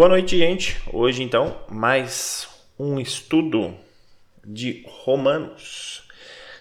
Boa 0.00 0.08
noite, 0.08 0.38
gente. 0.38 0.80
Hoje, 0.90 1.22
então, 1.22 1.60
mais 1.68 2.48
um 2.78 2.98
estudo 2.98 3.74
de 4.42 4.82
Romanos. 4.88 6.08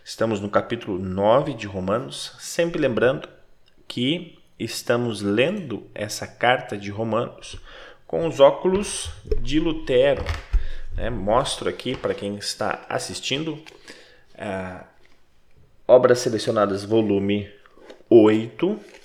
Estamos 0.04 0.42
no 0.42 0.50
capítulo 0.50 1.00
9 1.00 1.54
de 1.54 1.66
Romanos, 1.66 2.36
sempre 2.38 2.82
lembrando 2.82 3.30
que 3.88 4.38
estamos 4.60 5.22
lendo 5.22 5.88
essa 5.96 6.28
carta 6.28 6.78
de 6.78 6.92
Romanos 6.92 7.56
com 8.06 8.28
os 8.28 8.42
óculos 8.42 9.10
de 9.40 9.58
Lutero. 9.58 10.26
Né? 10.94 11.10
Mostro 11.10 11.70
aqui 11.70 11.96
para 11.96 12.14
quem 12.14 12.36
está 12.36 12.86
assistindo 12.90 13.54
uh, 14.36 14.84
Obras 15.88 16.20
Selecionadas, 16.20 16.84
volume 16.84 17.50
8 18.10 18.99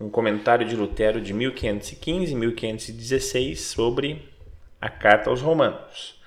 um 0.00 0.08
comentário 0.08 0.66
de 0.66 0.76
Lutero 0.76 1.20
de 1.20 1.32
1515 1.32 2.32
e 2.32 2.36
1516 2.36 3.60
sobre 3.60 4.28
a 4.80 4.88
carta 4.88 5.30
aos 5.30 5.40
Romanos. 5.40 6.20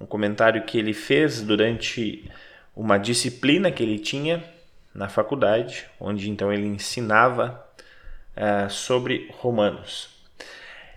Um 0.00 0.06
comentário 0.06 0.64
que 0.64 0.78
ele 0.78 0.92
fez 0.92 1.40
durante 1.40 2.30
uma 2.76 2.98
disciplina 2.98 3.70
que 3.70 3.82
ele 3.82 3.98
tinha 3.98 4.44
na 4.94 5.08
faculdade, 5.08 5.86
onde 5.98 6.30
então 6.30 6.52
ele 6.52 6.66
ensinava 6.66 7.64
uh, 8.36 8.70
sobre 8.70 9.28
Romanos. 9.38 10.08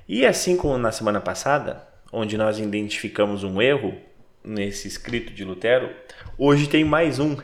E 0.07 0.25
assim 0.25 0.57
como 0.57 0.77
na 0.77 0.91
semana 0.91 1.21
passada, 1.21 1.87
onde 2.11 2.37
nós 2.37 2.59
identificamos 2.59 3.43
um 3.43 3.61
erro 3.61 3.95
nesse 4.43 4.87
escrito 4.87 5.33
de 5.33 5.43
Lutero, 5.43 5.89
hoje 6.37 6.67
tem 6.67 6.83
mais 6.83 7.19
um. 7.19 7.37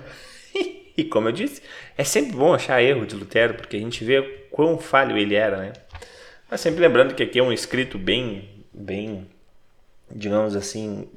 E 0.95 1.03
como 1.03 1.27
eu 1.27 1.31
disse, 1.31 1.61
é 1.97 2.03
sempre 2.03 2.35
bom 2.35 2.53
achar 2.53 2.81
erro 2.81 3.05
de 3.05 3.15
Lutero, 3.15 3.55
porque 3.55 3.77
a 3.77 3.79
gente 3.79 4.03
vê 4.03 4.21
quão 4.51 4.77
falho 4.77 5.17
ele 5.17 5.35
era, 5.35 5.57
né? 5.57 5.73
Mas 6.49 6.61
sempre 6.61 6.81
lembrando 6.81 7.15
que 7.15 7.23
aqui 7.23 7.39
é 7.39 7.43
um 7.43 7.51
escrito 7.51 7.97
bem, 7.97 8.49
bem, 8.71 9.27
digamos 10.11 10.55
assim, 10.55 11.09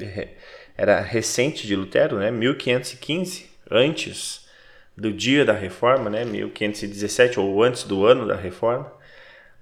era 0.76 1.00
recente 1.00 1.66
de 1.66 1.77
Lutero, 1.77 2.18
né? 2.18 2.30
1515, 2.30 3.50
antes 3.70 4.46
do 4.96 5.12
dia 5.12 5.44
da 5.44 5.52
reforma, 5.52 6.08
né? 6.08 6.24
1517 6.24 7.38
ou 7.38 7.62
antes 7.62 7.84
do 7.84 8.06
ano 8.06 8.27
da 8.27 8.34
reforma. 8.34 8.90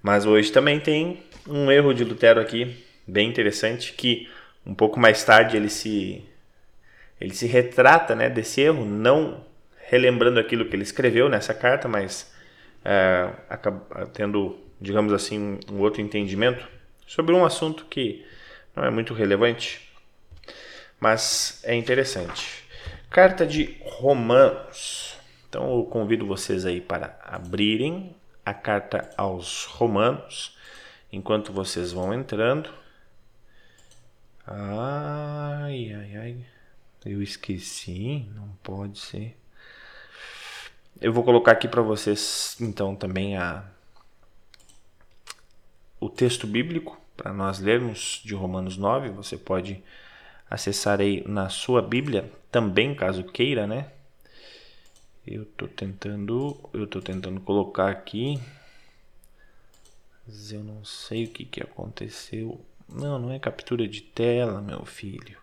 Mas 0.00 0.26
hoje 0.26 0.52
também 0.52 0.78
tem 0.78 1.22
um 1.46 1.72
erro 1.72 1.92
de 1.92 2.04
Lutero 2.04 2.40
aqui, 2.40 2.84
bem 3.06 3.28
interessante, 3.28 3.92
que 3.94 4.28
um 4.64 4.74
pouco 4.74 5.00
mais 5.00 5.24
tarde 5.24 5.56
ele 5.56 5.68
se 5.68 6.24
ele 7.20 7.34
se 7.34 7.46
retrata, 7.46 8.14
né, 8.14 8.28
desse 8.28 8.60
erro, 8.60 8.84
não 8.84 9.44
relembrando 9.94 10.40
aquilo 10.40 10.64
que 10.64 10.74
ele 10.74 10.82
escreveu 10.82 11.28
nessa 11.28 11.54
carta, 11.54 11.86
mas 11.86 12.34
é, 12.84 13.30
tendo, 14.12 14.58
digamos 14.80 15.12
assim, 15.12 15.60
um 15.70 15.78
outro 15.78 16.02
entendimento 16.02 16.66
sobre 17.06 17.32
um 17.32 17.44
assunto 17.44 17.84
que 17.84 18.26
não 18.74 18.84
é 18.84 18.90
muito 18.90 19.14
relevante, 19.14 19.88
mas 20.98 21.60
é 21.62 21.76
interessante. 21.76 22.64
Carta 23.08 23.46
de 23.46 23.76
Romanos. 23.82 25.16
Então 25.48 25.78
eu 25.78 25.84
convido 25.84 26.26
vocês 26.26 26.66
aí 26.66 26.80
para 26.80 27.16
abrirem 27.22 28.16
a 28.44 28.52
carta 28.52 29.08
aos 29.16 29.64
Romanos, 29.66 30.58
enquanto 31.12 31.52
vocês 31.52 31.92
vão 31.92 32.12
entrando. 32.12 32.68
Ai, 34.44 35.92
ai, 35.94 36.16
ai. 36.16 36.36
Eu 37.06 37.22
esqueci, 37.22 38.26
não 38.34 38.48
pode 38.60 38.98
ser. 38.98 39.36
Eu 41.00 41.12
vou 41.12 41.24
colocar 41.24 41.52
aqui 41.52 41.68
para 41.68 41.82
vocês 41.82 42.56
então 42.60 42.94
também 42.94 43.36
a 43.36 43.64
o 46.00 46.08
texto 46.08 46.46
bíblico 46.46 47.00
para 47.16 47.32
nós 47.32 47.58
lermos 47.58 48.20
de 48.24 48.34
Romanos 48.34 48.76
9. 48.76 49.08
Você 49.10 49.36
pode 49.36 49.82
acessar 50.48 51.00
aí 51.00 51.26
na 51.26 51.48
sua 51.48 51.82
Bíblia 51.82 52.30
também, 52.50 52.94
caso 52.94 53.24
queira, 53.24 53.66
né? 53.66 53.90
Eu 55.26 55.44
tô 55.44 55.66
tentando, 55.66 56.58
eu 56.72 56.86
tô 56.86 57.00
tentando 57.00 57.40
colocar 57.40 57.90
aqui. 57.90 58.38
Mas 60.26 60.52
eu 60.52 60.62
não 60.62 60.84
sei 60.84 61.24
o 61.24 61.28
que 61.28 61.44
que 61.44 61.62
aconteceu. 61.62 62.60
Não, 62.88 63.18
não 63.18 63.32
é 63.32 63.38
captura 63.38 63.88
de 63.88 64.02
tela, 64.02 64.60
meu 64.60 64.84
filho. 64.84 65.38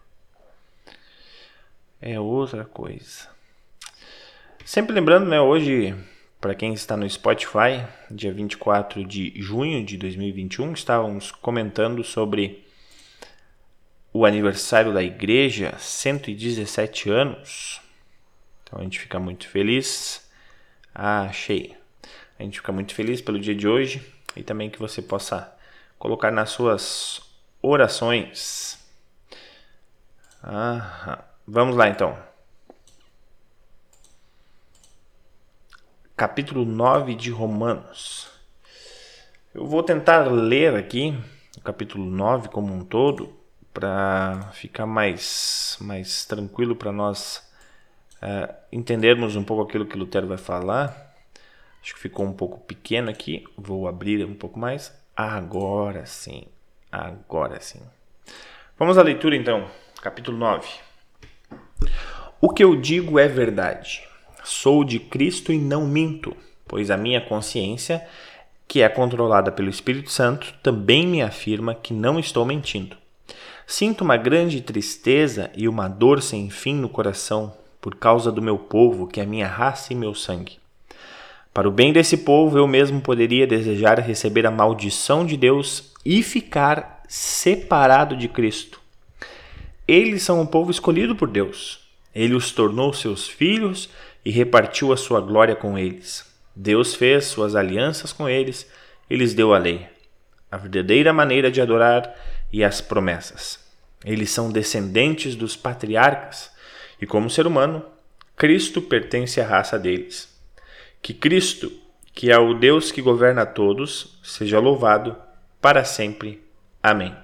É 2.00 2.19
outra 2.19 2.63
coisa. 2.63 3.29
Sempre 4.66 4.94
lembrando, 4.94 5.25
né, 5.25 5.41
hoje, 5.41 5.95
para 6.39 6.53
quem 6.53 6.73
está 6.73 6.95
no 6.95 7.09
Spotify, 7.09 7.83
dia 8.09 8.31
24 8.31 9.03
de 9.03 9.33
junho 9.35 9.83
de 9.83 9.97
2021, 9.97 10.73
estávamos 10.73 11.31
comentando 11.31 12.03
sobre 12.03 12.66
o 14.13 14.25
aniversário 14.25 14.94
da 14.94 15.03
igreja, 15.03 15.75
117 15.77 17.09
anos. 17.09 17.81
Então 18.63 18.79
a 18.79 18.83
gente 18.83 18.99
fica 18.99 19.19
muito 19.19 19.47
feliz. 19.49 20.29
Ah, 20.93 21.23
achei. 21.23 21.75
A 22.38 22.43
gente 22.43 22.59
fica 22.59 22.72
muito 22.72 22.93
feliz 22.93 23.19
pelo 23.19 23.39
dia 23.39 23.55
de 23.55 23.67
hoje 23.67 24.05
e 24.35 24.43
também 24.43 24.69
que 24.69 24.79
você 24.79 25.01
possa 25.01 25.53
colocar 25.97 26.31
nas 26.31 26.49
suas 26.51 27.22
orações. 27.61 28.79
Vamos 31.47 31.75
lá 31.75 31.89
então. 31.89 32.31
Capítulo 36.22 36.64
9 36.66 37.16
de 37.16 37.32
Romanos. 37.32 38.30
Eu 39.56 39.66
vou 39.66 39.82
tentar 39.82 40.32
ler 40.32 40.76
aqui 40.76 41.18
o 41.58 41.62
capítulo 41.62 42.06
9 42.06 42.50
como 42.50 42.72
um 42.72 42.86
todo 42.86 43.36
para 43.74 44.52
ficar 44.54 44.86
mais, 44.86 45.80
mais 45.82 46.24
tranquilo 46.24 46.76
para 46.76 46.92
nós 46.92 47.52
uh, 48.22 48.54
entendermos 48.72 49.36
um 49.36 49.44
pouco 49.44 49.64
aquilo 49.64 49.84
que 49.84 49.98
Lutero 49.98 50.28
vai 50.28 50.38
falar. 50.38 51.12
Acho 51.82 51.96
que 51.96 52.00
ficou 52.00 52.24
um 52.24 52.34
pouco 52.34 52.59
pequeno 52.59 53.09
aqui, 53.09 53.44
vou 53.58 53.88
abrir 53.88 54.24
um 54.24 54.36
pouco 54.36 54.59
mais. 54.59 54.96
Agora 55.18 56.06
sim, 56.06 56.46
agora 56.92 57.59
sim. 57.59 57.82
Vamos 58.78 59.00
à 59.00 59.02
leitura 59.02 59.36
então, 59.36 59.68
capítulo 60.03 60.38
9. 60.38 60.70
O 62.40 62.53
que 62.53 62.64
eu 62.64 62.76
digo 62.76 63.18
é 63.18 63.28
verdade 63.28 64.10
Sou 64.44 64.84
de 64.84 65.00
Cristo 65.00 65.52
e 65.52 65.57
não 65.57 65.85
minto, 65.85 66.35
pois 66.68 66.90
a 66.90 66.97
minha 66.97 67.22
consciência, 67.22 68.06
que 68.68 68.81
é 68.81 68.90
controlada 68.90 69.52
pelo 69.52 69.69
Espírito 69.69 70.12
Santo, 70.12 70.53
também 70.63 71.06
me 71.06 71.22
afirma 71.22 71.75
que 71.75 71.94
não 71.94 72.19
estou 72.19 72.46
mentindo. 72.46 72.96
Sinto 73.68 74.03
uma 74.03 74.18
grande 74.18 74.62
tristeza 74.62 75.50
e 75.56 75.68
uma 75.68 75.88
dor 75.88 76.22
sem 76.22 76.50
fim 76.50 76.75
no 76.75 76.90
coração 76.90 77.53
por 77.79 77.96
causa 77.96 78.31
do 78.31 78.41
meu 78.41 78.57
povo, 78.57 79.07
que 79.07 79.19
é 79.19 79.25
minha 79.25 79.47
raça 79.47 79.91
e 79.91 79.96
meu 79.96 80.13
sangue. 80.13 80.59
Para 81.53 81.68
o 81.68 81.72
bem 81.72 81.91
desse 81.91 82.18
povo, 82.18 82.58
eu 82.58 82.68
mesmo 82.68 83.02
poderia 83.02 83.46
desejar 83.46 84.00
receber 84.00 84.46
a 84.46 84.52
maldição 84.52 85.25
de 85.25 85.35
Deus 85.35 85.91
e 86.06 86.23
ficar 86.23 87.03
separado 87.08 88.16
de 88.16 88.28
Cristo. 88.28 88.79
Eles 89.88 90.23
são 90.23 90.40
um 90.40 90.46
povo 90.46 90.72
escolhido 90.72 91.16
por 91.16 91.28
Deus. 91.28 91.81
Ele 92.16 92.35
os 92.35 92.52
tornou 92.52 92.94
seus 92.94 93.28
filhos 93.28 93.90
e 94.24 94.32
repartiu 94.32 94.94
a 94.94 94.98
sua 94.98 95.20
glória 95.20 95.56
com 95.56 95.78
eles. 95.78 96.26
Deus 96.56 96.94
fez 96.94 97.26
suas 97.26 97.56
alianças 97.56 98.12
com 98.12 98.28
eles 98.28 98.70
e 99.09 99.16
lhes 99.16 99.34
deu 99.34 99.54
a 99.54 99.58
lei, 99.58 99.88
a 100.52 100.58
verdadeira 100.58 101.14
maneira 101.14 101.50
de 101.50 101.62
adorar 101.62 102.14
e 102.52 102.64
as 102.64 102.82
promessas. 102.82 103.59
Eles 104.04 104.32
são 104.32 104.52
descendentes 104.52 105.36
dos 105.36 105.56
patriarcas 105.56 106.52
e, 107.00 107.06
como 107.06 107.30
ser 107.30 107.48
humano, 107.48 107.86
Cristo 108.36 108.82
pertence 108.82 109.40
à 109.40 109.46
raça 109.46 109.78
deles. 109.78 110.30
Que 111.02 111.14
Cristo, 111.14 111.72
que 112.14 112.32
é 112.32 112.38
o 112.38 112.53
Deus 112.53 112.92
que 112.92 113.02
governa 113.02 113.44
a 113.44 113.46
todos, 113.46 114.20
seja 114.24 114.59
louvado 114.59 115.16
para 115.62 115.84
sempre. 115.84 116.44
Amém. 116.82 117.16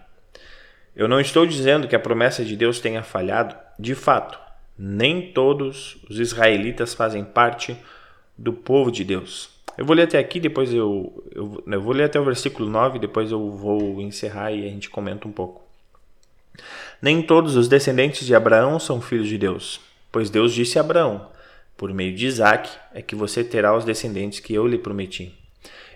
Eu 0.95 1.07
não 1.07 1.19
estou 1.19 1.45
dizendo 1.45 1.87
que 1.87 1.95
a 1.95 1.99
promessa 1.99 2.43
de 2.43 2.55
Deus 2.55 2.79
tenha 2.79 3.03
falhado, 3.03 3.55
de 3.77 3.93
fato, 3.93 4.39
nem 4.77 5.31
todos 5.31 5.97
os 6.09 6.19
israelitas 6.19 6.93
fazem 6.93 7.23
parte 7.23 7.75
do 8.37 8.53
povo 8.53 8.91
de 8.91 9.03
Deus. 9.03 9.49
Eu 9.77 9.85
vou 9.85 9.95
ler 9.95 10.03
até 10.03 10.17
aqui, 10.17 10.39
depois 10.39 10.73
eu, 10.73 11.23
eu, 11.31 11.63
eu, 11.65 11.81
vou 11.81 11.93
ler 11.93 12.05
até 12.05 12.19
o 12.19 12.25
versículo 12.25 12.69
9, 12.69 12.99
depois 12.99 13.31
eu 13.31 13.51
vou 13.51 14.01
encerrar 14.01 14.51
e 14.51 14.65
a 14.65 14.69
gente 14.69 14.89
comenta 14.89 15.27
um 15.27 15.31
pouco. 15.31 15.63
Nem 17.01 17.21
todos 17.21 17.55
os 17.55 17.67
descendentes 17.67 18.25
de 18.25 18.33
Abraão 18.33 18.79
são 18.79 18.99
filhos 18.99 19.27
de 19.27 19.37
Deus, 19.37 19.79
pois 20.11 20.29
Deus 20.29 20.53
disse 20.53 20.79
a 20.79 20.81
Abraão: 20.81 21.29
Por 21.75 21.93
meio 21.93 22.15
de 22.15 22.25
Isaac 22.25 22.69
é 22.93 23.03
que 23.03 23.15
você 23.15 23.43
terá 23.43 23.75
os 23.75 23.85
descendentes 23.85 24.39
que 24.39 24.53
eu 24.53 24.67
lhe 24.67 24.79
prometi. 24.79 25.31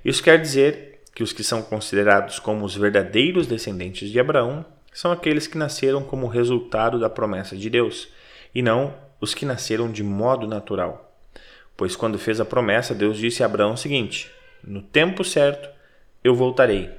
Isso 0.06 0.22
quer 0.22 0.40
dizer 0.40 1.02
que 1.16 1.24
os 1.24 1.34
que 1.34 1.44
são 1.44 1.64
considerados 1.64 2.38
como 2.38 2.64
os 2.64 2.76
verdadeiros 2.76 3.48
descendentes 3.48 4.10
de 4.10 4.20
Abraão 4.20 4.64
são 4.94 5.12
aqueles 5.12 5.48
que 5.48 5.58
nasceram 5.58 6.04
como 6.04 6.28
resultado 6.28 7.00
da 7.00 7.10
promessa 7.10 7.56
de 7.56 7.70
Deus 7.70 8.10
e 8.54 8.62
não 8.62 8.94
os 9.20 9.34
que 9.34 9.46
nasceram 9.46 9.92
de 9.92 10.04
modo 10.04 10.48
natural. 10.48 11.16
Pois 11.78 11.96
quando 11.96 12.20
fez 12.20 12.40
a 12.40 12.46
promessa, 12.46 12.94
Deus 12.94 13.18
disse 13.18 13.44
a 13.44 13.46
Abraão 13.46 13.74
o 13.74 13.78
seguinte: 13.78 14.32
No 14.64 14.82
tempo 14.82 15.24
certo 15.24 15.70
eu 16.24 16.36
voltarei, 16.36 16.92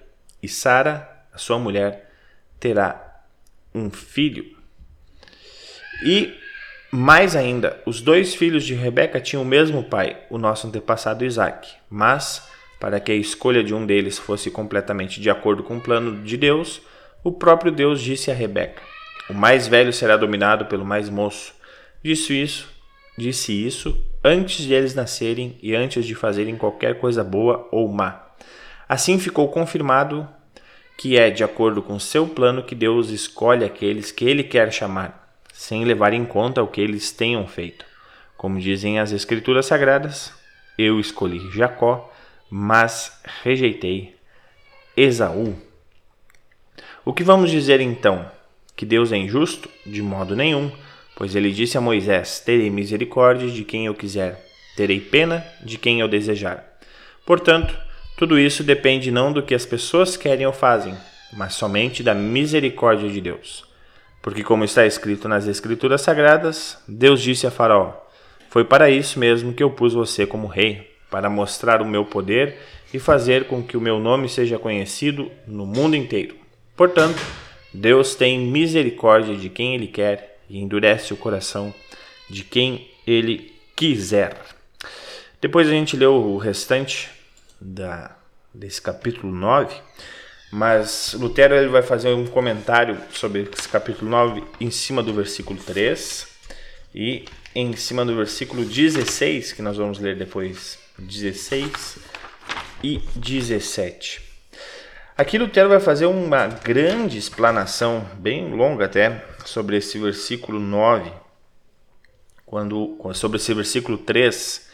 e 0.43 0.49
Sara, 0.49 1.25
a 1.33 1.39
sua 1.39 1.59
mulher, 1.59 2.11
terá 2.59 3.23
um 3.75 3.91
filho. 3.91 4.57
E 6.05 6.35
mais 6.91 7.37
ainda, 7.37 7.81
os 7.87 8.01
dois 8.01 8.35
filhos 8.35 8.65
de 8.65 8.75
Rebeca 8.75 9.21
tinham 9.21 9.43
o 9.43 9.47
mesmo 9.47 9.85
pai, 9.85 10.19
o 10.29 10.37
nosso 10.37 10.67
antepassado 10.67 11.25
Isaac. 11.25 11.71
Mas, 11.89 12.47
para 12.79 13.01
que 13.01 13.13
a 13.13 13.15
escolha 13.15 13.65
de 13.65 13.73
um 13.73 13.87
deles 13.87 14.19
fosse 14.19 14.51
completamente 14.51 15.21
de 15.21 15.31
acordo 15.31 15.63
com 15.63 15.77
o 15.77 15.81
plano 15.81 16.23
de 16.23 16.37
Deus, 16.37 16.83
o 17.25 17.33
próprio 17.33 17.73
Deus 17.73 18.01
disse 18.01 18.31
a 18.31 18.35
Rebeca: 18.35 18.83
O 19.29 19.35
mais 19.35 19.67
velho 19.67 19.93
será 19.93 20.17
dominado 20.17 20.67
pelo 20.67 20.85
mais 20.85 21.09
moço. 21.09 21.55
Disse 22.03 22.41
isso, 22.41 22.69
disse 23.17 23.53
isso 23.67 23.97
antes 24.25 24.65
de 24.65 24.73
eles 24.73 24.95
nascerem 24.95 25.57
e 25.63 25.75
antes 25.75 26.05
de 26.05 26.15
fazerem 26.15 26.57
qualquer 26.57 26.99
coisa 26.99 27.25
boa 27.25 27.69
ou 27.71 27.89
má. 27.89 28.23
Assim 28.89 29.19
ficou 29.19 29.49
confirmado 29.49 30.29
que 30.97 31.19
é 31.19 31.31
de 31.31 31.43
acordo 31.43 31.83
com 31.83 31.99
seu 31.99 32.27
plano 32.27 32.63
que 32.63 32.75
Deus 32.75 33.11
escolhe 33.11 33.65
aqueles 33.65 34.13
que 34.13 34.25
ele 34.25 34.45
quer 34.45 34.73
chamar, 34.73 35.35
sem 35.53 35.85
levar 35.85 36.13
em 36.13 36.25
conta 36.25 36.63
o 36.63 36.69
que 36.69 36.81
eles 36.81 37.11
tenham 37.11 37.47
feito. 37.47 37.85
Como 38.37 38.61
dizem 38.61 39.01
as 39.01 39.13
Escrituras 39.13 39.67
Sagradas, 39.67 40.33
eu 40.79 41.01
escolhi 41.01 41.51
Jacó, 41.53 42.13
mas 42.51 43.21
rejeitei 43.43 44.17
Esaú. 44.97 45.57
O 47.05 47.13
que 47.13 47.25
vamos 47.25 47.51
dizer 47.51 47.81
então? 47.81 48.31
Que 48.83 48.87
Deus 48.87 49.13
é 49.13 49.17
injusto? 49.17 49.69
De 49.87 50.03
modo 50.03 50.35
nenhum, 50.35 50.69
pois 51.15 51.37
ele 51.37 51.53
disse 51.53 51.79
a 51.79 51.81
Moisés: 51.81 52.41
Terei 52.41 52.69
misericórdia 52.69 53.49
de 53.49 53.63
quem 53.63 53.87
eu 53.87 53.95
quiser, 53.95 54.45
terei 54.77 54.99
pena 54.99 55.47
de 55.65 55.79
quem 55.79 56.01
eu 56.01 56.09
desejar. 56.09 56.81
Portanto, 57.25 57.79
tudo 58.17 58.37
isso 58.37 58.65
depende 58.65 59.13
não 59.13 59.33
do 59.33 59.41
que 59.41 59.55
as 59.55 59.65
pessoas 59.65 60.17
querem 60.17 60.49
ou 60.49 60.53
fazem, 60.53 60.97
mas 61.33 61.55
somente 61.55 62.03
da 62.03 62.13
misericórdia 62.13 63.09
de 63.09 63.21
Deus. 63.21 63.65
Porque, 64.21 64.43
como 64.43 64.65
está 64.65 64.85
escrito 64.85 65.29
nas 65.29 65.47
Escrituras 65.47 66.01
Sagradas, 66.01 66.77
Deus 66.89 67.23
disse 67.23 67.47
a 67.47 67.53
Faraó: 67.53 67.93
Foi 68.51 68.65
para 68.65 68.91
isso 68.91 69.17
mesmo 69.17 69.53
que 69.53 69.63
eu 69.63 69.71
pus 69.71 69.95
você 69.95 70.27
como 70.27 70.49
rei, 70.49 70.91
para 71.09 71.31
mostrar 71.31 71.81
o 71.81 71.87
meu 71.87 72.05
poder 72.05 72.59
e 72.93 72.99
fazer 72.99 73.45
com 73.45 73.63
que 73.63 73.77
o 73.77 73.81
meu 73.81 74.01
nome 74.01 74.29
seja 74.29 74.59
conhecido 74.59 75.31
no 75.47 75.65
mundo 75.65 75.95
inteiro. 75.95 76.35
Portanto, 76.77 77.23
Deus 77.73 78.15
tem 78.15 78.39
misericórdia 78.39 79.37
de 79.37 79.49
quem 79.49 79.75
Ele 79.75 79.87
quer 79.87 80.41
e 80.49 80.59
endurece 80.59 81.13
o 81.13 81.17
coração 81.17 81.73
de 82.29 82.45
quem 82.45 82.89
Ele 83.07 83.53
quiser. 83.75 84.37
Depois 85.41 85.67
a 85.67 85.73
gente 85.73 85.97
leu 85.97 86.15
o 86.15 86.37
restante 86.37 87.11
da, 87.61 88.17
desse 88.53 88.81
capítulo 88.81 89.33
9, 89.33 89.75
mas 90.53 91.15
Lutero 91.19 91.55
ele 91.55 91.69
vai 91.69 91.83
fazer 91.83 92.13
um 92.13 92.27
comentário 92.27 93.01
sobre 93.13 93.49
esse 93.53 93.69
capítulo 93.69 94.11
9 94.11 94.45
em 94.61 94.71
cima 94.71 95.03
do 95.03 95.13
versículo 95.15 95.59
3 95.59 96.29
e 96.95 97.25
em 97.55 97.75
cima 97.75 98.05
do 98.05 98.15
versículo 98.15 98.65
16, 98.65 99.53
que 99.53 99.63
nós 99.63 99.77
vamos 99.77 99.99
ler 99.99 100.17
depois, 100.17 100.79
16 100.99 101.99
e 102.83 102.99
17. 103.17 104.32
Aqui 105.23 105.39
Lutero 105.39 105.69
vai 105.69 105.79
fazer 105.79 106.07
uma 106.07 106.49
grande 106.49 107.17
explanação, 107.17 108.05
bem 108.15 108.53
longa 108.53 108.87
até, 108.87 109.25
sobre 109.45 109.77
esse 109.77 109.97
versículo 109.97 110.59
9, 110.59 111.13
quando, 112.45 112.99
sobre 113.15 113.37
esse 113.37 113.55
versículo 113.55 113.99
3 113.99 114.69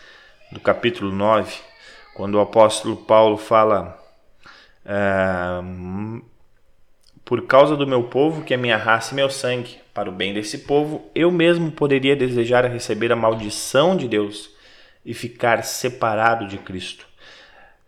do 0.51 0.59
capítulo 0.59 1.13
9, 1.13 1.55
quando 2.15 2.37
o 2.37 2.41
apóstolo 2.41 2.97
Paulo 2.97 3.37
fala 3.37 4.03
é, 4.87 6.23
por 7.27 7.47
causa 7.47 7.77
do 7.77 7.87
meu 7.87 8.05
povo, 8.05 8.43
que 8.43 8.55
é 8.55 8.57
minha 8.57 8.79
raça 8.79 9.13
e 9.13 9.17
meu 9.17 9.29
sangue, 9.29 9.77
para 9.93 10.09
o 10.09 10.13
bem 10.13 10.33
desse 10.33 10.61
povo, 10.61 11.11
eu 11.15 11.31
mesmo 11.31 11.71
poderia 11.71 12.17
desejar 12.17 12.65
receber 12.65 13.13
a 13.13 13.17
maldição 13.17 13.95
de 13.95 14.09
Deus 14.09 14.49
e 15.05 15.13
ficar 15.13 15.63
separado 15.63 16.49
de 16.49 16.57
Cristo. 16.57 17.08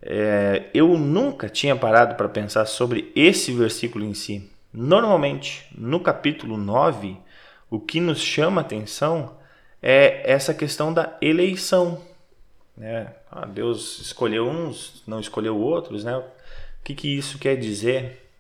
É, 0.03 0.65
eu 0.73 0.97
nunca 0.97 1.49
tinha 1.49 1.77
parado 1.77 2.15
para 2.15 2.29
pensar 2.29 2.67
sobre 2.67 3.13
esse 3.15 3.53
versículo 3.53 4.05
em 4.05 4.15
si. 4.15 4.51
Normalmente, 4.73 5.67
no 5.77 6.01
capítulo 6.01 6.57
9, 6.57 7.17
o 7.69 7.79
que 7.79 8.01
nos 8.01 8.21
chama 8.21 8.61
atenção 8.61 9.37
é 9.83 10.23
essa 10.31 10.55
questão 10.55 10.93
da 10.93 11.17
eleição. 11.21 12.01
Né? 12.77 13.13
Ah, 13.31 13.47
Deus 13.47 14.01
escolheu 14.01 14.49
uns, 14.49 15.03
não 15.07 15.21
escolheu 15.21 15.57
outros, 15.57 16.05
né? 16.05 16.17
O 16.17 16.25
que, 16.83 16.95
que 16.95 17.19
isso 17.19 17.39
quer 17.39 17.57
dizer? 17.57 18.31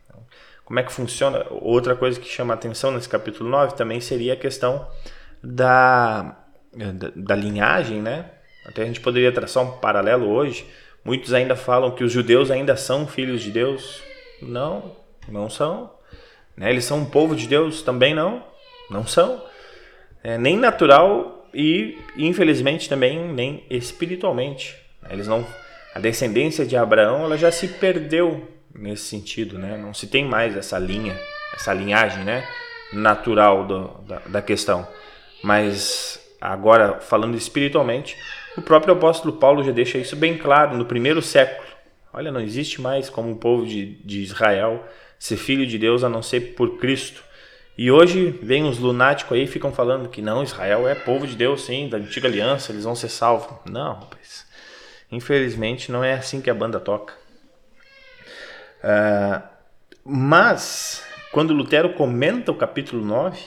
Como 0.64 0.78
é 0.78 0.84
que 0.84 0.92
funciona? 0.92 1.44
Outra 1.50 1.96
coisa 1.96 2.20
que 2.20 2.28
chama 2.28 2.54
atenção 2.54 2.92
nesse 2.92 3.08
capítulo 3.08 3.50
9 3.50 3.74
também 3.74 4.00
seria 4.00 4.34
a 4.34 4.36
questão 4.36 4.86
da, 5.42 6.36
da, 6.72 7.10
da 7.14 7.34
linhagem, 7.34 8.00
né? 8.00 8.30
Até 8.64 8.82
a 8.82 8.86
gente 8.86 9.00
poderia 9.00 9.32
traçar 9.32 9.64
um 9.64 9.78
paralelo 9.78 10.28
hoje. 10.28 10.64
Muitos 11.04 11.32
ainda 11.32 11.56
falam 11.56 11.90
que 11.90 12.04
os 12.04 12.12
judeus 12.12 12.50
ainda 12.50 12.76
são 12.76 13.06
filhos 13.06 13.42
de 13.42 13.50
Deus. 13.50 14.02
Não, 14.42 14.96
não 15.28 15.48
são. 15.48 15.90
Né? 16.56 16.70
Eles 16.70 16.84
são 16.84 16.98
um 16.98 17.06
povo 17.06 17.34
de 17.34 17.46
Deus? 17.46 17.82
Também 17.82 18.14
não. 18.14 18.42
Não 18.90 19.06
são. 19.06 19.42
É, 20.22 20.36
nem 20.36 20.56
natural 20.56 21.48
e 21.54 21.98
infelizmente 22.16 22.88
também 22.88 23.18
nem 23.32 23.64
espiritualmente. 23.70 24.76
Eles 25.08 25.26
não 25.26 25.46
a 25.94 25.98
descendência 25.98 26.64
de 26.64 26.76
Abraão 26.76 27.24
ela 27.24 27.36
já 27.36 27.50
se 27.50 27.66
perdeu 27.66 28.48
nesse 28.74 29.04
sentido, 29.04 29.58
né? 29.58 29.76
Não 29.76 29.92
se 29.92 30.06
tem 30.06 30.24
mais 30.24 30.56
essa 30.56 30.78
linha, 30.78 31.18
essa 31.54 31.72
linhagem, 31.72 32.24
né? 32.24 32.46
Natural 32.92 33.66
do, 33.66 33.88
da, 34.06 34.18
da 34.26 34.42
questão. 34.42 34.86
Mas 35.42 36.20
agora 36.40 37.00
falando 37.00 37.36
espiritualmente, 37.36 38.16
o 38.56 38.62
próprio 38.62 38.94
apóstolo 38.94 39.34
Paulo 39.34 39.62
já 39.62 39.72
deixa 39.72 39.98
isso 39.98 40.16
bem 40.16 40.36
claro 40.36 40.76
no 40.76 40.84
primeiro 40.84 41.22
século. 41.22 41.68
Olha, 42.12 42.32
não 42.32 42.40
existe 42.40 42.80
mais 42.80 43.08
como 43.08 43.30
o 43.32 43.36
povo 43.36 43.64
de, 43.66 43.94
de 44.04 44.22
Israel 44.22 44.84
ser 45.18 45.36
filho 45.36 45.66
de 45.66 45.78
Deus 45.78 46.02
a 46.02 46.08
não 46.08 46.22
ser 46.22 46.54
por 46.54 46.78
Cristo. 46.78 47.22
E 47.78 47.90
hoje 47.90 48.30
vem 48.42 48.68
os 48.68 48.78
lunáticos 48.78 49.36
aí 49.36 49.46
ficam 49.46 49.72
falando 49.72 50.08
que 50.08 50.20
não, 50.20 50.42
Israel 50.42 50.88
é 50.88 50.94
povo 50.94 51.26
de 51.26 51.36
Deus, 51.36 51.64
sim, 51.64 51.88
da 51.88 51.98
antiga 51.98 52.28
aliança, 52.28 52.72
eles 52.72 52.84
vão 52.84 52.94
ser 52.94 53.08
salvos. 53.08 53.56
Não. 53.64 54.08
Infelizmente 55.10 55.90
não 55.90 56.02
é 56.02 56.14
assim 56.14 56.40
que 56.40 56.50
a 56.50 56.54
banda 56.54 56.80
toca. 56.80 57.14
Uh, 58.82 59.42
mas, 60.04 61.04
quando 61.32 61.54
Lutero 61.54 61.92
comenta 61.94 62.50
o 62.50 62.56
capítulo 62.56 63.04
9, 63.04 63.38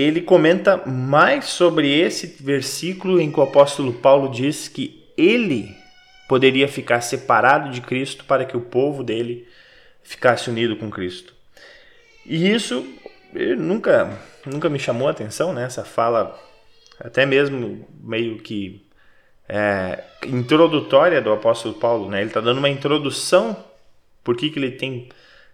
ele 0.00 0.20
comenta 0.20 0.76
mais 0.86 1.44
sobre 1.44 1.88
esse 1.88 2.26
versículo 2.40 3.20
em 3.20 3.30
que 3.30 3.38
o 3.38 3.42
apóstolo 3.42 3.92
Paulo 3.92 4.28
diz 4.28 4.66
que 4.66 5.04
ele 5.16 5.74
poderia 6.28 6.66
ficar 6.66 7.00
separado 7.00 7.70
de 7.70 7.80
Cristo 7.80 8.24
para 8.24 8.44
que 8.44 8.56
o 8.56 8.60
povo 8.60 9.04
dele 9.04 9.46
ficasse 10.02 10.50
unido 10.50 10.76
com 10.76 10.90
Cristo. 10.90 11.32
E 12.26 12.50
isso 12.50 12.84
nunca, 13.56 14.18
nunca 14.44 14.68
me 14.68 14.78
chamou 14.78 15.06
a 15.06 15.12
atenção, 15.12 15.52
né? 15.52 15.64
Essa 15.64 15.84
fala, 15.84 16.36
até 16.98 17.24
mesmo 17.24 17.86
meio 18.02 18.38
que 18.38 18.84
é, 19.48 20.02
introdutória 20.26 21.20
do 21.20 21.32
apóstolo 21.32 21.74
Paulo, 21.74 22.10
né? 22.10 22.20
Ele 22.20 22.30
está 22.30 22.40
dando 22.40 22.58
uma 22.58 22.68
introdução 22.68 23.56
por 24.24 24.36
que, 24.36 24.50
que 24.50 24.58
ele 24.58 24.72
tem 24.72 25.08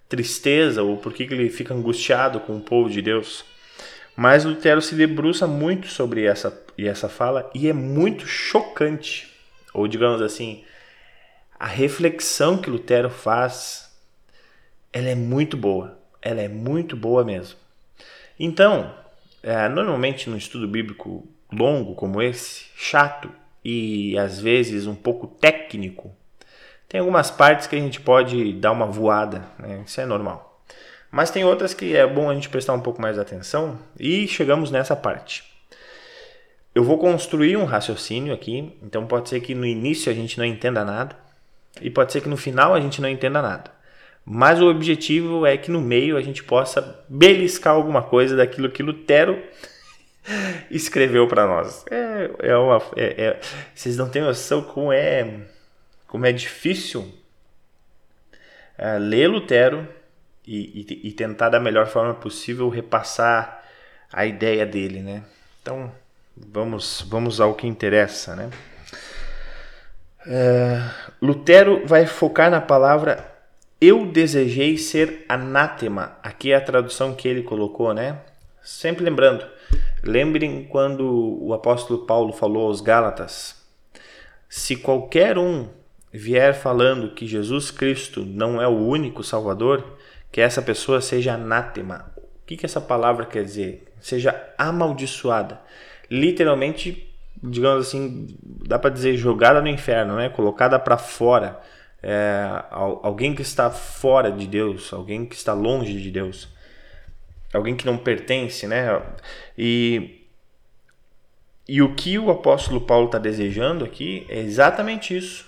tristeza 0.08 0.82
ou 0.82 0.96
por 0.96 1.12
que, 1.12 1.26
que 1.26 1.34
ele 1.34 1.50
fica 1.50 1.74
angustiado 1.74 2.40
com 2.40 2.56
o 2.56 2.60
povo 2.60 2.88
de 2.88 3.02
Deus. 3.02 3.44
Mas 4.16 4.44
Lutero 4.44 4.82
se 4.82 4.94
debruça 4.94 5.46
muito 5.46 5.86
sobre 5.86 6.24
essa, 6.24 6.62
e 6.76 6.86
essa 6.86 7.08
fala 7.08 7.50
e 7.54 7.68
é 7.68 7.72
muito 7.72 8.26
chocante, 8.26 9.32
ou 9.72 9.88
digamos 9.88 10.20
assim, 10.20 10.64
a 11.58 11.66
reflexão 11.66 12.58
que 12.58 12.70
Lutero 12.70 13.08
faz, 13.08 13.90
ela 14.92 15.08
é 15.08 15.14
muito 15.14 15.56
boa 15.56 16.00
ela 16.22 16.40
é 16.40 16.48
muito 16.48 16.96
boa 16.96 17.24
mesmo. 17.24 17.58
Então, 18.38 18.94
é, 19.42 19.68
normalmente 19.68 20.28
no 20.28 20.36
estudo 20.36 20.68
bíblico 20.68 21.26
longo 21.52 21.94
como 21.94 22.22
esse, 22.22 22.66
chato 22.76 23.30
e 23.64 24.16
às 24.18 24.40
vezes 24.40 24.86
um 24.86 24.94
pouco 24.94 25.26
técnico, 25.26 26.14
tem 26.88 27.00
algumas 27.00 27.30
partes 27.30 27.66
que 27.66 27.76
a 27.76 27.78
gente 27.78 28.00
pode 28.00 28.52
dar 28.54 28.72
uma 28.72 28.86
voada, 28.86 29.44
né? 29.58 29.82
isso 29.86 30.00
é 30.00 30.06
normal. 30.06 30.49
Mas 31.10 31.30
tem 31.30 31.44
outras 31.44 31.74
que 31.74 31.96
é 31.96 32.06
bom 32.06 32.30
a 32.30 32.34
gente 32.34 32.48
prestar 32.48 32.72
um 32.72 32.80
pouco 32.80 33.02
mais 33.02 33.18
atenção 33.18 33.78
e 33.98 34.28
chegamos 34.28 34.70
nessa 34.70 34.94
parte. 34.94 35.44
Eu 36.72 36.84
vou 36.84 36.98
construir 36.98 37.56
um 37.56 37.64
raciocínio 37.64 38.32
aqui, 38.32 38.76
então 38.80 39.06
pode 39.06 39.28
ser 39.28 39.40
que 39.40 39.54
no 39.54 39.66
início 39.66 40.10
a 40.10 40.14
gente 40.14 40.38
não 40.38 40.44
entenda 40.44 40.84
nada 40.84 41.16
e 41.80 41.90
pode 41.90 42.12
ser 42.12 42.20
que 42.20 42.28
no 42.28 42.36
final 42.36 42.74
a 42.74 42.80
gente 42.80 43.02
não 43.02 43.08
entenda 43.08 43.42
nada. 43.42 43.72
Mas 44.24 44.60
o 44.60 44.70
objetivo 44.70 45.44
é 45.44 45.56
que 45.56 45.70
no 45.70 45.80
meio 45.80 46.16
a 46.16 46.22
gente 46.22 46.44
possa 46.44 47.04
beliscar 47.08 47.74
alguma 47.74 48.02
coisa 48.02 48.36
daquilo 48.36 48.70
que 48.70 48.82
Lutero 48.82 49.42
escreveu 50.70 51.26
para 51.26 51.46
nós. 51.46 51.84
É, 51.90 52.50
é 52.50 52.56
uma, 52.56 52.80
é, 52.96 53.24
é, 53.24 53.40
vocês 53.74 53.96
não 53.96 54.08
têm 54.08 54.22
noção 54.22 54.62
como 54.62 54.92
é, 54.92 55.40
como 56.06 56.24
é 56.24 56.30
difícil 56.30 57.12
é, 58.78 58.96
ler 58.98 59.26
Lutero 59.26 59.88
e, 60.52 60.86
e, 60.88 61.08
e 61.08 61.12
tentar 61.12 61.48
da 61.48 61.60
melhor 61.60 61.86
forma 61.86 62.14
possível 62.14 62.68
repassar 62.68 63.62
a 64.12 64.26
ideia 64.26 64.66
dele, 64.66 65.00
né? 65.00 65.22
Então, 65.62 65.92
vamos, 66.36 67.06
vamos 67.08 67.40
ao 67.40 67.54
que 67.54 67.66
interessa, 67.66 68.34
né? 68.34 68.50
É, 70.26 70.82
Lutero 71.22 71.86
vai 71.86 72.04
focar 72.06 72.50
na 72.50 72.60
palavra 72.60 73.30
eu 73.80 74.04
desejei 74.04 74.76
ser 74.76 75.24
anátema. 75.28 76.18
Aqui 76.22 76.52
é 76.52 76.56
a 76.56 76.60
tradução 76.60 77.14
que 77.14 77.26
ele 77.26 77.42
colocou, 77.42 77.94
né? 77.94 78.18
Sempre 78.62 79.04
lembrando, 79.04 79.46
lembrem 80.02 80.64
quando 80.64 81.38
o 81.40 81.54
apóstolo 81.54 82.04
Paulo 82.04 82.32
falou 82.32 82.66
aos 82.66 82.82
Gálatas: 82.82 83.56
se 84.48 84.76
qualquer 84.76 85.38
um 85.38 85.68
vier 86.12 86.54
falando 86.54 87.14
que 87.14 87.26
Jesus 87.26 87.70
Cristo 87.70 88.22
não 88.22 88.60
é 88.60 88.68
o 88.68 88.76
único 88.76 89.24
Salvador, 89.24 89.96
que 90.30 90.40
essa 90.40 90.62
pessoa 90.62 91.00
seja 91.00 91.34
anátema. 91.34 92.12
O 92.16 92.46
que, 92.46 92.56
que 92.56 92.66
essa 92.66 92.80
palavra 92.80 93.26
quer 93.26 93.44
dizer? 93.44 93.92
Seja 94.00 94.52
amaldiçoada. 94.56 95.60
Literalmente, 96.10 97.12
digamos 97.42 97.88
assim, 97.88 98.36
dá 98.42 98.78
para 98.78 98.90
dizer 98.90 99.16
jogada 99.16 99.60
no 99.60 99.68
inferno, 99.68 100.16
né? 100.16 100.28
colocada 100.28 100.78
para 100.78 100.96
fora. 100.96 101.60
É, 102.02 102.64
alguém 102.70 103.34
que 103.34 103.42
está 103.42 103.70
fora 103.70 104.32
de 104.32 104.46
Deus, 104.46 104.92
alguém 104.92 105.26
que 105.26 105.34
está 105.34 105.52
longe 105.52 106.00
de 106.00 106.10
Deus, 106.10 106.48
alguém 107.52 107.76
que 107.76 107.84
não 107.84 107.98
pertence, 107.98 108.66
né? 108.66 109.02
E, 109.56 110.26
e 111.68 111.82
o 111.82 111.94
que 111.94 112.18
o 112.18 112.30
apóstolo 112.30 112.80
Paulo 112.80 113.06
está 113.06 113.18
desejando 113.18 113.84
aqui 113.84 114.26
é 114.30 114.38
exatamente 114.38 115.14
isso. 115.14 115.46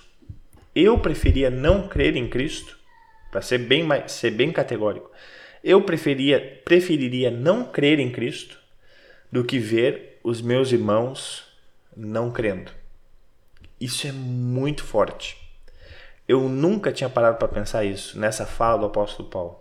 Eu 0.74 0.98
preferia 0.98 1.48
não 1.48 1.88
crer 1.88 2.16
em 2.16 2.28
Cristo 2.28 2.81
para 3.32 3.40
ser 3.40 3.58
bem, 3.58 3.88
ser 4.06 4.30
bem 4.30 4.52
categórico, 4.52 5.10
eu 5.64 5.82
preferia, 5.82 6.60
preferiria 6.64 7.30
não 7.30 7.64
crer 7.64 7.98
em 7.98 8.12
Cristo 8.12 8.58
do 9.30 9.42
que 9.42 9.58
ver 9.58 10.20
os 10.22 10.42
meus 10.42 10.70
irmãos 10.70 11.44
não 11.96 12.30
crendo. 12.30 12.70
Isso 13.80 14.06
é 14.06 14.12
muito 14.12 14.84
forte. 14.84 15.38
Eu 16.28 16.48
nunca 16.48 16.92
tinha 16.92 17.08
parado 17.08 17.38
para 17.38 17.48
pensar 17.48 17.84
isso 17.84 18.18
nessa 18.18 18.44
fala 18.44 18.80
do 18.80 18.86
apóstolo 18.86 19.30
Paulo. 19.30 19.60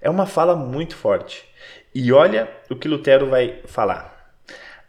É 0.00 0.08
uma 0.08 0.24
fala 0.24 0.54
muito 0.54 0.94
forte. 0.94 1.44
E 1.92 2.12
olha 2.12 2.48
o 2.70 2.76
que 2.76 2.86
Lutero 2.86 3.28
vai 3.28 3.60
falar. 3.66 4.34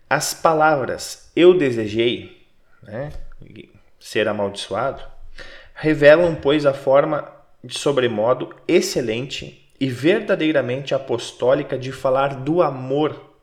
As 0.08 0.34
palavras 0.34 1.32
eu 1.36 1.58
desejei 1.58 2.46
né, 2.84 3.12
ser 4.00 4.28
amaldiçoado 4.28 5.18
revelam, 5.78 6.36
pois, 6.36 6.66
a 6.66 6.74
forma 6.74 7.32
de 7.68 7.78
sobremodo 7.78 8.56
excelente 8.66 9.70
e 9.78 9.90
verdadeiramente 9.90 10.96
apostólica 10.96 11.78
de 11.78 11.92
falar 11.92 12.36
do 12.38 12.62
amor, 12.62 13.34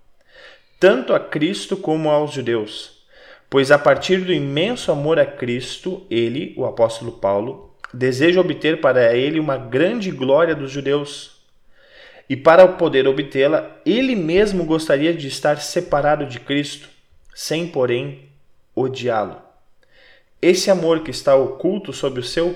tanto 0.81 1.13
a 1.13 1.21
Cristo 1.21 1.77
como 1.77 2.09
aos 2.09 2.33
judeus. 2.33 3.05
Pois 3.51 3.71
a 3.71 3.79
partir 3.79 4.23
do 4.23 4.33
imenso 4.33 4.91
amor 4.91 5.19
a 5.19 5.27
Cristo, 5.27 6.07
ele, 6.11 6.55
o 6.57 6.65
apóstolo 6.65 7.13
Paulo, 7.13 7.77
deseja 7.93 8.41
obter 8.41 8.81
para 8.81 9.15
ele 9.15 9.39
uma 9.39 9.59
grande 9.59 10.11
glória 10.11 10.55
dos 10.55 10.71
judeus. 10.71 11.45
E 12.27 12.35
para 12.35 12.67
poder 12.67 13.07
obtê-la, 13.07 13.77
ele 13.85 14.17
mesmo 14.17 14.65
gostaria 14.65 15.13
de 15.13 15.29
estar 15.29 15.59
separado 15.59 16.25
de 16.25 16.41
Cristo, 16.41 16.89
sem, 17.35 17.69
porém, 17.69 18.31
odiá-lo. 18.75 19.44
Esse 20.47 20.71
amor 20.71 21.01
que 21.01 21.11
está 21.11 21.35
oculto 21.35 21.91
sobre 21.91 22.21
o 22.21 22.23
seu, 22.23 22.55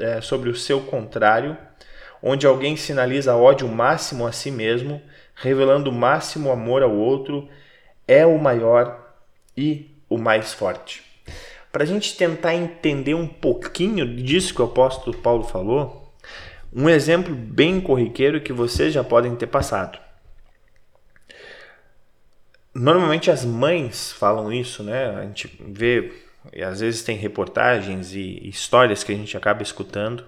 é, 0.00 0.20
sobre 0.20 0.50
o 0.50 0.56
seu 0.56 0.80
contrário, 0.80 1.56
onde 2.20 2.44
alguém 2.44 2.76
sinaliza 2.76 3.36
ódio 3.36 3.68
máximo 3.68 4.26
a 4.26 4.32
si 4.32 4.50
mesmo, 4.50 5.00
revelando 5.36 5.90
o 5.90 5.94
máximo 5.94 6.50
amor 6.50 6.82
ao 6.82 6.92
outro, 6.92 7.48
é 8.08 8.26
o 8.26 8.36
maior 8.36 9.14
e 9.56 9.96
o 10.10 10.18
mais 10.18 10.52
forte. 10.52 11.04
Para 11.70 11.84
a 11.84 11.86
gente 11.86 12.16
tentar 12.16 12.52
entender 12.56 13.14
um 13.14 13.28
pouquinho 13.28 14.16
disso 14.16 14.52
que 14.52 14.60
o 14.60 14.64
apóstolo 14.64 15.16
Paulo 15.16 15.44
falou, 15.44 16.12
um 16.74 16.88
exemplo 16.88 17.32
bem 17.32 17.80
corriqueiro 17.80 18.40
que 18.40 18.52
vocês 18.52 18.92
já 18.92 19.04
podem 19.04 19.36
ter 19.36 19.46
passado. 19.46 20.00
Normalmente 22.74 23.30
as 23.30 23.44
mães 23.44 24.10
falam 24.10 24.52
isso, 24.52 24.82
né? 24.82 25.10
A 25.10 25.22
gente 25.22 25.56
vê 25.60 26.23
e 26.52 26.62
às 26.62 26.80
vezes 26.80 27.02
tem 27.02 27.16
reportagens 27.16 28.14
e 28.14 28.48
histórias 28.48 29.02
que 29.02 29.12
a 29.12 29.16
gente 29.16 29.36
acaba 29.36 29.62
escutando 29.62 30.24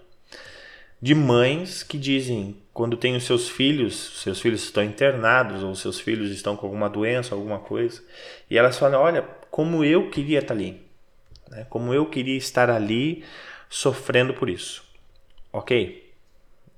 de 1.01 1.15
mães 1.15 1.83
que 1.83 1.99
dizem 1.99 2.57
quando 2.73 2.97
tem 2.97 3.17
os 3.17 3.25
seus 3.25 3.49
filhos, 3.49 4.21
seus 4.23 4.41
filhos 4.41 4.63
estão 4.63 4.83
internados 4.83 5.63
ou 5.63 5.75
seus 5.75 6.01
filhos 6.01 6.31
estão 6.31 6.57
com 6.57 6.67
alguma 6.67 6.89
doença, 6.89 7.35
alguma 7.35 7.59
coisa, 7.59 8.03
e 8.51 8.59
elas 8.59 8.79
falam: 8.79 9.01
Olha, 9.01 9.23
como 9.51 9.85
eu 9.85 10.11
queria 10.11 10.41
estar 10.41 10.55
ali, 10.55 10.81
né? 11.51 11.67
como 11.69 11.93
eu 11.93 12.07
queria 12.07 12.37
estar 12.37 12.71
ali 12.71 13.25
sofrendo 13.69 14.35
por 14.35 14.49
isso. 14.49 14.85
Ok? 15.53 16.13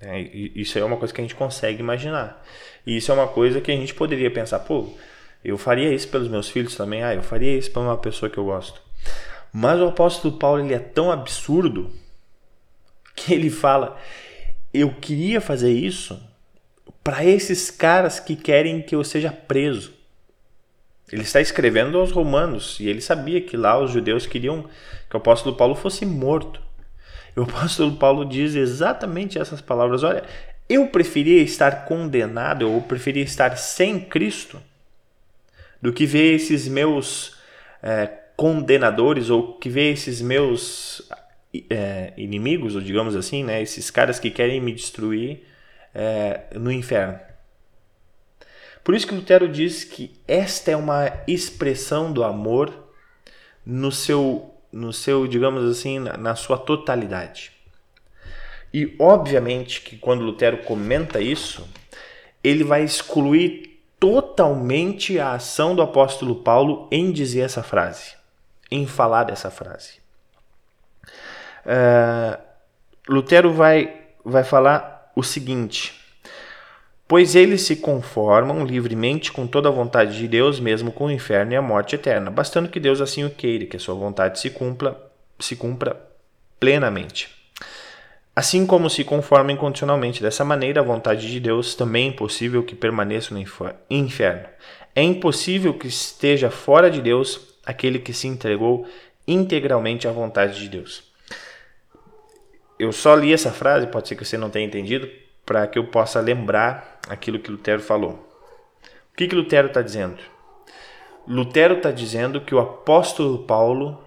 É, 0.00 0.20
isso 0.20 0.78
é 0.78 0.84
uma 0.84 0.96
coisa 0.96 1.12
que 1.12 1.20
a 1.20 1.24
gente 1.24 1.34
consegue 1.34 1.80
imaginar. 1.80 2.44
E 2.86 2.96
isso 2.96 3.10
é 3.10 3.14
uma 3.14 3.26
coisa 3.26 3.60
que 3.60 3.70
a 3.72 3.76
gente 3.76 3.94
poderia 3.94 4.30
pensar: 4.30 4.60
pô, 4.60 4.88
eu 5.44 5.58
faria 5.58 5.92
isso 5.92 6.08
pelos 6.08 6.28
meus 6.28 6.48
filhos 6.48 6.76
também, 6.76 7.02
ah, 7.02 7.14
eu 7.14 7.22
faria 7.22 7.56
isso 7.56 7.70
para 7.70 7.82
uma 7.82 7.96
pessoa 7.96 8.30
que 8.30 8.38
eu 8.38 8.44
gosto. 8.44 8.87
Mas 9.52 9.80
o 9.80 9.88
apóstolo 9.88 10.36
Paulo 10.36 10.62
ele 10.62 10.74
é 10.74 10.78
tão 10.78 11.10
absurdo 11.10 11.90
que 13.14 13.34
ele 13.34 13.50
fala: 13.50 13.98
eu 14.72 14.94
queria 14.94 15.40
fazer 15.40 15.72
isso 15.72 16.20
para 17.02 17.24
esses 17.24 17.70
caras 17.70 18.20
que 18.20 18.36
querem 18.36 18.82
que 18.82 18.94
eu 18.94 19.02
seja 19.02 19.32
preso. 19.32 19.92
Ele 21.10 21.22
está 21.22 21.40
escrevendo 21.40 21.98
aos 21.98 22.12
romanos 22.12 22.78
e 22.80 22.86
ele 22.86 23.00
sabia 23.00 23.40
que 23.40 23.56
lá 23.56 23.78
os 23.78 23.90
judeus 23.90 24.26
queriam 24.26 24.68
que 25.08 25.16
o 25.16 25.18
apóstolo 25.18 25.56
Paulo 25.56 25.74
fosse 25.74 26.04
morto. 26.04 26.60
E 27.34 27.40
o 27.40 27.44
apóstolo 27.44 27.96
Paulo 27.96 28.24
diz 28.26 28.54
exatamente 28.54 29.38
essas 29.38 29.60
palavras: 29.60 30.02
olha, 30.02 30.22
eu 30.68 30.88
preferia 30.88 31.42
estar 31.42 31.86
condenado, 31.86 32.62
eu 32.62 32.80
preferia 32.86 33.22
estar 33.22 33.56
sem 33.56 33.98
Cristo, 33.98 34.60
do 35.80 35.92
que 35.92 36.04
ver 36.04 36.34
esses 36.34 36.68
meus 36.68 37.38
é, 37.82 38.10
condenadores 38.38 39.30
ou 39.30 39.54
que 39.54 39.68
vê 39.68 39.90
esses 39.90 40.22
meus 40.22 41.02
é, 41.68 42.12
inimigos, 42.16 42.76
ou 42.76 42.80
digamos 42.80 43.16
assim, 43.16 43.42
né, 43.42 43.60
esses 43.60 43.90
caras 43.90 44.20
que 44.20 44.30
querem 44.30 44.60
me 44.60 44.72
destruir 44.72 45.42
é, 45.92 46.42
no 46.54 46.70
inferno. 46.70 47.18
Por 48.84 48.94
isso 48.94 49.08
que 49.08 49.14
Lutero 49.14 49.48
diz 49.48 49.82
que 49.82 50.12
esta 50.28 50.70
é 50.70 50.76
uma 50.76 51.12
expressão 51.26 52.12
do 52.12 52.22
amor 52.22 52.72
no 53.66 53.90
seu, 53.90 54.54
no 54.72 54.92
seu 54.92 55.26
digamos 55.26 55.64
assim, 55.68 55.98
na, 55.98 56.16
na 56.16 56.36
sua 56.36 56.56
totalidade. 56.56 57.50
E 58.72 58.94
obviamente 59.00 59.80
que 59.80 59.96
quando 59.96 60.22
Lutero 60.22 60.58
comenta 60.58 61.20
isso, 61.20 61.68
ele 62.44 62.62
vai 62.62 62.84
excluir 62.84 63.82
totalmente 63.98 65.18
a 65.18 65.32
ação 65.32 65.74
do 65.74 65.82
apóstolo 65.82 66.36
Paulo 66.36 66.86
em 66.92 67.10
dizer 67.10 67.40
essa 67.40 67.64
frase 67.64 68.17
em 68.70 68.86
falar 68.86 69.24
dessa 69.24 69.50
frase. 69.50 69.94
Uh, 71.64 72.38
Lutero 73.08 73.52
vai, 73.52 73.94
vai 74.24 74.44
falar 74.44 75.10
o 75.14 75.22
seguinte: 75.22 75.98
Pois 77.06 77.34
eles 77.34 77.62
se 77.62 77.76
conformam 77.76 78.64
livremente 78.66 79.32
com 79.32 79.46
toda 79.46 79.70
a 79.70 79.72
vontade 79.72 80.18
de 80.18 80.28
Deus, 80.28 80.60
mesmo 80.60 80.92
com 80.92 81.06
o 81.06 81.10
inferno 81.10 81.52
e 81.52 81.56
a 81.56 81.62
morte 81.62 81.94
eterna, 81.94 82.30
bastando 82.30 82.68
que 82.68 82.78
Deus 82.78 83.00
assim 83.00 83.24
o 83.24 83.30
queira, 83.30 83.64
que 83.64 83.76
a 83.76 83.80
sua 83.80 83.94
vontade 83.94 84.38
se 84.38 84.50
cumpra, 84.50 84.94
se 85.38 85.56
cumpra 85.56 85.98
plenamente. 86.60 87.34
Assim 88.36 88.66
como 88.66 88.88
se 88.88 89.02
conformam 89.02 89.50
incondicionalmente 89.52 90.22
dessa 90.22 90.44
maneira, 90.44 90.80
a 90.80 90.84
vontade 90.84 91.28
de 91.28 91.40
Deus 91.40 91.74
também 91.74 92.04
é 92.04 92.08
impossível 92.10 92.62
que 92.62 92.76
permaneça 92.76 93.34
no 93.34 93.40
inferno. 93.90 94.48
É 94.94 95.02
impossível 95.02 95.74
que 95.74 95.88
esteja 95.88 96.50
fora 96.50 96.90
de 96.90 97.00
Deus 97.00 97.47
aquele 97.68 97.98
que 97.98 98.14
se 98.14 98.26
entregou 98.26 98.88
integralmente 99.26 100.08
à 100.08 100.10
vontade 100.10 100.58
de 100.58 100.70
Deus. 100.70 101.04
Eu 102.78 102.92
só 102.92 103.14
li 103.14 103.30
essa 103.30 103.52
frase, 103.52 103.86
pode 103.88 104.08
ser 104.08 104.16
que 104.16 104.24
você 104.24 104.38
não 104.38 104.48
tenha 104.48 104.66
entendido, 104.66 105.06
para 105.44 105.66
que 105.66 105.78
eu 105.78 105.88
possa 105.88 106.18
lembrar 106.18 106.98
aquilo 107.10 107.38
que 107.38 107.50
Lutero 107.50 107.82
falou. 107.82 108.26
O 109.12 109.16
que, 109.18 109.28
que 109.28 109.34
Lutero 109.34 109.68
está 109.68 109.82
dizendo? 109.82 110.16
Lutero 111.26 111.74
está 111.74 111.90
dizendo 111.90 112.40
que 112.40 112.54
o 112.54 112.58
apóstolo 112.58 113.40
Paulo, 113.40 114.02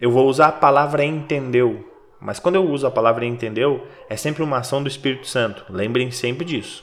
eu 0.00 0.10
vou 0.10 0.26
usar 0.26 0.46
a 0.46 0.52
palavra 0.52 1.04
entendeu, 1.04 1.92
mas 2.18 2.38
quando 2.38 2.54
eu 2.54 2.64
uso 2.64 2.86
a 2.86 2.90
palavra 2.90 3.26
entendeu, 3.26 3.86
é 4.08 4.16
sempre 4.16 4.42
uma 4.42 4.58
ação 4.58 4.82
do 4.82 4.88
Espírito 4.88 5.26
Santo. 5.26 5.66
Lembrem 5.68 6.10
sempre 6.10 6.46
disso. 6.46 6.82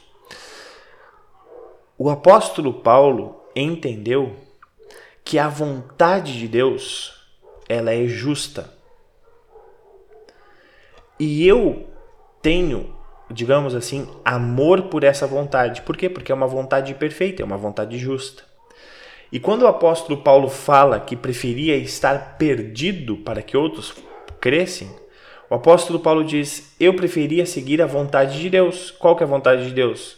O 1.98 2.12
apóstolo 2.12 2.74
Paulo 2.74 3.42
entendeu 3.56 4.45
que 5.26 5.38
a 5.38 5.50
vontade 5.50 6.40
de 6.40 6.48
Deus 6.48 7.14
ela 7.68 7.92
é 7.92 8.08
justa. 8.08 8.74
E 11.20 11.46
eu 11.46 11.90
tenho 12.42 12.96
digamos 13.30 13.74
assim, 13.74 14.08
amor 14.24 14.84
por 14.84 15.04
essa 15.04 15.26
vontade. 15.26 15.82
Por 15.82 15.98
quê? 15.98 16.10
Porque 16.10 16.32
é 16.32 16.36
uma 16.36 16.48
vontade 16.48 16.94
perfeita, 16.94 17.42
é 17.42 17.46
uma 17.46 17.58
vontade 17.58 17.98
justa. 17.98 18.44
E 19.32 19.40
quando 19.40 19.64
o 19.64 19.68
apóstolo 19.68 20.22
Paulo 20.22 20.48
fala 20.50 21.00
que 21.00 21.16
preferia 21.16 21.76
estar 21.76 22.38
perdido 22.38 23.18
para 23.18 23.42
que 23.42 23.58
outros 23.58 23.94
crescem, 24.40 24.90
o 25.50 25.56
apóstolo 25.56 26.00
Paulo 26.00 26.24
diz: 26.24 26.76
Eu 26.80 26.96
preferia 26.96 27.46
seguir 27.46 27.82
a 27.82 27.88
vontade 27.88 28.40
de 28.40 28.50
Deus. 28.50 28.92
Qual 28.92 29.16
que 29.16 29.24
é 29.24 29.26
a 29.26 29.30
vontade 29.30 29.66
de 29.66 29.72
Deus? 29.72 30.18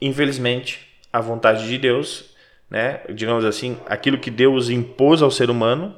Infelizmente, 0.00 0.86
a 1.12 1.20
vontade 1.20 1.66
de 1.66 1.78
Deus, 1.78 2.29
né, 2.70 3.00
digamos 3.12 3.44
assim, 3.44 3.76
aquilo 3.86 4.18
que 4.18 4.30
Deus 4.30 4.68
impôs 4.68 5.22
ao 5.22 5.30
ser 5.30 5.50
humano 5.50 5.94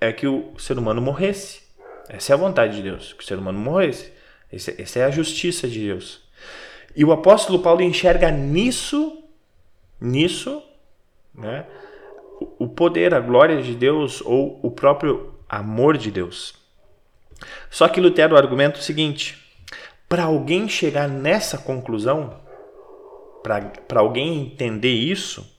é 0.00 0.12
que 0.12 0.26
o 0.26 0.52
ser 0.58 0.78
humano 0.78 1.00
morresse. 1.00 1.62
Essa 2.08 2.32
é 2.32 2.34
a 2.34 2.38
vontade 2.38 2.76
de 2.76 2.82
Deus, 2.82 3.12
que 3.12 3.24
o 3.24 3.26
ser 3.26 3.38
humano 3.38 3.58
morresse. 3.58 4.12
Essa 4.52 4.98
é 4.98 5.04
a 5.04 5.10
justiça 5.10 5.66
de 5.66 5.80
Deus. 5.80 6.20
E 6.94 7.04
o 7.04 7.12
apóstolo 7.12 7.60
Paulo 7.60 7.80
enxerga 7.80 8.30
nisso, 8.30 9.24
nisso, 9.98 10.62
né, 11.34 11.64
o 12.58 12.68
poder, 12.68 13.14
a 13.14 13.20
glória 13.20 13.62
de 13.62 13.74
Deus 13.74 14.20
ou 14.20 14.60
o 14.62 14.70
próprio 14.70 15.32
amor 15.48 15.96
de 15.96 16.10
Deus. 16.10 16.54
Só 17.70 17.88
que 17.88 18.00
Lutero 18.00 18.36
argumenta 18.36 18.78
o 18.78 18.82
seguinte: 18.82 19.42
para 20.08 20.24
alguém 20.24 20.68
chegar 20.68 21.08
nessa 21.08 21.56
conclusão, 21.56 22.38
para 23.42 24.00
alguém 24.00 24.42
entender 24.42 24.92
isso, 24.92 25.51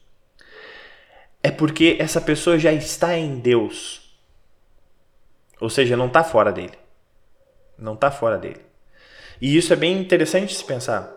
é 1.43 1.51
porque 1.51 1.97
essa 1.99 2.21
pessoa 2.21 2.57
já 2.57 2.71
está 2.71 3.17
em 3.17 3.37
Deus. 3.37 4.01
Ou 5.59 5.69
seja, 5.69 5.97
não 5.97 6.07
está 6.07 6.23
fora 6.23 6.53
dele. 6.53 6.77
Não 7.77 7.95
está 7.95 8.09
fora 8.09 8.37
dele. 8.37 8.61
E 9.41 9.57
isso 9.57 9.73
é 9.73 9.75
bem 9.75 9.99
interessante 9.99 10.55
se 10.55 10.63
pensar. 10.63 11.13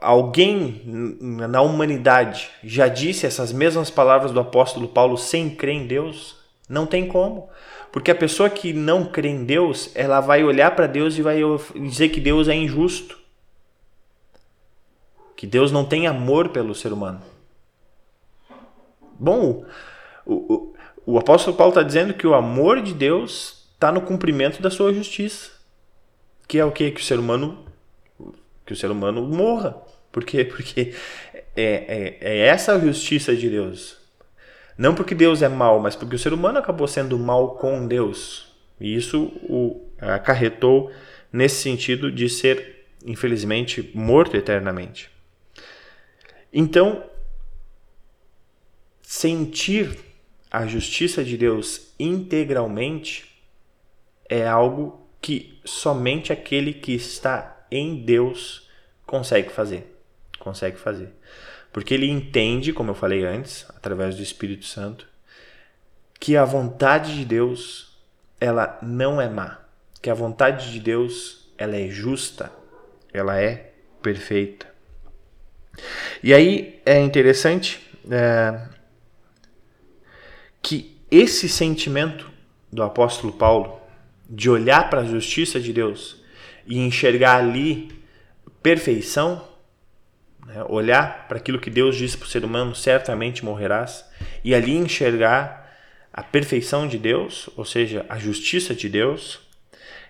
Alguém 0.00 0.82
na 0.84 1.62
humanidade 1.62 2.50
já 2.64 2.88
disse 2.88 3.24
essas 3.24 3.52
mesmas 3.52 3.88
palavras 3.88 4.32
do 4.32 4.40
apóstolo 4.40 4.88
Paulo 4.88 5.16
sem 5.16 5.54
crer 5.54 5.76
em 5.76 5.86
Deus? 5.86 6.36
Não 6.68 6.86
tem 6.86 7.06
como. 7.06 7.48
Porque 7.92 8.10
a 8.10 8.16
pessoa 8.16 8.50
que 8.50 8.72
não 8.72 9.06
crê 9.06 9.28
em 9.28 9.44
Deus, 9.44 9.90
ela 9.94 10.20
vai 10.20 10.42
olhar 10.42 10.74
para 10.74 10.86
Deus 10.86 11.16
e 11.16 11.22
vai 11.22 11.38
dizer 11.76 12.08
que 12.08 12.20
Deus 12.20 12.48
é 12.48 12.54
injusto. 12.54 13.18
Que 15.36 15.46
Deus 15.46 15.70
não 15.70 15.84
tem 15.84 16.06
amor 16.06 16.48
pelo 16.48 16.74
ser 16.74 16.92
humano. 16.92 17.29
Bom, 19.20 19.66
o, 20.24 20.34
o, 20.34 20.74
o 21.04 21.18
apóstolo 21.18 21.54
Paulo 21.54 21.72
está 21.72 21.82
dizendo 21.82 22.14
que 22.14 22.26
o 22.26 22.34
amor 22.34 22.80
de 22.80 22.94
Deus 22.94 23.66
está 23.74 23.92
no 23.92 24.00
cumprimento 24.00 24.62
da 24.62 24.70
sua 24.70 24.94
justiça. 24.94 25.50
Que 26.48 26.58
é 26.58 26.64
o 26.64 26.72
que? 26.72 26.90
Que 26.90 27.00
o 27.00 27.04
ser 27.04 27.18
humano 27.18 27.66
que 28.64 28.72
o 28.72 28.76
ser 28.76 28.90
humano 28.90 29.22
morra. 29.22 29.76
Por 30.10 30.24
quê? 30.24 30.44
Porque 30.44 30.94
é, 31.56 31.64
é, 31.64 32.18
é 32.20 32.38
essa 32.46 32.74
a 32.74 32.78
justiça 32.78 33.34
de 33.36 33.50
Deus. 33.50 33.98
Não 34.78 34.94
porque 34.94 35.14
Deus 35.14 35.42
é 35.42 35.48
mal, 35.48 35.80
mas 35.80 35.94
porque 35.94 36.16
o 36.16 36.18
ser 36.18 36.32
humano 36.32 36.58
acabou 36.58 36.88
sendo 36.88 37.18
mal 37.18 37.56
com 37.56 37.86
Deus. 37.86 38.54
E 38.80 38.94
isso 38.94 39.24
o 39.42 39.84
acarretou 39.98 40.90
nesse 41.32 41.62
sentido 41.62 42.10
de 42.10 42.28
ser, 42.28 42.86
infelizmente, 43.04 43.90
morto 43.94 44.36
eternamente. 44.36 45.10
Então, 46.52 47.04
sentir 49.10 49.98
a 50.48 50.68
justiça 50.68 51.24
de 51.24 51.36
Deus 51.36 51.92
integralmente 51.98 53.42
é 54.28 54.46
algo 54.46 55.04
que 55.20 55.60
somente 55.64 56.32
aquele 56.32 56.72
que 56.72 56.92
está 56.94 57.66
em 57.72 58.04
Deus 58.04 58.70
consegue 59.04 59.50
fazer. 59.50 60.00
Consegue 60.38 60.76
fazer. 60.76 61.12
Porque 61.72 61.92
ele 61.92 62.08
entende, 62.08 62.72
como 62.72 62.92
eu 62.92 62.94
falei 62.94 63.24
antes, 63.24 63.66
através 63.70 64.14
do 64.14 64.22
Espírito 64.22 64.64
Santo, 64.64 65.08
que 66.20 66.36
a 66.36 66.44
vontade 66.44 67.16
de 67.16 67.24
Deus, 67.24 67.98
ela 68.40 68.78
não 68.80 69.20
é 69.20 69.28
má. 69.28 69.58
Que 70.00 70.08
a 70.08 70.14
vontade 70.14 70.70
de 70.70 70.78
Deus, 70.78 71.52
ela 71.58 71.76
é 71.76 71.88
justa. 71.88 72.52
Ela 73.12 73.40
é 73.40 73.72
perfeita. 74.00 74.72
E 76.22 76.32
aí 76.32 76.80
é 76.86 77.00
interessante 77.00 77.80
é, 78.08 78.78
que 80.62 80.96
esse 81.10 81.48
sentimento 81.48 82.30
do 82.72 82.82
apóstolo 82.82 83.32
Paulo 83.32 83.80
de 84.28 84.48
olhar 84.48 84.88
para 84.88 85.00
a 85.00 85.04
justiça 85.04 85.58
de 85.58 85.72
Deus 85.72 86.22
e 86.66 86.78
enxergar 86.78 87.36
ali 87.36 87.90
perfeição 88.62 89.50
né? 90.50 90.64
olhar 90.68 91.28
para 91.28 91.38
aquilo 91.38 91.60
que 91.60 91.70
Deus 91.70 91.96
disse 91.96 92.16
para 92.16 92.26
o 92.26 92.28
ser 92.28 92.44
humano, 92.44 92.74
certamente 92.74 93.44
morrerás, 93.44 94.04
e 94.44 94.54
ali 94.54 94.76
enxergar 94.76 95.70
a 96.12 96.22
perfeição 96.22 96.88
de 96.88 96.98
Deus, 96.98 97.48
ou 97.56 97.64
seja, 97.64 98.04
a 98.08 98.18
justiça 98.18 98.74
de 98.74 98.88
Deus, 98.88 99.40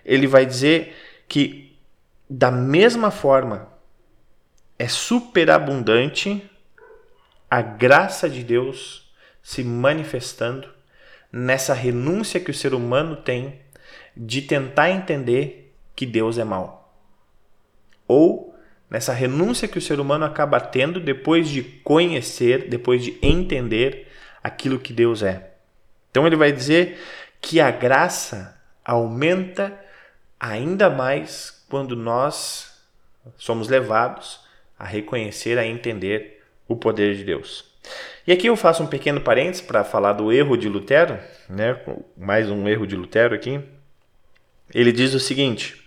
ele 0.03 0.25
vai 0.25 0.45
dizer 0.45 0.95
que 1.27 1.77
da 2.27 2.49
mesma 2.49 3.11
forma 3.11 3.71
é 4.79 4.87
superabundante 4.87 6.43
a 7.49 7.61
graça 7.61 8.27
de 8.27 8.43
Deus 8.43 9.10
se 9.41 9.63
manifestando 9.63 10.69
nessa 11.31 11.73
renúncia 11.73 12.39
que 12.39 12.51
o 12.51 12.53
ser 12.53 12.73
humano 12.73 13.15
tem 13.15 13.59
de 14.15 14.41
tentar 14.41 14.89
entender 14.89 15.73
que 15.95 16.05
Deus 16.05 16.37
é 16.37 16.43
mau. 16.43 16.93
Ou 18.07 18.55
nessa 18.89 19.13
renúncia 19.13 19.67
que 19.67 19.77
o 19.77 19.81
ser 19.81 19.99
humano 19.99 20.25
acaba 20.25 20.59
tendo 20.59 20.99
depois 20.99 21.49
de 21.49 21.63
conhecer, 21.63 22.67
depois 22.69 23.03
de 23.03 23.17
entender 23.21 24.11
aquilo 24.43 24.79
que 24.79 24.91
Deus 24.91 25.23
é. 25.23 25.51
Então 26.09 26.27
ele 26.27 26.35
vai 26.35 26.51
dizer 26.51 26.99
que 27.39 27.59
a 27.59 27.71
graça 27.71 28.59
aumenta 28.83 29.79
ainda 30.39 30.89
mais 30.89 31.63
quando 31.69 31.95
nós 31.95 32.83
somos 33.37 33.69
levados 33.69 34.41
a 34.77 34.85
reconhecer, 34.85 35.57
a 35.57 35.65
entender 35.65 36.43
o 36.67 36.75
poder 36.75 37.15
de 37.15 37.23
Deus. 37.23 37.71
E 38.25 38.31
aqui 38.31 38.47
eu 38.47 38.55
faço 38.55 38.83
um 38.83 38.87
pequeno 38.87 39.19
parênteses 39.19 39.61
para 39.61 39.83
falar 39.83 40.13
do 40.13 40.31
erro 40.31 40.55
de 40.55 40.69
Lutero, 40.69 41.17
né? 41.49 41.79
mais 42.15 42.49
um 42.49 42.67
erro 42.67 42.85
de 42.85 42.95
Lutero 42.95 43.33
aqui. 43.33 43.59
Ele 44.73 44.91
diz 44.91 45.13
o 45.13 45.19
seguinte: 45.19 45.81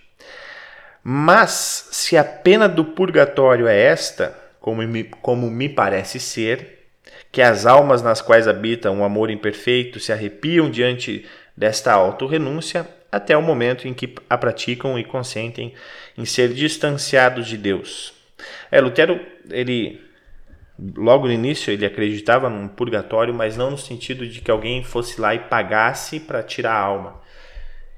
mas, 1.07 1.89
se 1.91 2.17
a 2.17 2.23
pena 2.23 2.67
do 2.67 2.83
purgatório 2.83 3.67
é 3.67 3.79
esta, 3.79 4.35
como 4.59 4.81
me, 4.81 5.03
como 5.03 5.51
me 5.51 5.69
parece 5.69 6.19
ser, 6.19 6.87
que 7.31 7.43
as 7.43 7.67
almas 7.67 8.01
nas 8.01 8.23
quais 8.23 8.47
habita 8.47 8.89
um 8.89 9.03
amor 9.03 9.29
imperfeito 9.29 9.99
se 9.99 10.11
arrepiam 10.11 10.67
diante 10.67 11.23
desta 11.55 11.93
auto-renúncia 11.93 12.87
até 13.11 13.37
o 13.37 13.41
momento 13.41 13.87
em 13.87 13.93
que 13.93 14.15
a 14.27 14.35
praticam 14.35 14.97
e 14.97 15.03
consentem 15.03 15.75
em 16.17 16.25
ser 16.25 16.51
distanciados 16.53 17.47
de 17.47 17.57
Deus. 17.57 18.13
É, 18.71 18.81
Lutero, 18.81 19.19
ele 19.51 20.01
logo 20.95 21.27
no 21.27 21.33
início 21.33 21.71
ele 21.71 21.85
acreditava 21.85 22.49
num 22.49 22.67
purgatório, 22.67 23.33
mas 23.33 23.55
não 23.55 23.71
no 23.71 23.77
sentido 23.77 24.27
de 24.27 24.41
que 24.41 24.51
alguém 24.51 24.83
fosse 24.83 25.19
lá 25.19 25.33
e 25.33 25.39
pagasse 25.39 26.19
para 26.19 26.43
tirar 26.43 26.73
a 26.73 26.79
alma. 26.79 27.21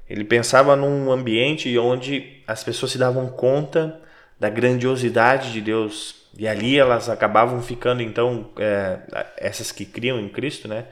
Ele 0.08 0.24
pensava 0.24 0.74
num 0.74 1.10
ambiente 1.12 1.76
onde 1.78 2.42
as 2.46 2.64
pessoas 2.64 2.92
se 2.92 2.98
davam 2.98 3.28
conta 3.28 4.00
da 4.40 4.48
grandiosidade 4.48 5.52
de 5.52 5.60
Deus 5.60 6.28
e 6.36 6.46
ali 6.46 6.78
elas 6.78 7.08
acabavam 7.08 7.60
ficando 7.60 8.00
então 8.00 8.48
é, 8.58 8.98
essas 9.36 9.72
que 9.72 9.84
criam 9.84 10.18
em 10.20 10.28
Cristo, 10.28 10.68
né? 10.68 10.86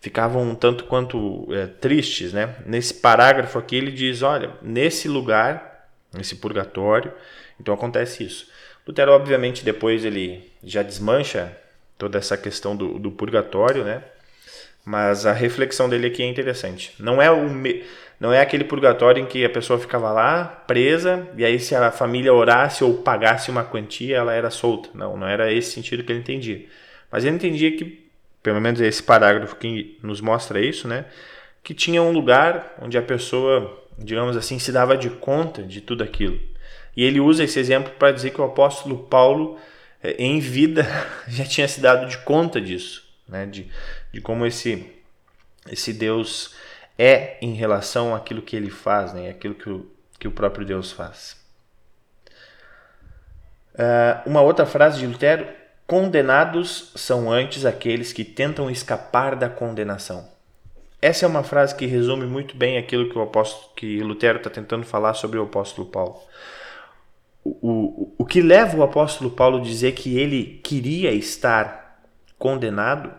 Ficavam 0.00 0.42
um 0.42 0.54
tanto 0.54 0.84
quanto 0.84 1.46
é, 1.52 1.66
tristes, 1.66 2.32
né? 2.32 2.54
Nesse 2.66 2.94
parágrafo 2.94 3.58
aqui 3.58 3.76
ele 3.76 3.90
diz, 3.90 4.22
olha, 4.22 4.52
nesse 4.62 5.08
lugar, 5.08 5.88
nesse 6.12 6.36
purgatório, 6.36 7.12
então 7.58 7.74
acontece 7.74 8.24
isso. 8.24 8.46
Lutero 8.90 9.12
obviamente 9.12 9.64
depois 9.64 10.04
ele 10.04 10.50
já 10.64 10.82
desmancha 10.82 11.56
toda 11.96 12.18
essa 12.18 12.36
questão 12.36 12.74
do, 12.74 12.98
do 12.98 13.12
purgatório, 13.12 13.84
né? 13.84 14.02
Mas 14.84 15.26
a 15.26 15.32
reflexão 15.32 15.88
dele 15.88 16.08
aqui 16.08 16.24
é 16.24 16.26
interessante. 16.26 16.92
Não 16.98 17.22
é 17.22 17.30
o 17.30 17.48
me... 17.48 17.84
não 18.18 18.32
é 18.32 18.40
aquele 18.40 18.64
purgatório 18.64 19.22
em 19.22 19.26
que 19.26 19.44
a 19.44 19.48
pessoa 19.48 19.78
ficava 19.78 20.10
lá 20.10 20.44
presa 20.66 21.28
e 21.36 21.44
aí 21.44 21.60
se 21.60 21.72
a 21.72 21.92
família 21.92 22.34
orasse 22.34 22.82
ou 22.82 22.94
pagasse 22.94 23.48
uma 23.48 23.62
quantia, 23.62 24.16
ela 24.16 24.34
era 24.34 24.50
solta. 24.50 24.88
Não, 24.92 25.16
não 25.16 25.28
era 25.28 25.52
esse 25.52 25.70
sentido 25.70 26.02
que 26.02 26.10
ele 26.10 26.18
entendia. 26.18 26.66
Mas 27.12 27.24
ele 27.24 27.36
entendia 27.36 27.70
que, 27.70 28.04
pelo 28.42 28.60
menos 28.60 28.80
esse 28.80 29.04
parágrafo 29.04 29.54
que 29.54 30.00
nos 30.02 30.20
mostra 30.20 30.60
isso, 30.60 30.88
né, 30.88 31.04
que 31.62 31.74
tinha 31.74 32.02
um 32.02 32.10
lugar 32.10 32.74
onde 32.82 32.98
a 32.98 33.02
pessoa, 33.02 33.84
digamos 33.96 34.36
assim, 34.36 34.58
se 34.58 34.72
dava 34.72 34.96
de 34.96 35.10
conta 35.10 35.62
de 35.62 35.80
tudo 35.80 36.02
aquilo. 36.02 36.40
E 36.96 37.04
ele 37.04 37.20
usa 37.20 37.44
esse 37.44 37.58
exemplo 37.58 37.92
para 37.98 38.12
dizer 38.12 38.30
que 38.30 38.40
o 38.40 38.44
apóstolo 38.44 38.98
Paulo, 38.98 39.58
eh, 40.02 40.16
em 40.18 40.40
vida, 40.40 40.86
já 41.28 41.44
tinha 41.44 41.68
se 41.68 41.80
dado 41.80 42.08
de 42.08 42.18
conta 42.18 42.60
disso 42.60 43.10
né? 43.30 43.46
de, 43.46 43.70
de 44.12 44.20
como 44.20 44.44
esse, 44.44 44.92
esse 45.70 45.92
Deus 45.92 46.54
é 46.98 47.38
em 47.40 47.54
relação 47.54 48.14
àquilo 48.14 48.42
que 48.42 48.56
ele 48.56 48.70
faz, 48.70 49.14
né? 49.14 49.30
aquilo 49.30 49.54
que 49.54 49.70
o, 49.70 49.90
que 50.18 50.28
o 50.28 50.32
próprio 50.32 50.66
Deus 50.66 50.90
faz. 50.92 51.40
Uh, 53.74 54.28
uma 54.28 54.42
outra 54.42 54.66
frase 54.66 54.98
de 54.98 55.06
Lutero: 55.06 55.46
condenados 55.86 56.92
são 56.96 57.32
antes 57.32 57.64
aqueles 57.64 58.12
que 58.12 58.24
tentam 58.24 58.70
escapar 58.70 59.36
da 59.36 59.48
condenação. 59.48 60.28
Essa 61.00 61.24
é 61.24 61.28
uma 61.28 61.42
frase 61.42 61.74
que 61.74 61.86
resume 61.86 62.26
muito 62.26 62.54
bem 62.54 62.76
aquilo 62.76 63.08
que 63.08 63.16
o 63.16 63.22
apóstolo, 63.22 63.72
que 63.74 64.02
Lutero 64.02 64.36
está 64.36 64.50
tentando 64.50 64.84
falar 64.84 65.14
sobre 65.14 65.38
o 65.38 65.44
apóstolo 65.44 65.88
Paulo. 65.88 66.20
O, 67.42 68.12
o, 68.18 68.24
que 68.24 68.42
leva 68.42 68.76
o 68.76 68.82
apóstolo 68.82 69.30
Paulo 69.30 69.58
a 69.58 69.62
dizer 69.62 69.92
que 69.92 70.18
ele 70.18 70.60
queria 70.62 71.12
estar 71.12 72.04
condenado 72.38 73.12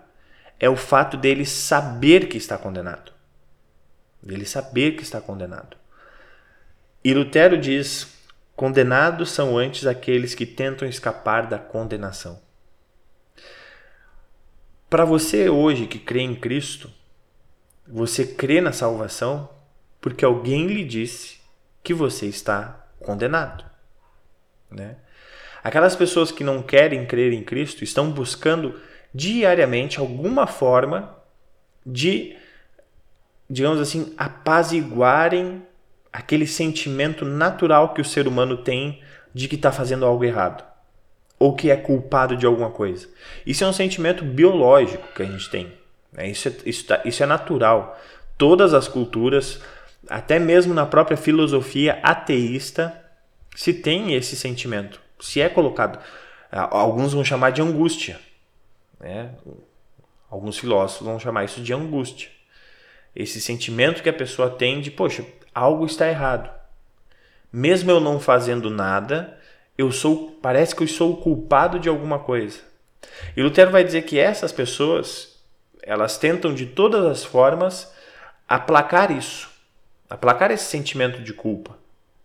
é 0.59 0.69
o 0.69 0.75
fato 0.75 1.17
dele 1.17 1.45
saber 1.45 2.27
que 2.27 2.37
está 2.37 2.57
condenado. 2.57 3.11
Dele 4.21 4.45
saber 4.45 4.95
que 4.95 5.03
está 5.03 5.19
condenado. 5.19 5.75
E 7.03 7.13
Lutero 7.13 7.57
diz: 7.57 8.15
condenados 8.55 9.31
são 9.31 9.57
antes 9.57 9.87
aqueles 9.87 10.35
que 10.35 10.45
tentam 10.45 10.87
escapar 10.87 11.47
da 11.47 11.57
condenação. 11.57 12.39
Para 14.87 15.03
você 15.03 15.49
hoje 15.49 15.87
que 15.87 15.97
crê 15.97 16.21
em 16.21 16.35
Cristo, 16.35 16.91
você 17.87 18.25
crê 18.25 18.61
na 18.61 18.71
salvação 18.71 19.49
porque 19.99 20.25
alguém 20.25 20.67
lhe 20.67 20.83
disse 20.83 21.39
que 21.83 21.93
você 21.93 22.27
está 22.27 22.87
condenado. 22.99 23.70
Né? 24.71 24.95
Aquelas 25.63 25.95
pessoas 25.95 26.31
que 26.31 26.43
não 26.43 26.61
querem 26.61 27.05
crer 27.05 27.33
em 27.33 27.43
Cristo 27.43 27.83
estão 27.83 28.11
buscando 28.11 28.79
diariamente 29.13 29.99
alguma 29.99 30.47
forma 30.47 31.15
de, 31.85 32.35
digamos 33.49 33.79
assim, 33.79 34.13
apaziguarem 34.17 35.61
aquele 36.11 36.47
sentimento 36.47 37.25
natural 37.25 37.93
que 37.93 38.01
o 38.01 38.05
ser 38.05 38.27
humano 38.27 38.57
tem 38.57 39.01
de 39.33 39.47
que 39.47 39.55
está 39.55 39.71
fazendo 39.71 40.05
algo 40.05 40.23
errado 40.23 40.63
ou 41.41 41.55
que 41.55 41.71
é 41.71 41.75
culpado 41.75 42.37
de 42.37 42.45
alguma 42.45 42.69
coisa. 42.69 43.07
Isso 43.47 43.63
é 43.63 43.67
um 43.67 43.73
sentimento 43.73 44.23
biológico 44.23 45.07
que 45.15 45.23
a 45.23 45.25
gente 45.25 45.49
tem. 45.49 45.73
Né? 46.13 46.29
Isso, 46.29 46.47
é, 46.47 46.53
isso, 46.67 46.85
tá, 46.85 47.01
isso 47.03 47.23
é 47.23 47.25
natural. 47.25 47.99
Todas 48.37 48.75
as 48.75 48.87
culturas, 48.87 49.59
até 50.07 50.37
mesmo 50.37 50.71
na 50.71 50.85
própria 50.85 51.17
filosofia 51.17 51.99
ateísta, 52.03 53.00
se 53.55 53.73
tem 53.73 54.13
esse 54.13 54.35
sentimento. 54.35 55.01
Se 55.19 55.41
é 55.41 55.49
colocado. 55.49 55.99
Alguns 56.51 57.13
vão 57.13 57.23
chamar 57.23 57.51
de 57.51 57.61
angústia. 57.61 58.19
Né? 58.99 59.31
Alguns 60.29 60.57
filósofos 60.57 61.05
vão 61.05 61.19
chamar 61.19 61.45
isso 61.45 61.61
de 61.61 61.73
angústia. 61.73 62.29
Esse 63.15 63.41
sentimento 63.41 64.01
que 64.01 64.09
a 64.09 64.13
pessoa 64.13 64.49
tem 64.49 64.79
de, 64.79 64.89
poxa, 64.89 65.25
algo 65.53 65.85
está 65.85 66.07
errado. 66.07 66.49
Mesmo 67.51 67.91
eu 67.91 67.99
não 67.99 68.19
fazendo 68.19 68.69
nada, 68.69 69.37
eu 69.77 69.91
sou, 69.91 70.31
parece 70.41 70.75
que 70.75 70.83
eu 70.83 70.87
sou 70.87 71.13
o 71.13 71.17
culpado 71.17 71.79
de 71.79 71.89
alguma 71.89 72.19
coisa. 72.19 72.59
E 73.35 73.41
Lutero 73.41 73.71
vai 73.71 73.83
dizer 73.83 74.03
que 74.03 74.17
essas 74.17 74.51
pessoas 74.51 75.31
elas 75.83 76.17
tentam 76.17 76.53
de 76.53 76.67
todas 76.67 77.05
as 77.05 77.23
formas 77.23 77.91
aplacar 78.47 79.11
isso, 79.11 79.49
aplacar 80.09 80.51
esse 80.51 80.65
sentimento 80.65 81.21
de 81.23 81.33
culpa, 81.33 81.77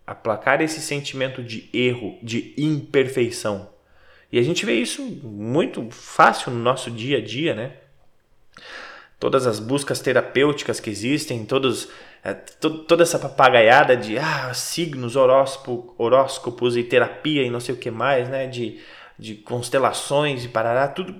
aplacar 0.07 0.61
esse 0.61 0.81
sentimento 0.81 1.43
de 1.43 1.69
erro, 1.73 2.17
de 2.23 2.53
imperfeição. 2.57 3.69
E 4.31 4.39
a 4.39 4.41
gente 4.41 4.65
vê 4.65 4.73
isso 4.73 5.03
muito 5.03 5.91
fácil 5.91 6.51
no 6.51 6.59
nosso 6.59 6.89
dia 6.89 7.17
a 7.17 7.21
dia, 7.21 7.53
né? 7.53 7.73
Todas 9.19 9.45
as 9.45 9.59
buscas 9.59 9.99
terapêuticas 9.99 10.79
que 10.79 10.89
existem, 10.89 11.45
todos, 11.45 11.89
é, 12.23 12.33
to, 12.33 12.85
toda 12.85 13.03
essa 13.03 13.19
papagaiada 13.19 13.97
de 13.97 14.17
ah, 14.17 14.53
signos, 14.53 15.15
horóscopo, 15.17 15.93
horóscopos 15.97 16.77
e 16.77 16.83
terapia 16.83 17.43
e 17.43 17.49
não 17.49 17.59
sei 17.59 17.75
o 17.75 17.77
que 17.77 17.91
mais, 17.91 18.29
né? 18.29 18.47
De, 18.47 18.79
de 19.19 19.35
constelações 19.35 20.45
e 20.45 20.47
parará, 20.47 20.87
tudo 20.87 21.15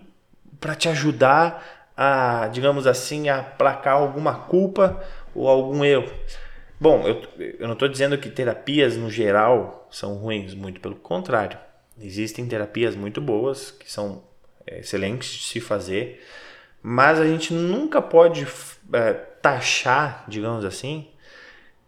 para 0.60 0.76
te 0.76 0.88
ajudar 0.88 1.92
a, 1.96 2.48
digamos 2.48 2.88
assim, 2.88 3.28
a 3.28 3.44
placar 3.44 3.96
alguma 3.96 4.34
culpa 4.34 5.04
ou 5.36 5.48
algum 5.48 5.84
erro. 5.84 6.12
Bom, 6.80 7.08
eu, 7.08 7.22
eu 7.60 7.68
não 7.68 7.74
estou 7.74 7.88
dizendo 7.88 8.18
que 8.18 8.30
terapias 8.30 8.96
no 8.96 9.10
geral 9.10 9.88
são 9.92 10.16
ruins, 10.16 10.54
muito 10.54 10.80
pelo 10.80 10.96
contrário. 10.96 11.58
Existem 12.00 12.48
terapias 12.48 12.96
muito 12.96 13.20
boas 13.20 13.72
que 13.72 13.92
são 13.92 14.24
é, 14.66 14.80
excelentes 14.80 15.30
de 15.30 15.44
se 15.44 15.60
fazer, 15.60 16.24
mas 16.82 17.20
a 17.20 17.26
gente 17.26 17.54
nunca 17.54 18.02
pode 18.02 18.48
é, 18.94 19.14
taxar, 19.14 20.26
digamos 20.28 20.64
assim, 20.64 21.08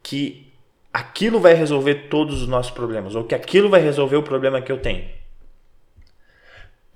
que 0.02 0.52
aquilo 0.92 1.40
vai 1.40 1.54
resolver 1.54 2.08
todos 2.10 2.42
os 2.42 2.48
nossos 2.48 2.72
problemas 2.72 3.14
ou 3.14 3.24
que 3.24 3.36
aquilo 3.36 3.70
vai 3.70 3.82
resolver 3.82 4.16
o 4.16 4.24
problema 4.24 4.62
que 4.62 4.72
eu 4.72 4.80
tenho. 4.80 5.08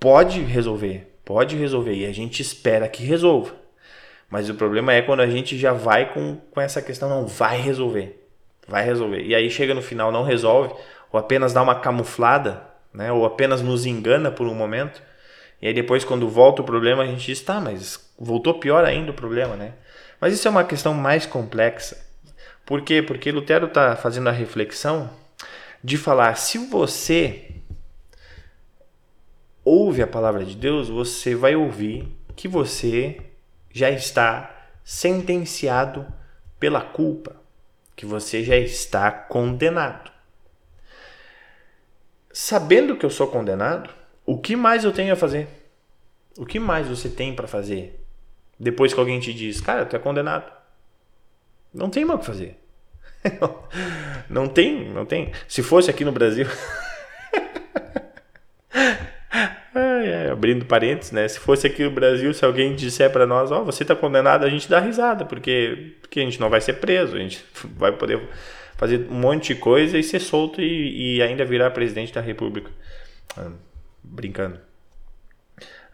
Pode 0.00 0.40
resolver, 0.40 1.14
Pode 1.24 1.56
resolver 1.56 1.94
e 1.94 2.04
a 2.04 2.12
gente 2.12 2.42
espera 2.42 2.88
que 2.88 3.02
resolva. 3.02 3.54
Mas 4.30 4.48
o 4.48 4.54
problema 4.54 4.92
é 4.92 5.02
quando 5.02 5.20
a 5.20 5.26
gente 5.26 5.56
já 5.56 5.72
vai 5.72 6.12
com, 6.12 6.36
com 6.50 6.60
essa 6.60 6.82
questão, 6.82 7.08
não, 7.08 7.26
vai 7.26 7.60
resolver. 7.60 8.28
Vai 8.66 8.84
resolver. 8.84 9.22
E 9.22 9.34
aí 9.34 9.50
chega 9.50 9.74
no 9.74 9.82
final, 9.82 10.10
não 10.10 10.24
resolve, 10.24 10.74
ou 11.12 11.20
apenas 11.20 11.52
dá 11.52 11.62
uma 11.62 11.74
camuflada, 11.74 12.62
né? 12.92 13.12
ou 13.12 13.24
apenas 13.24 13.62
nos 13.62 13.86
engana 13.86 14.30
por 14.30 14.46
um 14.46 14.54
momento. 14.54 15.02
E 15.60 15.68
aí 15.68 15.74
depois, 15.74 16.04
quando 16.04 16.28
volta 16.28 16.62
o 16.62 16.64
problema, 16.64 17.02
a 17.02 17.06
gente 17.06 17.26
diz, 17.26 17.40
tá, 17.40 17.60
mas 17.60 18.12
voltou 18.18 18.54
pior 18.54 18.84
ainda 18.84 19.10
o 19.10 19.14
problema, 19.14 19.56
né? 19.56 19.72
Mas 20.20 20.34
isso 20.34 20.46
é 20.48 20.50
uma 20.50 20.64
questão 20.64 20.94
mais 20.94 21.26
complexa. 21.26 22.04
Por 22.64 22.82
quê? 22.82 23.02
Porque 23.02 23.30
Lutero 23.30 23.66
está 23.66 23.94
fazendo 23.96 24.28
a 24.28 24.32
reflexão 24.32 25.10
de 25.82 25.98
falar, 25.98 26.34
se 26.36 26.56
você 26.58 27.50
ouve 29.64 30.02
a 30.02 30.06
palavra 30.06 30.44
de 30.44 30.56
Deus, 30.56 30.88
você 30.88 31.34
vai 31.34 31.54
ouvir 31.54 32.08
que 32.34 32.48
você 32.48 33.18
já 33.74 33.90
está 33.90 34.68
sentenciado 34.84 36.06
pela 36.60 36.80
culpa, 36.80 37.34
que 37.96 38.06
você 38.06 38.44
já 38.44 38.56
está 38.56 39.10
condenado. 39.10 40.12
Sabendo 42.32 42.96
que 42.96 43.04
eu 43.04 43.10
sou 43.10 43.26
condenado, 43.26 43.90
o 44.24 44.38
que 44.38 44.54
mais 44.54 44.84
eu 44.84 44.92
tenho 44.92 45.12
a 45.12 45.16
fazer? 45.16 45.48
O 46.38 46.46
que 46.46 46.60
mais 46.60 46.86
você 46.86 47.08
tem 47.08 47.34
para 47.34 47.48
fazer? 47.48 48.00
Depois 48.58 48.94
que 48.94 49.00
alguém 49.00 49.18
te 49.18 49.34
diz, 49.34 49.60
cara, 49.60 49.84
tu 49.84 49.96
é 49.96 49.98
condenado. 49.98 50.50
Não 51.72 51.90
tem 51.90 52.04
mais 52.04 52.18
o 52.18 52.20
que 52.20 52.26
fazer. 52.26 52.56
não 54.30 54.46
tem, 54.46 54.88
não 54.88 55.04
tem. 55.04 55.32
Se 55.48 55.64
fosse 55.64 55.90
aqui 55.90 56.04
no 56.04 56.12
Brasil, 56.12 56.46
abrindo 60.34 60.64
parênteses, 60.64 61.12
né? 61.12 61.28
Se 61.28 61.38
fosse 61.38 61.66
aqui 61.66 61.84
no 61.84 61.90
Brasil, 61.92 62.34
se 62.34 62.44
alguém 62.44 62.74
disser 62.74 63.10
para 63.10 63.24
nós, 63.24 63.52
ó, 63.52 63.60
oh, 63.60 63.64
você 63.64 63.84
está 63.84 63.94
condenado, 63.94 64.44
a 64.44 64.50
gente 64.50 64.68
dá 64.68 64.80
risada, 64.80 65.24
porque, 65.24 65.94
porque 66.00 66.18
a 66.18 66.24
gente 66.24 66.40
não 66.40 66.50
vai 66.50 66.60
ser 66.60 66.74
preso, 66.74 67.14
a 67.14 67.20
gente 67.20 67.44
vai 67.76 67.92
poder 67.92 68.20
fazer 68.76 69.06
um 69.08 69.14
monte 69.14 69.54
de 69.54 69.60
coisa 69.60 69.96
e 69.96 70.02
ser 70.02 70.18
solto 70.18 70.60
e, 70.60 71.18
e 71.18 71.22
ainda 71.22 71.44
virar 71.44 71.70
presidente 71.70 72.12
da 72.12 72.20
República. 72.20 72.70
Ah, 73.36 73.50
brincando. 74.02 74.58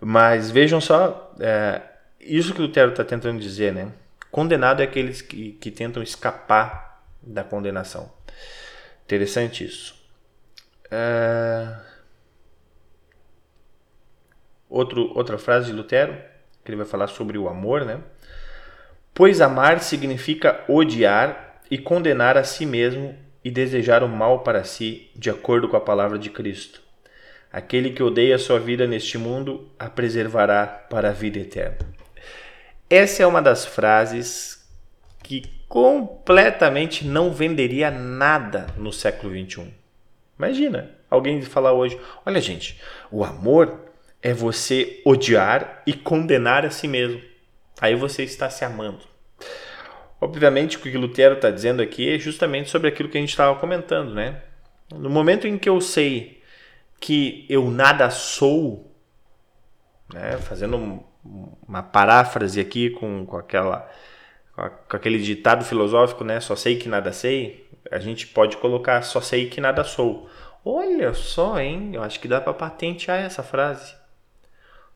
Mas 0.01 0.51
vejam 0.51 0.81
só, 0.81 1.35
é, 1.39 1.83
isso 2.19 2.55
que 2.55 2.61
o 2.61 2.63
Lutero 2.63 2.93
está 2.93 3.05
tentando 3.05 3.39
dizer, 3.39 3.75
né? 3.75 3.93
Condenado 4.31 4.81
é 4.81 4.85
aqueles 4.85 5.21
que, 5.21 5.53
que 5.53 5.71
tentam 5.71 6.03
escapar 6.03 7.05
da 7.23 7.45
condenação. 7.45 8.11
Interessante 9.05 9.65
isso. 9.65 9.95
É... 10.91 11.90
Outro, 14.71 15.13
outra 15.17 15.37
frase 15.37 15.67
de 15.67 15.73
Lutero, 15.73 16.17
que 16.65 16.71
ele 16.71 16.77
vai 16.77 16.87
falar 16.87 17.09
sobre 17.09 17.37
o 17.37 17.49
amor, 17.49 17.85
né? 17.85 17.99
Pois 19.13 19.41
amar 19.41 19.81
significa 19.81 20.65
odiar 20.69 21.61
e 21.69 21.77
condenar 21.77 22.39
a 22.39 22.45
si 22.45 22.65
mesmo 22.65 23.15
e 23.45 23.51
desejar 23.51 24.05
o 24.05 24.09
mal 24.09 24.41
para 24.41 24.63
si, 24.63 25.11
de 25.17 25.29
acordo 25.29 25.69
com 25.69 25.77
a 25.77 25.81
palavra 25.81 26.19
de 26.19 26.31
Cristo. 26.31 26.81
Aquele 27.53 27.91
que 27.91 28.03
odeia 28.03 28.39
sua 28.39 28.61
vida 28.61 28.87
neste 28.87 29.19
mundo 29.19 29.69
a 29.77 29.91
preservará 29.91 30.67
para 30.67 31.09
a 31.09 31.13
vida 31.13 31.41
eterna. 31.41 31.79
Essa 32.89 33.25
é 33.25 33.27
uma 33.27 33.43
das 33.43 33.67
frases 33.67 34.69
que 35.23 35.43
completamente 35.69 37.07
não 37.07 37.33
venderia 37.33 37.91
nada 37.91 38.69
no 38.77 38.93
século 38.93 39.33
XXI. 39.33 39.73
Imagina 40.39 40.91
alguém 41.11 41.43
falar 41.43 41.73
hoje: 41.73 41.99
olha, 42.25 42.41
gente, 42.41 42.81
o 43.11 43.25
amor 43.25 43.90
é 44.23 44.33
você 44.33 45.01
odiar 45.05 45.83
e 45.87 45.93
condenar 45.93 46.65
a 46.65 46.71
si 46.71 46.87
mesmo. 46.87 47.21
Aí 47.81 47.95
você 47.95 48.23
está 48.23 48.51
se 48.51 48.65
amando. 48.65 49.01
Obviamente, 50.21 50.77
o 50.77 50.81
que 50.81 50.97
Lutero 50.97 51.37
está 51.37 51.51
dizendo 51.51 51.81
aqui 51.81 52.15
é 52.15 52.19
justamente 52.19 52.69
sobre 52.69 52.89
aquilo 52.89 53.09
que 53.09 53.17
a 53.17 53.21
gente 53.21 53.31
estava 53.31 53.59
comentando, 53.59 54.13
né? 54.13 54.43
No 54.93 55.09
momento 55.09 55.47
em 55.47 55.57
que 55.57 55.69
eu 55.69 55.81
sei 55.81 56.43
que 57.01 57.47
eu 57.49 57.71
nada 57.71 58.11
sou, 58.11 58.95
né? 60.13 60.37
fazendo 60.37 61.03
uma 61.67 61.83
paráfrase 61.83 62.61
aqui 62.61 62.91
com, 62.91 63.25
com, 63.25 63.37
aquela, 63.39 63.89
com 64.55 64.97
aquele 64.97 65.19
ditado 65.19 65.65
filosófico, 65.65 66.25
né? 66.25 66.41
Só 66.41 66.55
sei 66.55 66.77
que 66.77 66.89
nada 66.89 67.13
sei. 67.13 67.67
A 67.91 67.99
gente 67.99 68.27
pode 68.27 68.59
colocar 68.59 69.01
só 69.03 69.23
sei 69.23 69.49
que 69.49 69.61
nada 69.61 69.85
sou. 69.85 70.29
Olha 70.63 71.15
só, 71.15 71.59
hein? 71.59 71.93
Eu 71.95 72.03
acho 72.03 72.21
que 72.21 72.29
dá 72.29 72.41
para 72.41 72.53
patentear 72.53 73.21
essa 73.21 73.43
frase. 73.43 74.00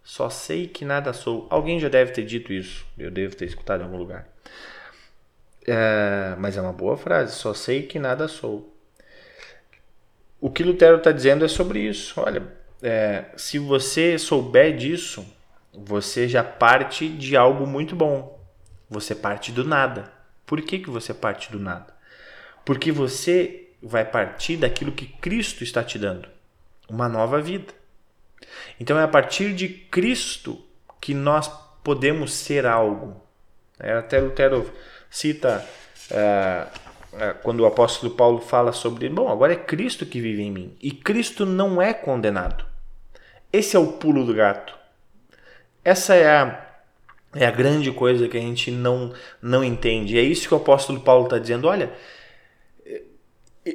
Só 0.05 0.29
sei 0.29 0.69
que 0.69 0.85
nada 0.85 1.14
sou. 1.14 1.47
Alguém 1.51 1.81
já 1.81 1.88
deve 1.88 2.12
ter 2.12 2.25
dito 2.25 2.53
isso. 2.53 2.87
Eu 2.97 3.11
devo 3.11 3.35
ter 3.35 3.47
escutado 3.47 3.81
em 3.81 3.85
algum 3.85 3.97
lugar. 3.97 4.29
É, 5.67 6.37
mas 6.38 6.59
é 6.59 6.61
uma 6.61 6.75
boa 6.75 6.97
frase. 6.97 7.35
Só 7.35 7.55
sei 7.55 7.85
que 7.85 7.99
nada 7.99 8.29
sou. 8.29 8.71
O 10.38 10.51
que 10.51 10.62
Lutero 10.62 10.99
está 10.99 11.11
dizendo 11.11 11.43
é 11.43 11.49
sobre 11.49 11.81
isso. 11.81 12.21
Olha, 12.21 12.47
é, 12.83 13.25
se 13.35 13.59
você 13.59 14.19
souber 14.19 14.77
disso, 14.77 15.25
você 15.73 16.29
já 16.29 16.45
parte 16.45 17.09
de 17.09 17.35
algo 17.35 17.67
muito 17.67 17.97
bom. 17.97 18.38
Você 18.90 19.14
parte 19.14 19.51
do 19.51 19.64
nada. 19.64 20.12
Por 20.45 20.61
que, 20.61 20.79
que 20.79 20.90
você 20.90 21.14
parte 21.14 21.51
do 21.51 21.59
nada? 21.59 21.95
Porque 22.62 22.93
você 22.93 23.71
vai 23.83 24.05
partir 24.05 24.59
daquilo 24.59 24.93
que 24.93 25.07
Cristo 25.07 25.64
está 25.64 25.83
te 25.83 25.99
dando 25.99 26.29
uma 26.88 27.09
nova 27.09 27.40
vida. 27.40 27.73
Então 28.79 28.99
é 28.99 29.03
a 29.03 29.09
partir 29.09 29.55
de 29.55 29.69
Cristo 29.69 30.63
que 31.01 31.15
nós 31.15 31.51
podemos 31.83 32.33
ser 32.33 32.67
algo. 32.67 33.23
É, 33.79 33.93
até 33.93 34.19
Lutero 34.19 34.73
cita 35.11 35.65
é, 36.11 36.67
é, 37.19 37.33
quando 37.43 37.61
o 37.61 37.67
apóstolo 37.67 38.15
Paulo 38.15 38.41
fala 38.41 38.73
sobre, 38.73 39.09
bom, 39.09 39.29
agora 39.29 39.53
é 39.53 39.57
Cristo 39.57 40.07
que 40.07 40.21
vive 40.21 40.43
em 40.43 40.51
mim. 40.51 40.77
E 40.83 40.91
Cristo 40.91 41.45
não 41.47 41.81
é 41.81 41.93
condenado. 41.93 42.65
Esse 43.53 43.77
é 43.77 43.79
o 43.79 43.93
pulo 43.93 44.25
do 44.25 44.35
gato. 44.35 44.75
Essa 45.85 46.15
é 46.15 46.27
a, 46.27 46.67
é 47.35 47.47
a 47.47 47.51
grande 47.51 47.93
coisa 47.93 48.27
que 48.27 48.37
a 48.37 48.41
gente 48.41 48.71
não, 48.71 49.13
não 49.41 49.63
entende. 49.63 50.19
É 50.19 50.23
isso 50.23 50.49
que 50.49 50.55
o 50.55 50.57
apóstolo 50.57 51.01
Paulo 51.01 51.25
está 51.25 51.39
dizendo. 51.39 51.69
Olha, 51.69 51.93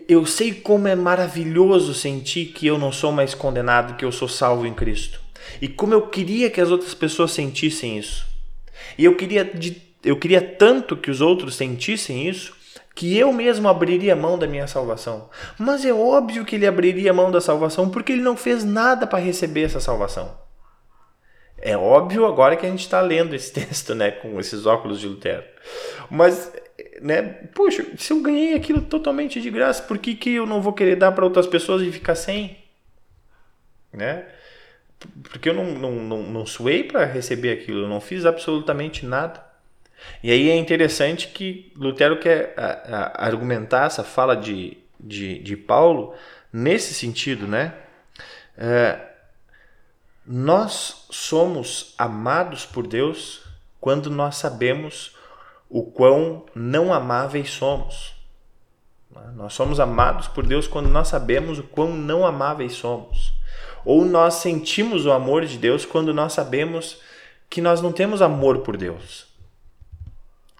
eu 0.07 0.25
sei 0.25 0.53
como 0.53 0.87
é 0.87 0.95
maravilhoso 0.95 1.93
sentir 1.93 2.47
que 2.47 2.67
eu 2.67 2.77
não 2.77 2.91
sou 2.91 3.11
mais 3.11 3.33
condenado, 3.33 3.95
que 3.95 4.05
eu 4.05 4.11
sou 4.11 4.27
salvo 4.27 4.65
em 4.65 4.73
Cristo. 4.73 5.19
E 5.61 5.67
como 5.67 5.93
eu 5.93 6.07
queria 6.07 6.49
que 6.49 6.61
as 6.61 6.69
outras 6.69 6.93
pessoas 6.93 7.31
sentissem 7.31 7.97
isso. 7.97 8.27
E 8.97 9.05
eu 9.05 9.15
queria, 9.15 9.43
de, 9.43 9.81
eu 10.03 10.17
queria 10.17 10.41
tanto 10.41 10.95
que 10.95 11.09
os 11.09 11.21
outros 11.21 11.55
sentissem 11.55 12.27
isso, 12.27 12.55
que 12.93 13.17
eu 13.17 13.31
mesmo 13.31 13.67
abriria 13.67 14.15
mão 14.15 14.37
da 14.37 14.45
minha 14.45 14.67
salvação. 14.67 15.29
Mas 15.57 15.85
é 15.85 15.93
óbvio 15.93 16.45
que 16.45 16.55
ele 16.55 16.67
abriria 16.67 17.13
mão 17.13 17.31
da 17.31 17.41
salvação 17.41 17.89
porque 17.89 18.11
ele 18.11 18.21
não 18.21 18.35
fez 18.37 18.63
nada 18.63 19.07
para 19.07 19.19
receber 19.19 19.63
essa 19.63 19.79
salvação. 19.79 20.37
É 21.57 21.75
óbvio 21.75 22.25
agora 22.25 22.55
que 22.55 22.65
a 22.65 22.69
gente 22.69 22.81
está 22.81 23.01
lendo 23.01 23.35
esse 23.35 23.51
texto, 23.53 23.95
né, 23.95 24.11
com 24.11 24.39
esses 24.39 24.65
óculos 24.65 24.99
de 24.99 25.07
Lutero. 25.07 25.43
Mas, 26.09 26.51
né, 27.01 27.21
poxa, 27.53 27.85
se 27.97 28.11
eu 28.11 28.21
ganhei 28.21 28.53
aquilo 28.53 28.81
totalmente 28.81 29.41
de 29.41 29.49
graça, 29.49 29.83
por 29.83 29.97
que, 29.97 30.15
que 30.15 30.31
eu 30.31 30.45
não 30.45 30.61
vou 30.61 30.73
querer 30.73 30.95
dar 30.95 31.11
para 31.11 31.25
outras 31.25 31.47
pessoas 31.47 31.81
e 31.81 31.91
ficar 31.91 32.15
sem? 32.15 32.57
Né? 33.91 34.25
Porque 35.23 35.49
eu 35.49 35.53
não, 35.53 35.65
não, 35.65 35.91
não, 35.91 36.23
não 36.23 36.45
suei 36.45 36.83
para 36.83 37.05
receber 37.05 37.51
aquilo, 37.51 37.83
eu 37.83 37.87
não 37.87 38.01
fiz 38.01 38.25
absolutamente 38.25 39.05
nada. 39.05 39.43
E 40.23 40.31
aí 40.31 40.49
é 40.49 40.55
interessante 40.55 41.27
que 41.29 41.71
Lutero 41.75 42.19
quer 42.19 42.53
a, 42.57 42.65
a, 42.65 43.25
argumentar 43.25 43.85
essa 43.85 44.03
fala 44.03 44.35
de, 44.35 44.77
de, 44.99 45.39
de 45.39 45.57
Paulo 45.57 46.13
nesse 46.51 46.93
sentido, 46.93 47.47
né? 47.47 47.73
É, 48.57 48.99
nós 50.25 51.07
somos 51.09 51.93
amados 51.97 52.65
por 52.65 52.85
Deus 52.85 53.41
quando 53.79 54.09
nós 54.09 54.35
sabemos 54.35 55.15
o 55.69 55.83
quão 55.83 56.45
não 56.55 56.91
amáveis 56.91 57.51
somos. 57.51 58.15
Nós 59.35 59.53
somos 59.53 59.79
amados 59.79 60.27
por 60.27 60.45
Deus 60.45 60.67
quando 60.67 60.89
nós 60.89 61.07
sabemos 61.07 61.59
o 61.59 61.63
quão 61.63 61.93
não 61.93 62.25
amáveis 62.25 62.73
somos. 62.73 63.33
Ou 63.85 64.03
nós 64.05 64.35
sentimos 64.35 65.05
o 65.05 65.11
amor 65.11 65.45
de 65.45 65.57
Deus 65.57 65.85
quando 65.85 66.13
nós 66.13 66.33
sabemos 66.33 67.01
que 67.49 67.61
nós 67.61 67.81
não 67.81 67.91
temos 67.91 68.21
amor 68.21 68.59
por 68.59 68.77
Deus. 68.77 69.27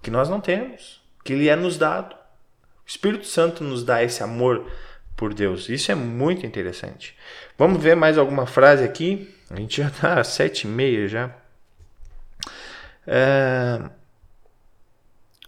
Que 0.02 0.10
nós 0.10 0.30
não 0.30 0.39
temos, 0.39 1.02
que 1.24 1.34
Ele 1.34 1.50
é 1.50 1.56
nos 1.56 1.78
dado. 1.78 2.13
O 2.13 2.88
Espírito 2.88 3.26
Santo 3.26 3.63
nos 3.63 3.84
dá 3.84 4.04
esse 4.04 4.24
amor 4.24 4.65
por 5.15 5.34
Deus. 5.34 5.69
Isso 5.69 5.91
é 5.91 5.95
muito 5.95 6.45
interessante. 6.45 7.15
Vamos 7.58 7.84
ver 7.84 7.95
mais 7.95 8.17
alguma 8.17 8.45
frase 8.45 8.84
aqui. 8.84 9.36
A 9.50 9.56
gente 9.58 9.82
já 9.82 9.89
está 9.89 10.19
às 10.19 10.28
sete 10.28 10.63
e 10.63 10.67
meia 10.67 11.08
já. 11.08 11.36
É... 13.06 13.98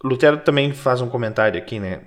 Lutero 0.02 0.38
também 0.38 0.72
faz 0.72 1.00
um 1.00 1.08
comentário 1.08 1.58
aqui, 1.58 1.78
né? 1.78 2.00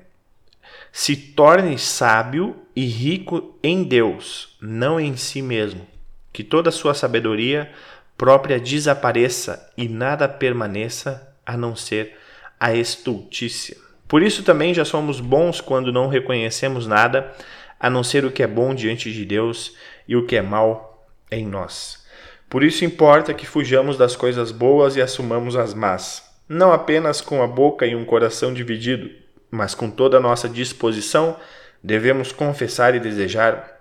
Se 0.91 1.15
torne 1.15 1.77
sábio 1.77 2.55
e 2.75 2.86
rico 2.86 3.58
em 3.63 3.84
Deus, 3.84 4.58
não 4.62 4.99
em 4.99 5.15
si 5.15 5.41
mesmo. 5.41 5.86
Que 6.34 6.43
toda 6.43 6.69
a 6.69 6.73
sua 6.73 6.93
sabedoria 6.93 7.71
própria 8.17 8.60
desapareça 8.60 9.71
e 9.77 9.88
nada 9.88 10.27
permaneça 10.27 11.36
a 11.45 11.58
não 11.58 11.75
ser 11.75 12.17
a 12.60 12.73
estultícia. 12.73 13.77
Por 14.08 14.21
isso 14.21 14.43
também 14.43 14.73
já 14.73 14.86
somos 14.86 15.19
bons 15.19 15.60
quando 15.62 15.91
não 15.91 16.08
reconhecemos 16.08 16.88
nada 16.88 17.34
a 17.79 17.89
não 17.89 18.03
ser 18.03 18.25
o 18.25 18.31
que 18.31 18.43
é 18.43 18.47
bom 18.47 18.73
diante 18.73 19.12
de 19.12 19.25
Deus 19.25 19.75
e 20.08 20.15
o 20.15 20.25
que 20.25 20.36
é 20.36 20.41
mal 20.41 21.05
em 21.31 21.45
nós. 21.45 22.05
Por 22.49 22.63
isso 22.63 22.86
importa 22.86 23.34
que 23.34 23.45
fujamos 23.45 23.97
das 23.97 24.15
coisas 24.15 24.51
boas 24.51 24.95
e 24.95 25.01
assumamos 25.01 25.55
as 25.55 25.73
más, 25.73 26.24
não 26.47 26.71
apenas 26.71 27.21
com 27.21 27.41
a 27.41 27.47
boca 27.47 27.86
e 27.86 27.95
um 27.95 28.05
coração 28.05 28.53
dividido, 28.53 29.10
mas 29.49 29.73
com 29.73 29.89
toda 29.89 30.17
a 30.17 30.19
nossa 30.19 30.47
disposição, 30.49 31.38
devemos 31.84 32.31
confessar 32.31 32.95
e 32.95 32.99
desejar 32.99 33.71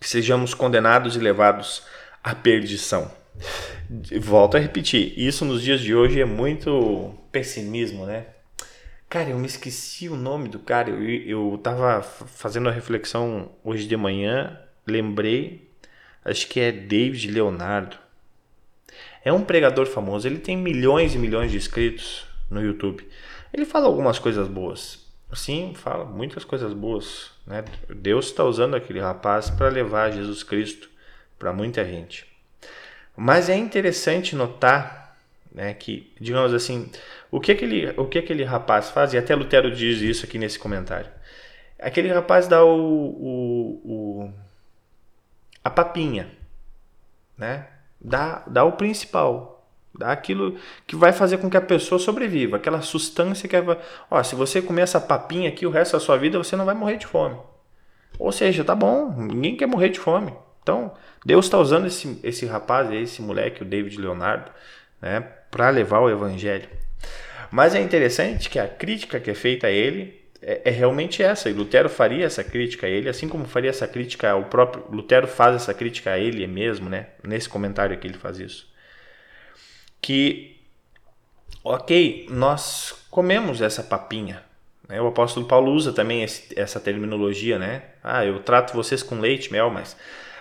que 0.00 0.08
sejamos 0.08 0.54
condenados 0.54 1.16
e 1.16 1.18
levados 1.18 1.82
à 2.22 2.34
perdição. 2.34 3.10
Volto 4.20 4.56
a 4.56 4.60
repetir, 4.60 5.12
isso 5.16 5.44
nos 5.44 5.62
dias 5.62 5.80
de 5.80 5.94
hoje 5.94 6.20
é 6.20 6.24
muito 6.24 7.14
pessimismo, 7.30 8.06
né? 8.06 8.26
Cara, 9.08 9.30
eu 9.30 9.38
me 9.38 9.46
esqueci 9.46 10.08
o 10.08 10.16
nome 10.16 10.48
do 10.48 10.58
cara. 10.58 10.90
Eu, 10.90 11.52
eu 11.52 11.58
tava 11.58 12.02
fazendo 12.02 12.68
a 12.68 12.72
reflexão 12.72 13.50
hoje 13.62 13.86
de 13.86 13.96
manhã, 13.96 14.58
lembrei 14.86 15.66
acho 16.26 16.48
que 16.48 16.58
é 16.58 16.72
David 16.72 17.30
Leonardo. 17.30 17.96
É 19.26 19.32
um 19.32 19.42
pregador 19.42 19.86
famoso, 19.86 20.28
ele 20.28 20.38
tem 20.38 20.56
milhões 20.56 21.16
e 21.16 21.18
milhões 21.18 21.50
de 21.50 21.56
inscritos 21.56 22.24
no 22.48 22.62
YouTube. 22.62 23.04
Ele 23.52 23.64
fala 23.64 23.86
algumas 23.86 24.20
coisas 24.20 24.46
boas. 24.46 25.04
Sim, 25.34 25.72
fala 25.74 26.04
muitas 26.04 26.44
coisas 26.44 26.72
boas. 26.72 27.32
Né? 27.44 27.64
Deus 27.88 28.26
está 28.26 28.44
usando 28.44 28.76
aquele 28.76 29.00
rapaz 29.00 29.50
para 29.50 29.68
levar 29.68 30.12
Jesus 30.12 30.44
Cristo 30.44 30.88
para 31.40 31.52
muita 31.52 31.84
gente. 31.84 32.24
Mas 33.16 33.48
é 33.48 33.56
interessante 33.56 34.36
notar 34.36 35.18
né, 35.52 35.74
que, 35.74 36.14
digamos 36.20 36.54
assim, 36.54 36.88
o 37.28 37.40
que 37.40 37.50
aquele, 37.50 37.88
o 37.96 38.06
que 38.06 38.18
aquele 38.18 38.44
rapaz 38.44 38.90
faz, 38.90 39.12
e 39.12 39.18
até 39.18 39.34
Lutero 39.34 39.74
diz 39.74 40.00
isso 40.02 40.24
aqui 40.24 40.38
nesse 40.38 40.56
comentário. 40.56 41.10
Aquele 41.80 42.12
rapaz 42.12 42.46
dá 42.46 42.64
o, 42.64 42.78
o, 42.78 43.80
o 43.84 44.32
a 45.64 45.68
papinha, 45.68 46.30
né? 47.36 47.66
Dá, 48.08 48.44
dá 48.46 48.62
o 48.62 48.70
principal, 48.70 49.68
dá 49.92 50.12
aquilo 50.12 50.56
que 50.86 50.94
vai 50.94 51.12
fazer 51.12 51.38
com 51.38 51.50
que 51.50 51.56
a 51.56 51.60
pessoa 51.60 51.98
sobreviva, 51.98 52.56
aquela 52.56 52.80
substância 52.80 53.48
que 53.48 53.56
é, 53.56 53.64
ó, 54.08 54.22
se 54.22 54.36
você 54.36 54.62
comer 54.62 54.82
essa 54.82 55.00
papinha 55.00 55.48
aqui 55.48 55.66
o 55.66 55.70
resto 55.70 55.94
da 55.94 56.00
sua 56.00 56.16
vida, 56.16 56.38
você 56.38 56.54
não 56.54 56.64
vai 56.64 56.74
morrer 56.76 56.98
de 56.98 57.06
fome. 57.06 57.36
Ou 58.16 58.30
seja, 58.30 58.62
tá 58.62 58.76
bom, 58.76 59.10
ninguém 59.10 59.56
quer 59.56 59.66
morrer 59.66 59.88
de 59.88 59.98
fome. 59.98 60.32
Então, 60.62 60.92
Deus 61.24 61.46
está 61.46 61.58
usando 61.58 61.88
esse, 61.88 62.20
esse 62.22 62.46
rapaz, 62.46 62.92
esse 62.92 63.20
moleque, 63.20 63.62
o 63.62 63.66
David 63.66 64.00
Leonardo, 64.00 64.52
né, 65.02 65.20
para 65.50 65.68
levar 65.70 65.98
o 65.98 66.08
evangelho. 66.08 66.68
Mas 67.50 67.74
é 67.74 67.80
interessante 67.80 68.48
que 68.48 68.60
a 68.60 68.68
crítica 68.68 69.18
que 69.18 69.32
é 69.32 69.34
feita 69.34 69.66
a 69.66 69.70
ele 69.70 70.25
é, 70.42 70.62
é, 70.64 70.70
realmente 70.70 71.22
essa. 71.22 71.48
E 71.48 71.52
Lutero 71.52 71.88
faria 71.88 72.24
essa 72.24 72.44
crítica 72.44 72.86
a 72.86 72.90
ele, 72.90 73.08
assim 73.08 73.28
como 73.28 73.46
faria 73.46 73.70
essa 73.70 73.86
crítica 73.86 74.30
ao 74.30 74.44
próprio. 74.44 74.84
Lutero 74.90 75.26
faz 75.26 75.56
essa 75.56 75.74
crítica 75.74 76.12
a 76.12 76.18
ele 76.18 76.46
mesmo, 76.46 76.88
né? 76.88 77.08
Nesse 77.22 77.48
comentário 77.48 77.96
que 77.98 78.06
ele 78.06 78.18
faz 78.18 78.38
isso. 78.38 78.68
Que, 80.00 80.56
ok, 81.64 82.26
nós 82.30 83.06
comemos 83.10 83.62
essa 83.62 83.82
papinha. 83.82 84.42
Né? 84.88 85.00
O 85.00 85.08
apóstolo 85.08 85.46
Paulo 85.46 85.72
usa 85.72 85.92
também 85.92 86.22
esse, 86.22 86.58
essa 86.58 86.78
terminologia, 86.78 87.58
né? 87.58 87.82
Ah, 88.02 88.24
eu 88.24 88.38
trato 88.40 88.74
vocês 88.74 89.02
com 89.02 89.18
leite, 89.18 89.50
mel, 89.50 89.70
mas 89.70 89.96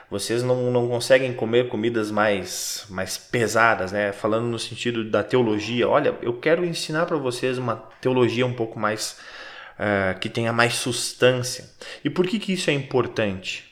vocês 0.10 0.44
não, 0.44 0.72
não 0.72 0.88
conseguem 0.88 1.34
comer 1.34 1.68
comidas 1.68 2.12
mais, 2.12 2.86
mais 2.90 3.18
pesadas, 3.18 3.92
né? 3.92 4.12
Falando 4.12 4.46
no 4.46 4.60
sentido 4.60 5.04
da 5.04 5.24
teologia. 5.24 5.90
Olha, 5.90 6.16
eu 6.22 6.34
quero 6.34 6.64
ensinar 6.64 7.06
para 7.06 7.18
vocês 7.18 7.58
uma 7.58 7.78
teologia 8.00 8.46
um 8.46 8.54
pouco 8.54 8.80
mais 8.80 9.18
uh, 9.80 10.20
que 10.20 10.30
tenha 10.30 10.52
mais 10.54 10.76
substância. 10.76 11.70
E 12.04 12.10
por 12.10 12.28
que, 12.28 12.40
que 12.40 12.54
isso 12.54 12.70
é 12.70 12.74
importante? 12.74 13.64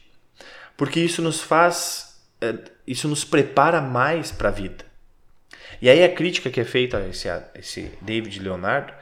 Porque 0.78 1.00
isso 1.00 1.22
nos 1.22 1.42
faz, 1.42 2.20
uh, 2.44 2.72
isso 2.86 3.08
nos 3.08 3.24
prepara 3.24 3.82
mais 3.82 4.32
para 4.32 4.50
a 4.50 4.52
vida. 4.52 4.86
E 5.82 5.90
aí 5.90 6.04
a 6.04 6.14
crítica 6.14 6.50
que 6.50 6.62
é 6.62 6.66
feita 6.66 6.98
a 6.98 7.08
esse, 7.08 7.28
a 7.28 7.50
esse 7.56 7.92
David 8.02 8.40
Leonardo 8.40 8.94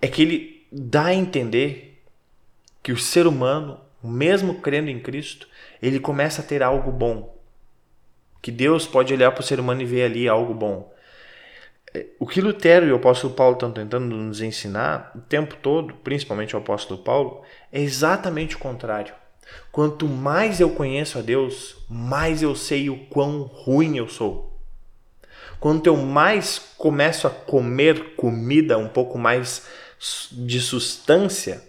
é 0.00 0.08
que 0.08 0.22
ele 0.22 0.66
dá 0.70 1.06
a 1.06 1.14
entender 1.14 2.02
que 2.82 2.92
o 2.92 2.96
ser 2.96 3.26
humano 3.26 3.80
mesmo 4.06 4.60
crendo 4.60 4.90
em 4.90 4.98
Cristo, 4.98 5.48
ele 5.82 5.98
começa 5.98 6.40
a 6.40 6.44
ter 6.44 6.62
algo 6.62 6.90
bom. 6.90 7.36
Que 8.40 8.50
Deus 8.50 8.86
pode 8.86 9.12
olhar 9.12 9.32
para 9.32 9.40
o 9.40 9.44
ser 9.44 9.58
humano 9.58 9.82
e 9.82 9.84
ver 9.86 10.04
ali 10.04 10.28
algo 10.28 10.54
bom. 10.54 10.92
É, 11.94 12.06
o 12.18 12.26
que 12.26 12.40
Lutero 12.40 12.86
e 12.86 12.92
o 12.92 12.96
apóstolo 12.96 13.34
Paulo 13.34 13.54
estão 13.54 13.72
tentando 13.72 14.14
nos 14.14 14.40
ensinar 14.40 15.12
o 15.14 15.20
tempo 15.20 15.56
todo, 15.56 15.94
principalmente 15.94 16.54
o 16.54 16.58
apóstolo 16.58 17.02
Paulo, 17.02 17.42
é 17.72 17.80
exatamente 17.80 18.56
o 18.56 18.58
contrário. 18.58 19.14
Quanto 19.70 20.06
mais 20.06 20.60
eu 20.60 20.70
conheço 20.70 21.18
a 21.18 21.22
Deus, 21.22 21.76
mais 21.88 22.42
eu 22.42 22.54
sei 22.54 22.90
o 22.90 23.06
quão 23.06 23.42
ruim 23.42 23.96
eu 23.96 24.08
sou. 24.08 24.58
Quanto 25.60 25.86
eu 25.86 25.96
mais 25.96 26.58
começo 26.76 27.26
a 27.26 27.30
comer 27.30 28.14
comida 28.16 28.76
um 28.76 28.88
pouco 28.88 29.18
mais 29.18 29.66
de 30.32 30.60
substância, 30.60 31.62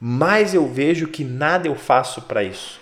mais 0.00 0.54
eu 0.54 0.66
vejo 0.66 1.08
que 1.08 1.24
nada 1.24 1.68
eu 1.68 1.74
faço 1.74 2.22
para 2.22 2.42
isso. 2.42 2.80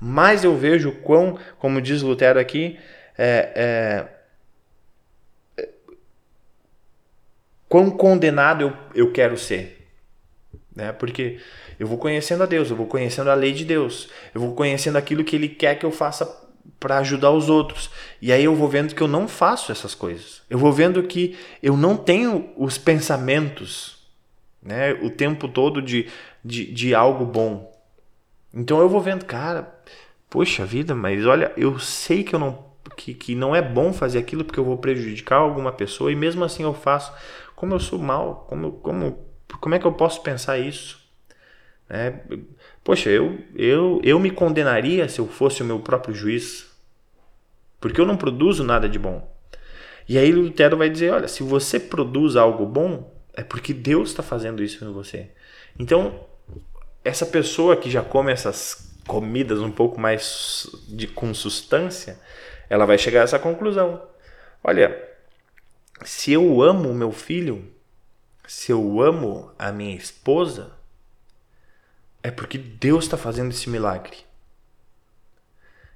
Mais 0.00 0.44
eu 0.44 0.56
vejo 0.56 0.92
quão, 0.92 1.38
como 1.58 1.80
diz 1.80 2.02
Lutero 2.02 2.38
aqui, 2.38 2.78
é, 3.16 3.52
é, 3.54 4.15
quão 7.68 7.90
condenado 7.90 8.62
eu, 8.62 8.72
eu 8.94 9.12
quero 9.12 9.36
ser. 9.36 9.88
Né? 10.74 10.92
Porque 10.92 11.38
eu 11.78 11.86
vou 11.86 11.98
conhecendo 11.98 12.42
a 12.42 12.46
Deus, 12.46 12.70
eu 12.70 12.76
vou 12.76 12.86
conhecendo 12.86 13.30
a 13.30 13.34
lei 13.34 13.52
de 13.52 13.64
Deus, 13.64 14.08
eu 14.34 14.40
vou 14.40 14.54
conhecendo 14.54 14.96
aquilo 14.96 15.24
que 15.24 15.36
Ele 15.36 15.48
quer 15.48 15.76
que 15.76 15.86
eu 15.86 15.90
faça 15.90 16.26
para 16.78 16.98
ajudar 16.98 17.30
os 17.30 17.48
outros. 17.48 17.90
E 18.20 18.32
aí 18.32 18.44
eu 18.44 18.54
vou 18.54 18.68
vendo 18.68 18.94
que 18.94 19.02
eu 19.02 19.08
não 19.08 19.26
faço 19.26 19.72
essas 19.72 19.94
coisas. 19.94 20.42
Eu 20.50 20.58
vou 20.58 20.72
vendo 20.72 21.02
que 21.02 21.36
eu 21.62 21.76
não 21.76 21.96
tenho 21.96 22.50
os 22.56 22.76
pensamentos 22.76 23.96
né, 24.66 24.92
o 24.94 25.08
tempo 25.08 25.48
todo 25.48 25.80
de, 25.80 26.08
de, 26.44 26.70
de 26.72 26.94
algo 26.94 27.24
bom. 27.24 27.72
Então 28.52 28.80
eu 28.80 28.88
vou 28.88 29.00
vendo, 29.00 29.24
cara, 29.24 29.72
poxa 30.28 30.66
vida, 30.66 30.94
mas 30.94 31.24
olha, 31.24 31.52
eu 31.56 31.78
sei 31.78 32.24
que 32.24 32.34
eu 32.34 32.38
não 32.38 32.66
que, 32.96 33.12
que 33.14 33.34
não 33.34 33.54
é 33.54 33.60
bom 33.60 33.92
fazer 33.92 34.18
aquilo 34.18 34.44
porque 34.44 34.60
eu 34.60 34.64
vou 34.64 34.78
prejudicar 34.78 35.36
alguma 35.36 35.72
pessoa 35.72 36.10
e 36.10 36.16
mesmo 36.16 36.44
assim 36.44 36.62
eu 36.62 36.72
faço. 36.72 37.12
Como 37.56 37.74
eu 37.74 37.80
sou 37.80 37.98
mal, 37.98 38.46
como, 38.48 38.72
como, 38.72 39.26
como 39.60 39.74
é 39.74 39.78
que 39.78 39.86
eu 39.86 39.92
posso 39.92 40.22
pensar 40.22 40.58
isso? 40.58 41.04
É, 41.88 42.12
poxa, 42.84 43.08
eu, 43.08 43.38
eu, 43.54 44.00
eu 44.04 44.18
me 44.20 44.30
condenaria 44.30 45.08
se 45.08 45.18
eu 45.18 45.26
fosse 45.26 45.62
o 45.62 45.64
meu 45.64 45.80
próprio 45.80 46.14
juiz, 46.14 46.70
porque 47.80 48.00
eu 48.00 48.06
não 48.06 48.16
produzo 48.16 48.62
nada 48.62 48.88
de 48.88 48.98
bom. 48.98 49.34
E 50.08 50.18
aí 50.18 50.30
Lutero 50.32 50.76
vai 50.76 50.90
dizer: 50.90 51.12
olha, 51.12 51.28
se 51.28 51.42
você 51.42 51.80
produz 51.80 52.36
algo 52.36 52.66
bom, 52.66 53.12
é 53.34 53.42
porque 53.42 53.72
Deus 53.72 54.10
está 54.10 54.22
fazendo 54.22 54.62
isso 54.62 54.84
em 54.84 54.92
você. 54.92 55.30
Então, 55.78 56.26
essa 57.04 57.24
pessoa 57.24 57.76
que 57.76 57.90
já 57.90 58.02
come 58.02 58.32
essas 58.32 58.94
comidas 59.06 59.60
um 59.60 59.70
pouco 59.70 60.00
mais 60.00 60.68
de, 60.88 61.06
com 61.06 61.32
substância, 61.32 62.18
ela 62.68 62.84
vai 62.84 62.98
chegar 62.98 63.20
a 63.20 63.24
essa 63.24 63.38
conclusão. 63.38 64.02
Olha, 64.62 65.15
se 66.04 66.32
eu 66.32 66.62
amo 66.62 66.92
meu 66.92 67.10
filho, 67.10 67.72
se 68.46 68.70
eu 68.70 69.00
amo 69.00 69.52
a 69.58 69.72
minha 69.72 69.96
esposa, 69.96 70.72
é 72.22 72.30
porque 72.30 72.58
Deus 72.58 73.04
está 73.04 73.16
fazendo 73.16 73.50
esse 73.50 73.68
milagre. 73.68 74.18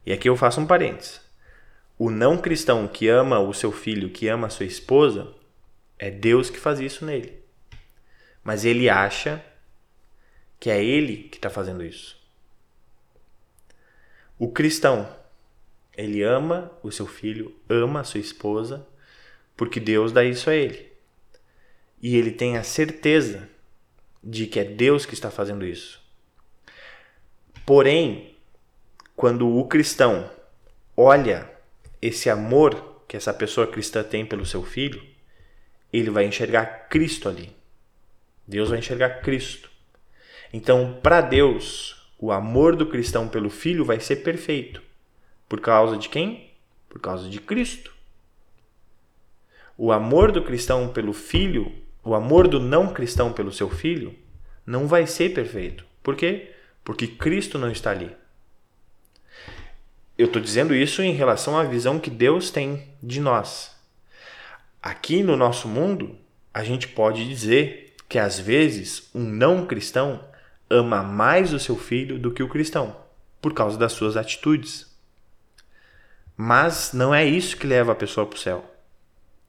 E 0.04 0.12
aqui 0.12 0.28
eu 0.28 0.36
faço 0.36 0.60
um 0.60 0.66
parênteses. 0.66 1.20
O 1.98 2.10
não 2.10 2.38
cristão 2.38 2.88
que 2.88 3.08
ama 3.08 3.38
o 3.38 3.52
seu 3.52 3.70
filho, 3.70 4.10
que 4.10 4.26
ama 4.28 4.46
a 4.46 4.50
sua 4.50 4.64
esposa, 4.64 5.34
é 5.98 6.10
Deus 6.10 6.48
que 6.48 6.58
faz 6.58 6.80
isso 6.80 7.04
nele. 7.04 7.42
Mas 8.42 8.64
ele 8.64 8.88
acha 8.88 9.44
que 10.58 10.70
é 10.70 10.82
ele 10.82 11.24
que 11.24 11.36
está 11.36 11.50
fazendo 11.50 11.84
isso. 11.84 12.18
O 14.38 14.50
cristão, 14.50 15.14
ele 15.94 16.22
ama 16.22 16.72
o 16.82 16.90
seu 16.90 17.06
filho, 17.06 17.54
ama 17.68 18.00
a 18.00 18.04
sua 18.04 18.20
esposa, 18.20 18.86
porque 19.61 19.79
Deus 19.79 20.11
dá 20.11 20.25
isso 20.25 20.49
a 20.49 20.55
ele. 20.55 20.90
E 22.01 22.16
ele 22.16 22.31
tem 22.31 22.57
a 22.57 22.62
certeza 22.62 23.46
de 24.25 24.46
que 24.46 24.59
é 24.59 24.64
Deus 24.64 25.05
que 25.05 25.12
está 25.12 25.31
fazendo 25.31 25.66
isso. 25.66 26.01
Porém, 27.66 28.35
quando 29.14 29.46
o 29.55 29.68
cristão 29.68 30.31
olha 30.96 31.46
esse 32.01 32.31
amor 32.31 33.03
que 33.07 33.18
essa 33.18 33.35
pessoa 33.35 33.66
cristã 33.66 34.03
tem 34.03 34.25
pelo 34.25 34.46
seu 34.46 34.62
filho, 34.64 35.03
ele 35.92 36.09
vai 36.09 36.25
enxergar 36.25 36.88
Cristo 36.88 37.29
ali. 37.29 37.55
Deus 38.49 38.70
vai 38.70 38.79
enxergar 38.79 39.20
Cristo. 39.20 39.70
Então, 40.55 40.99
para 41.03 41.20
Deus, 41.20 42.11
o 42.18 42.33
amor 42.33 42.77
do 42.77 42.87
cristão 42.87 43.29
pelo 43.29 43.51
filho 43.51 43.85
vai 43.85 44.01
ser 44.01 44.16
perfeito. 44.23 44.83
Por 45.46 45.61
causa 45.61 45.99
de 45.99 46.09
quem? 46.09 46.51
Por 46.88 46.99
causa 46.99 47.29
de 47.29 47.38
Cristo. 47.38 47.99
O 49.80 49.92
amor 49.92 50.32
do 50.32 50.42
cristão 50.42 50.88
pelo 50.88 51.12
filho, 51.12 51.72
o 52.04 52.14
amor 52.14 52.48
do 52.48 52.60
não 52.60 52.92
cristão 52.92 53.32
pelo 53.32 53.52
seu 53.52 53.70
filho, 53.70 54.14
não 54.66 54.86
vai 54.86 55.06
ser 55.06 55.32
perfeito. 55.32 55.86
Por 56.02 56.16
quê? 56.16 56.50
porque 56.84 57.06
Cristo 57.06 57.58
não 57.58 57.70
está 57.70 57.90
ali. 57.90 58.10
Eu 60.16 60.26
estou 60.26 60.40
dizendo 60.40 60.74
isso 60.74 61.02
em 61.02 61.12
relação 61.12 61.56
à 61.56 61.62
visão 61.62 61.98
que 61.98 62.10
Deus 62.10 62.50
tem 62.50 62.88
de 63.02 63.20
nós. 63.20 63.76
Aqui 64.82 65.22
no 65.22 65.36
nosso 65.36 65.68
mundo, 65.68 66.16
a 66.52 66.64
gente 66.64 66.88
pode 66.88 67.26
dizer 67.28 67.94
que 68.08 68.18
às 68.18 68.38
vezes 68.38 69.08
um 69.14 69.22
não 69.22 69.66
cristão 69.66 70.24
ama 70.68 71.02
mais 71.02 71.52
o 71.52 71.58
seu 71.58 71.76
filho 71.76 72.18
do 72.18 72.32
que 72.32 72.42
o 72.42 72.48
cristão, 72.48 72.96
por 73.40 73.54
causa 73.54 73.78
das 73.78 73.92
suas 73.92 74.16
atitudes. 74.16 74.86
Mas 76.36 76.92
não 76.92 77.14
é 77.14 77.24
isso 77.24 77.56
que 77.56 77.66
leva 77.66 77.92
a 77.92 77.96
pessoa 77.96 78.26
para 78.26 78.36
o 78.36 78.40
céu. 78.40 78.69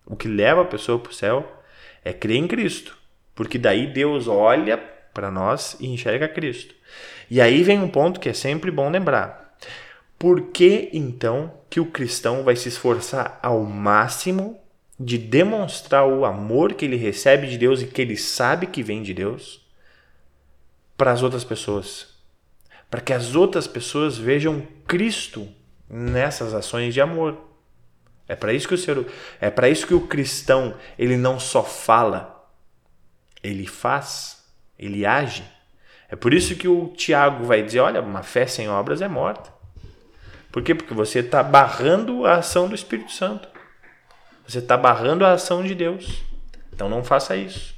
O 0.05 0.15
que 0.15 0.27
leva 0.27 0.61
a 0.61 0.65
pessoa 0.65 0.99
para 0.99 1.11
o 1.11 1.15
céu 1.15 1.61
é 2.03 2.11
crer 2.11 2.37
em 2.37 2.47
Cristo, 2.47 2.97
porque 3.35 3.57
daí 3.57 3.87
Deus 3.87 4.27
olha 4.27 4.77
para 5.13 5.31
nós 5.31 5.77
e 5.79 5.87
enxerga 5.87 6.27
Cristo. 6.27 6.75
E 7.29 7.39
aí 7.39 7.63
vem 7.63 7.79
um 7.79 7.87
ponto 7.87 8.19
que 8.19 8.29
é 8.29 8.33
sempre 8.33 8.71
bom 8.71 8.89
lembrar. 8.89 9.57
Por 10.17 10.51
que 10.51 10.89
então 10.93 11.53
que 11.69 11.79
o 11.79 11.85
cristão 11.85 12.43
vai 12.43 12.55
se 12.55 12.69
esforçar 12.69 13.39
ao 13.41 13.63
máximo 13.63 14.59
de 14.99 15.17
demonstrar 15.17 16.07
o 16.07 16.25
amor 16.25 16.73
que 16.73 16.85
ele 16.85 16.95
recebe 16.95 17.47
de 17.47 17.57
Deus 17.57 17.81
e 17.81 17.87
que 17.87 18.01
ele 18.01 18.15
sabe 18.15 18.67
que 18.67 18.83
vem 18.83 19.01
de 19.01 19.13
Deus 19.13 19.65
para 20.95 21.11
as 21.11 21.23
outras 21.23 21.43
pessoas? 21.43 22.09
Para 22.89 23.01
que 23.01 23.13
as 23.13 23.35
outras 23.35 23.67
pessoas 23.67 24.17
vejam 24.17 24.67
Cristo 24.85 25.47
nessas 25.89 26.53
ações 26.53 26.93
de 26.93 27.01
amor. 27.01 27.50
É 28.31 28.35
para 28.35 28.53
isso 28.53 28.65
que 28.65 28.73
o 28.73 28.77
ser, 28.77 29.05
é 29.41 29.49
para 29.49 29.67
isso 29.67 29.85
que 29.85 29.93
o 29.93 30.07
cristão, 30.07 30.73
ele 30.97 31.17
não 31.17 31.37
só 31.37 31.65
fala, 31.65 32.49
ele 33.43 33.67
faz, 33.67 34.41
ele 34.79 35.05
age. 35.05 35.43
É 36.07 36.15
por 36.15 36.33
isso 36.33 36.55
que 36.55 36.65
o 36.65 36.87
Tiago 36.95 37.43
vai 37.43 37.61
dizer: 37.61 37.81
olha, 37.81 38.01
uma 38.01 38.23
fé 38.23 38.47
sem 38.47 38.69
obras 38.69 39.01
é 39.01 39.07
morta. 39.09 39.51
Por 40.49 40.63
quê? 40.63 40.73
Porque 40.73 40.93
você 40.93 41.19
está 41.19 41.43
barrando 41.43 42.25
a 42.25 42.35
ação 42.35 42.69
do 42.69 42.75
Espírito 42.75 43.11
Santo. 43.11 43.49
Você 44.47 44.59
está 44.59 44.77
barrando 44.77 45.25
a 45.25 45.33
ação 45.33 45.61
de 45.61 45.75
Deus. 45.75 46.23
Então 46.71 46.87
não 46.87 47.03
faça 47.03 47.35
isso. 47.35 47.75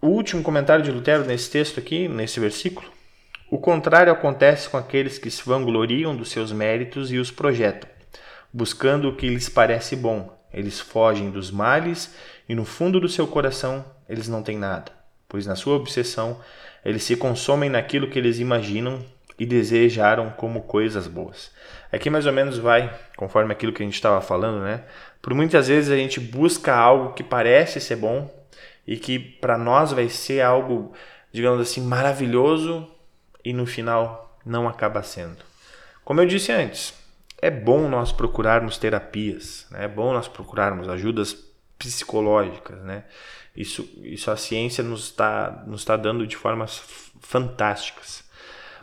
O 0.00 0.06
último 0.06 0.42
comentário 0.42 0.82
de 0.82 0.90
Lutero 0.90 1.26
nesse 1.26 1.50
texto 1.50 1.78
aqui, 1.78 2.08
nesse 2.08 2.40
versículo. 2.40 2.90
O 3.52 3.58
contrário 3.58 4.12
acontece 4.12 4.68
com 4.68 4.76
aqueles 4.78 5.18
que 5.18 5.30
se 5.30 5.42
vangloriam 5.44 6.16
dos 6.16 6.30
seus 6.30 6.50
méritos 6.50 7.12
e 7.12 7.18
os 7.18 7.30
projetam, 7.30 7.88
buscando 8.52 9.10
o 9.10 9.14
que 9.16 9.28
lhes 9.28 9.48
parece 9.48 9.94
bom. 9.94 10.36
Eles 10.52 10.80
fogem 10.80 11.30
dos 11.30 11.50
males 11.50 12.14
e 12.48 12.54
no 12.54 12.64
fundo 12.64 12.98
do 12.98 13.08
seu 13.08 13.26
coração 13.26 13.84
eles 14.08 14.26
não 14.28 14.42
têm 14.42 14.58
nada 14.58 15.02
pois 15.32 15.46
na 15.46 15.56
sua 15.56 15.76
obsessão 15.76 16.38
eles 16.84 17.02
se 17.04 17.16
consomem 17.16 17.70
naquilo 17.70 18.06
que 18.06 18.18
eles 18.18 18.38
imaginam 18.38 19.02
e 19.38 19.46
desejaram 19.46 20.28
como 20.28 20.64
coisas 20.64 21.06
boas. 21.06 21.50
Aqui 21.90 22.10
mais 22.10 22.26
ou 22.26 22.34
menos 22.34 22.58
vai, 22.58 22.92
conforme 23.16 23.50
aquilo 23.50 23.72
que 23.72 23.82
a 23.82 23.86
gente 23.86 23.94
estava 23.94 24.20
falando, 24.20 24.62
né? 24.62 24.84
Por 25.22 25.32
muitas 25.32 25.68
vezes 25.68 25.90
a 25.90 25.96
gente 25.96 26.20
busca 26.20 26.74
algo 26.74 27.14
que 27.14 27.22
parece 27.22 27.80
ser 27.80 27.96
bom 27.96 28.30
e 28.86 28.98
que 28.98 29.18
para 29.18 29.56
nós 29.56 29.90
vai 29.90 30.10
ser 30.10 30.42
algo, 30.42 30.92
digamos 31.32 31.62
assim, 31.62 31.80
maravilhoso 31.80 32.86
e 33.44 33.52
no 33.52 33.66
final 33.66 34.38
não 34.44 34.68
acaba 34.68 35.02
sendo. 35.02 35.44
Como 36.04 36.20
eu 36.20 36.26
disse 36.26 36.52
antes, 36.52 36.94
é 37.40 37.50
bom 37.50 37.88
nós 37.88 38.12
procurarmos 38.12 38.78
terapias, 38.78 39.66
né? 39.70 39.84
é 39.84 39.88
bom 39.88 40.12
nós 40.12 40.28
procurarmos 40.28 40.88
ajudas 40.88 41.36
psicológicas, 41.78 42.80
né? 42.82 43.04
Isso, 43.56 43.88
isso 44.02 44.30
a 44.30 44.36
ciência 44.36 44.82
nos 44.82 45.04
está 45.04 45.64
nos 45.66 45.84
tá 45.84 45.96
dando 45.96 46.26
de 46.26 46.36
formas 46.36 46.80
fantásticas. 47.20 48.24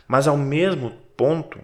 Mas 0.06 0.28
ao 0.28 0.36
mesmo 0.36 0.90
ponto, 1.16 1.58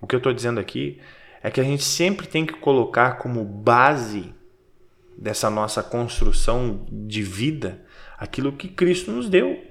o 0.00 0.06
que 0.06 0.14
eu 0.14 0.18
estou 0.18 0.32
dizendo 0.32 0.58
aqui 0.58 1.00
é 1.42 1.50
que 1.50 1.60
a 1.60 1.64
gente 1.64 1.82
sempre 1.82 2.26
tem 2.26 2.44
que 2.44 2.54
colocar 2.54 3.18
como 3.18 3.44
base 3.44 4.34
dessa 5.16 5.50
nossa 5.50 5.82
construção 5.82 6.86
de 6.90 7.22
vida 7.22 7.84
aquilo 8.18 8.52
que 8.52 8.68
Cristo 8.68 9.10
nos 9.10 9.28
deu. 9.28 9.62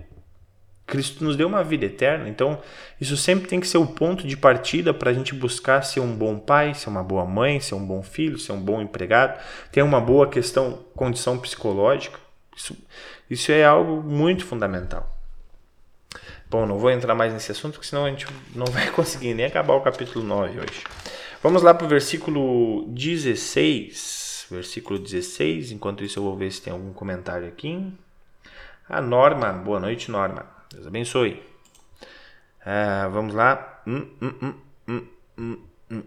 Cristo 0.89 1.23
nos 1.23 1.37
deu 1.37 1.47
uma 1.47 1.63
vida 1.63 1.85
eterna, 1.85 2.27
então 2.27 2.59
isso 2.99 3.15
sempre 3.15 3.47
tem 3.47 3.59
que 3.59 3.67
ser 3.67 3.77
o 3.77 3.85
ponto 3.85 4.27
de 4.27 4.35
partida 4.35 4.93
para 4.93 5.11
a 5.11 5.13
gente 5.13 5.33
buscar 5.33 5.83
ser 5.83 5.99
um 5.99 6.13
bom 6.13 6.37
pai, 6.37 6.73
ser 6.73 6.89
uma 6.89 7.03
boa 7.03 7.25
mãe, 7.25 7.59
ser 7.59 7.75
um 7.75 7.85
bom 7.85 8.01
filho, 8.01 8.39
ser 8.39 8.51
um 8.51 8.59
bom 8.59 8.81
empregado, 8.81 9.39
ter 9.71 9.83
uma 9.83 10.01
boa 10.01 10.27
questão, 10.27 10.79
condição 10.95 11.37
psicológica. 11.37 12.19
Isso, 12.57 12.75
isso 13.29 13.51
é 13.51 13.63
algo 13.63 14.03
muito 14.03 14.45
fundamental. 14.45 15.15
Bom, 16.49 16.65
não 16.65 16.79
vou 16.79 16.89
entrar 16.89 17.13
mais 17.13 17.31
nesse 17.31 17.51
assunto, 17.51 17.73
porque 17.73 17.87
senão 17.87 18.05
a 18.05 18.09
gente 18.09 18.25
não 18.55 18.65
vai 18.65 18.89
conseguir 18.91 19.35
nem 19.35 19.45
acabar 19.45 19.75
o 19.75 19.81
capítulo 19.81 20.25
9 20.25 20.59
hoje. 20.59 20.83
Vamos 21.43 21.61
lá 21.61 21.73
para 21.73 21.85
o 21.85 21.89
versículo 21.89 22.85
16. 22.87 24.47
Versículo 24.49 24.97
16. 24.97 25.71
Enquanto 25.71 26.03
isso, 26.03 26.17
eu 26.17 26.23
vou 26.23 26.35
ver 26.35 26.51
se 26.51 26.61
tem 26.61 26.73
algum 26.73 26.91
comentário 26.91 27.47
aqui. 27.47 27.93
A 28.89 28.99
Norma, 28.99 29.53
boa 29.53 29.79
noite, 29.79 30.09
Norma. 30.09 30.58
Deus 30.71 30.85
abençoe. 30.85 31.41
Ah, 32.63 33.07
vamos 33.11 33.33
lá. 33.33 33.81
Hum 33.87 34.07
hum 34.21 34.33
hum, 34.41 34.53
hum, 34.87 35.07
hum, 35.37 35.57
hum, 35.91 36.03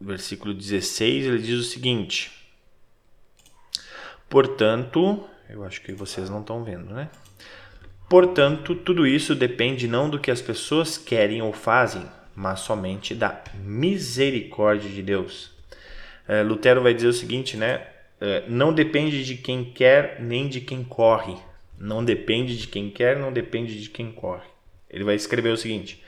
Versículo 0.00 0.54
16, 0.54 1.26
ele 1.26 1.38
diz 1.38 1.58
o 1.58 1.64
seguinte: 1.64 2.30
Portanto, 4.28 5.24
eu 5.50 5.64
acho 5.64 5.82
que 5.82 5.92
vocês 5.92 6.30
não 6.30 6.40
estão 6.40 6.62
vendo, 6.62 6.94
né? 6.94 7.10
Portanto, 8.08 8.74
tudo 8.74 9.06
isso 9.06 9.34
depende 9.34 9.88
não 9.88 10.08
do 10.08 10.18
que 10.18 10.30
as 10.30 10.40
pessoas 10.40 10.96
querem 10.96 11.42
ou 11.42 11.52
fazem, 11.52 12.06
mas 12.34 12.60
somente 12.60 13.14
da 13.14 13.42
misericórdia 13.62 14.88
de 14.88 15.02
Deus. 15.02 15.50
É, 16.26 16.42
Lutero 16.42 16.82
vai 16.82 16.94
dizer 16.94 17.08
o 17.08 17.12
seguinte, 17.12 17.56
né? 17.56 17.86
É, 18.20 18.44
não 18.48 18.72
depende 18.72 19.24
de 19.24 19.36
quem 19.36 19.64
quer 19.64 20.20
nem 20.20 20.48
de 20.48 20.60
quem 20.60 20.84
corre, 20.84 21.36
não 21.78 22.04
depende 22.04 22.56
de 22.56 22.66
quem 22.66 22.90
quer, 22.90 23.16
não 23.16 23.32
depende 23.32 23.80
de 23.80 23.88
quem 23.88 24.10
corre. 24.10 24.46
Ele 24.90 25.04
vai 25.04 25.14
escrever 25.14 25.50
o 25.50 25.56
seguinte: 25.56 26.02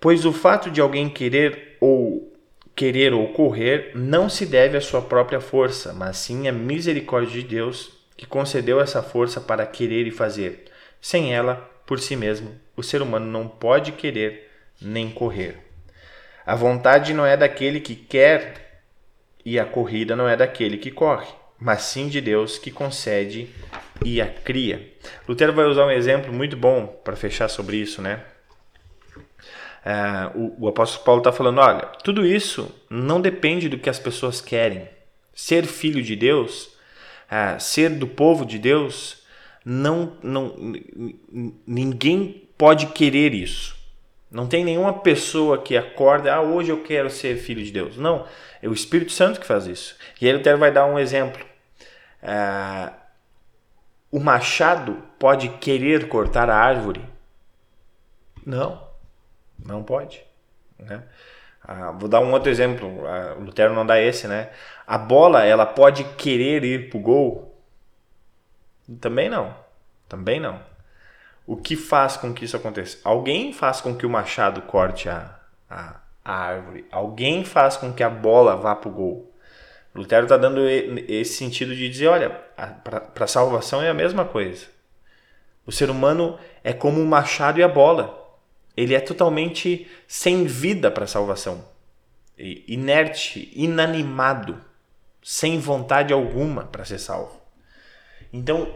Pois 0.00 0.24
o 0.24 0.32
fato 0.32 0.70
de 0.70 0.80
alguém 0.80 1.08
querer 1.08 1.76
ou 1.80 2.32
querer 2.74 3.12
ou 3.12 3.28
correr 3.32 3.92
não 3.94 4.28
se 4.28 4.46
deve 4.46 4.76
à 4.76 4.80
sua 4.80 5.02
própria 5.02 5.40
força, 5.40 5.92
mas 5.92 6.16
sim 6.16 6.48
à 6.48 6.52
misericórdia 6.52 7.40
de 7.40 7.46
Deus, 7.46 7.92
que 8.16 8.26
concedeu 8.26 8.80
essa 8.80 9.02
força 9.02 9.40
para 9.40 9.66
querer 9.66 10.06
e 10.06 10.10
fazer. 10.10 10.64
Sem 11.00 11.34
ela, 11.34 11.56
por 11.86 12.00
si 12.00 12.16
mesmo, 12.16 12.58
o 12.76 12.82
ser 12.82 13.02
humano 13.02 13.26
não 13.26 13.46
pode 13.46 13.92
querer 13.92 14.50
nem 14.80 15.10
correr. 15.10 15.58
A 16.44 16.56
vontade 16.56 17.14
não 17.14 17.24
é 17.24 17.36
daquele 17.36 17.80
que 17.80 17.94
quer 17.94 18.82
e 19.44 19.58
a 19.58 19.64
corrida 19.64 20.16
não 20.16 20.28
é 20.28 20.36
daquele 20.36 20.78
que 20.78 20.90
corre, 20.90 21.28
mas 21.62 21.82
sim 21.82 22.08
de 22.08 22.20
Deus 22.20 22.58
que 22.58 22.70
concede 22.70 23.48
e 24.04 24.20
a 24.20 24.26
cria. 24.26 24.92
Lutero 25.28 25.52
vai 25.52 25.64
usar 25.64 25.86
um 25.86 25.90
exemplo 25.90 26.32
muito 26.32 26.56
bom 26.56 26.86
para 26.86 27.14
fechar 27.14 27.48
sobre 27.48 27.76
isso, 27.76 28.02
né? 28.02 28.20
É, 29.84 30.30
o, 30.34 30.64
o, 30.64 30.68
apóstolo 30.68 31.04
Paulo 31.04 31.20
está 31.20 31.32
falando: 31.32 31.58
olha, 31.58 31.86
tudo 32.02 32.26
isso 32.26 32.72
não 32.90 33.20
depende 33.20 33.68
do 33.68 33.78
que 33.78 33.88
as 33.88 33.98
pessoas 33.98 34.40
querem. 34.40 34.88
Ser 35.32 35.64
filho 35.64 36.02
de 36.02 36.16
Deus, 36.16 36.76
é, 37.30 37.58
ser 37.58 37.90
do 37.90 38.06
povo 38.06 38.44
de 38.44 38.58
Deus, 38.58 39.22
não, 39.64 40.16
não, 40.22 40.54
ninguém 41.66 42.48
pode 42.58 42.86
querer 42.86 43.34
isso. 43.34 43.76
Não 44.30 44.46
tem 44.46 44.64
nenhuma 44.64 44.94
pessoa 44.94 45.58
que 45.58 45.76
acorda, 45.76 46.34
ah, 46.34 46.40
hoje 46.40 46.70
eu 46.70 46.82
quero 46.82 47.10
ser 47.10 47.36
filho 47.36 47.62
de 47.62 47.70
Deus. 47.70 47.96
Não, 47.96 48.26
é 48.62 48.68
o 48.68 48.72
Espírito 48.72 49.12
Santo 49.12 49.40
que 49.40 49.46
faz 49.46 49.66
isso. 49.66 49.96
E 50.20 50.26
aí 50.26 50.32
Lutero 50.32 50.58
vai 50.58 50.70
dar 50.70 50.86
um 50.86 50.98
exemplo. 50.98 51.51
É, 52.22 52.92
o 54.10 54.20
machado 54.20 55.02
pode 55.18 55.48
querer 55.58 56.08
cortar 56.08 56.48
a 56.48 56.56
árvore? 56.56 57.04
Não, 58.44 58.86
não 59.58 59.82
pode. 59.82 60.22
Né? 60.78 61.02
Ah, 61.62 61.92
vou 61.92 62.08
dar 62.08 62.20
um 62.20 62.32
outro 62.32 62.50
exemplo. 62.50 63.06
Ah, 63.06 63.34
o 63.38 63.44
Lutero 63.44 63.74
não 63.74 63.86
dá 63.86 64.00
esse, 64.00 64.26
né? 64.26 64.50
A 64.86 64.98
bola, 64.98 65.44
ela 65.44 65.64
pode 65.64 66.04
querer 66.14 66.64
ir 66.64 66.90
pro 66.90 66.98
gol? 66.98 67.56
Também 69.00 69.28
não. 69.28 69.54
Também 70.08 70.38
não. 70.40 70.60
O 71.46 71.56
que 71.56 71.76
faz 71.76 72.16
com 72.16 72.32
que 72.34 72.44
isso 72.44 72.56
aconteça? 72.56 72.98
Alguém 73.04 73.52
faz 73.52 73.80
com 73.80 73.96
que 73.96 74.06
o 74.06 74.10
machado 74.10 74.62
corte 74.62 75.08
a, 75.08 75.38
a, 75.70 76.00
a 76.24 76.34
árvore. 76.34 76.86
Alguém 76.90 77.44
faz 77.44 77.76
com 77.76 77.92
que 77.92 78.02
a 78.02 78.10
bola 78.10 78.56
vá 78.56 78.76
pro 78.76 78.90
gol. 78.90 79.31
Lutero 79.94 80.24
está 80.24 80.38
dando 80.38 80.66
esse 80.68 81.34
sentido 81.34 81.74
de 81.74 81.88
dizer, 81.88 82.06
olha, 82.06 82.30
para 82.30 83.24
a 83.24 83.26
salvação 83.26 83.82
é 83.82 83.90
a 83.90 83.94
mesma 83.94 84.24
coisa. 84.24 84.66
O 85.66 85.72
ser 85.72 85.90
humano 85.90 86.38
é 86.64 86.72
como 86.72 87.00
o 87.00 87.06
machado 87.06 87.60
e 87.60 87.62
a 87.62 87.68
bola. 87.68 88.18
Ele 88.74 88.94
é 88.94 89.00
totalmente 89.00 89.86
sem 90.08 90.44
vida 90.44 90.90
para 90.90 91.04
a 91.04 91.08
salvação. 91.08 91.64
Inerte, 92.38 93.52
inanimado, 93.54 94.58
sem 95.22 95.58
vontade 95.58 96.12
alguma 96.12 96.64
para 96.64 96.86
ser 96.86 96.98
salvo. 96.98 97.40
Então, 98.32 98.74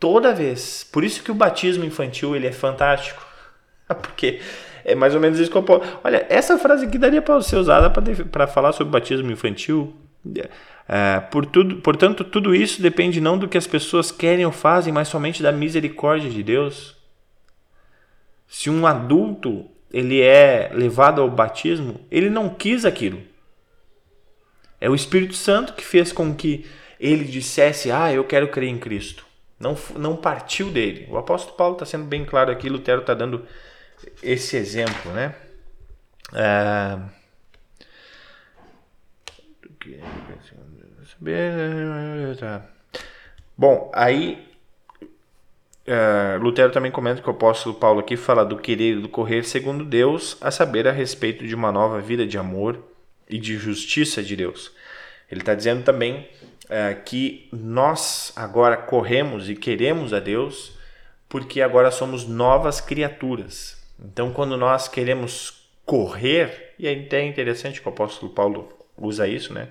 toda 0.00 0.34
vez, 0.34 0.82
por 0.82 1.04
isso 1.04 1.22
que 1.22 1.30
o 1.30 1.34
batismo 1.34 1.84
infantil 1.84 2.34
ele 2.34 2.48
é 2.48 2.52
fantástico. 2.52 3.24
Porque 3.86 4.40
é 4.84 4.96
mais 4.96 5.14
ou 5.14 5.20
menos 5.20 5.38
isso 5.38 5.50
que 5.50 5.56
eu 5.56 5.62
posso. 5.62 6.00
Olha, 6.02 6.26
essa 6.28 6.58
frase 6.58 6.86
aqui 6.86 6.98
daria 6.98 7.22
para 7.22 7.40
ser 7.40 7.56
usada 7.56 7.88
para 7.88 8.46
falar 8.48 8.72
sobre 8.72 8.92
batismo 8.92 9.30
infantil 9.30 9.94
é, 10.88 11.20
por 11.20 11.46
tudo, 11.46 11.76
portanto, 11.76 12.24
tudo 12.24 12.54
isso 12.54 12.82
depende 12.82 13.20
não 13.20 13.38
do 13.38 13.48
que 13.48 13.58
as 13.58 13.66
pessoas 13.66 14.10
querem 14.10 14.44
ou 14.44 14.52
fazem, 14.52 14.92
mas 14.92 15.08
somente 15.08 15.42
da 15.42 15.52
misericórdia 15.52 16.30
de 16.30 16.42
Deus. 16.42 16.96
Se 18.46 18.70
um 18.70 18.86
adulto 18.86 19.68
ele 19.90 20.20
é 20.20 20.70
levado 20.72 21.20
ao 21.20 21.30
batismo, 21.30 22.00
ele 22.10 22.28
não 22.28 22.48
quis 22.48 22.84
aquilo. 22.84 23.22
É 24.80 24.90
o 24.90 24.94
Espírito 24.94 25.34
Santo 25.34 25.72
que 25.72 25.84
fez 25.84 26.12
com 26.12 26.34
que 26.34 26.66
ele 26.98 27.24
dissesse: 27.24 27.90
Ah, 27.90 28.12
eu 28.12 28.24
quero 28.24 28.48
crer 28.48 28.68
em 28.68 28.78
Cristo. 28.78 29.24
Não, 29.58 29.76
não 29.96 30.16
partiu 30.16 30.70
dele. 30.70 31.06
O 31.08 31.16
apóstolo 31.16 31.56
Paulo 31.56 31.74
está 31.74 31.86
sendo 31.86 32.04
bem 32.04 32.24
claro 32.24 32.50
aqui, 32.50 32.68
Lutero 32.68 33.00
está 33.00 33.14
dando 33.14 33.46
esse 34.22 34.56
exemplo, 34.56 35.12
né? 35.12 35.34
É... 36.34 36.98
Bom, 43.56 43.90
aí 43.94 44.46
uh, 45.86 46.42
Lutero 46.42 46.72
também 46.72 46.90
comenta 46.90 47.22
que 47.22 47.28
o 47.28 47.32
apóstolo 47.32 47.74
Paulo 47.74 48.00
aqui 48.00 48.16
fala 48.16 48.44
do 48.44 48.56
querer 48.56 48.96
e 48.96 49.00
do 49.00 49.08
correr 49.08 49.44
segundo 49.44 49.84
Deus, 49.84 50.36
a 50.40 50.50
saber 50.50 50.88
a 50.88 50.92
respeito 50.92 51.46
de 51.46 51.54
uma 51.54 51.70
nova 51.70 52.00
vida 52.00 52.26
de 52.26 52.38
amor 52.38 52.82
e 53.28 53.38
de 53.38 53.56
justiça 53.56 54.22
de 54.22 54.36
Deus. 54.36 54.72
Ele 55.30 55.40
está 55.40 55.54
dizendo 55.54 55.84
também 55.84 56.28
uh, 56.64 57.02
que 57.04 57.48
nós 57.52 58.32
agora 58.36 58.76
corremos 58.76 59.48
e 59.48 59.54
queremos 59.54 60.12
a 60.12 60.20
Deus 60.20 60.76
porque 61.28 61.60
agora 61.60 61.90
somos 61.90 62.26
novas 62.26 62.80
criaturas. 62.80 63.82
Então, 63.98 64.32
quando 64.32 64.56
nós 64.56 64.88
queremos 64.88 65.68
correr, 65.84 66.74
e 66.78 66.86
é 66.86 66.92
até 66.92 67.24
interessante 67.24 67.80
que 67.80 67.88
o 67.88 67.90
apóstolo 67.90 68.32
Paulo 68.32 68.72
usa 68.96 69.26
isso, 69.26 69.52
né? 69.52 69.68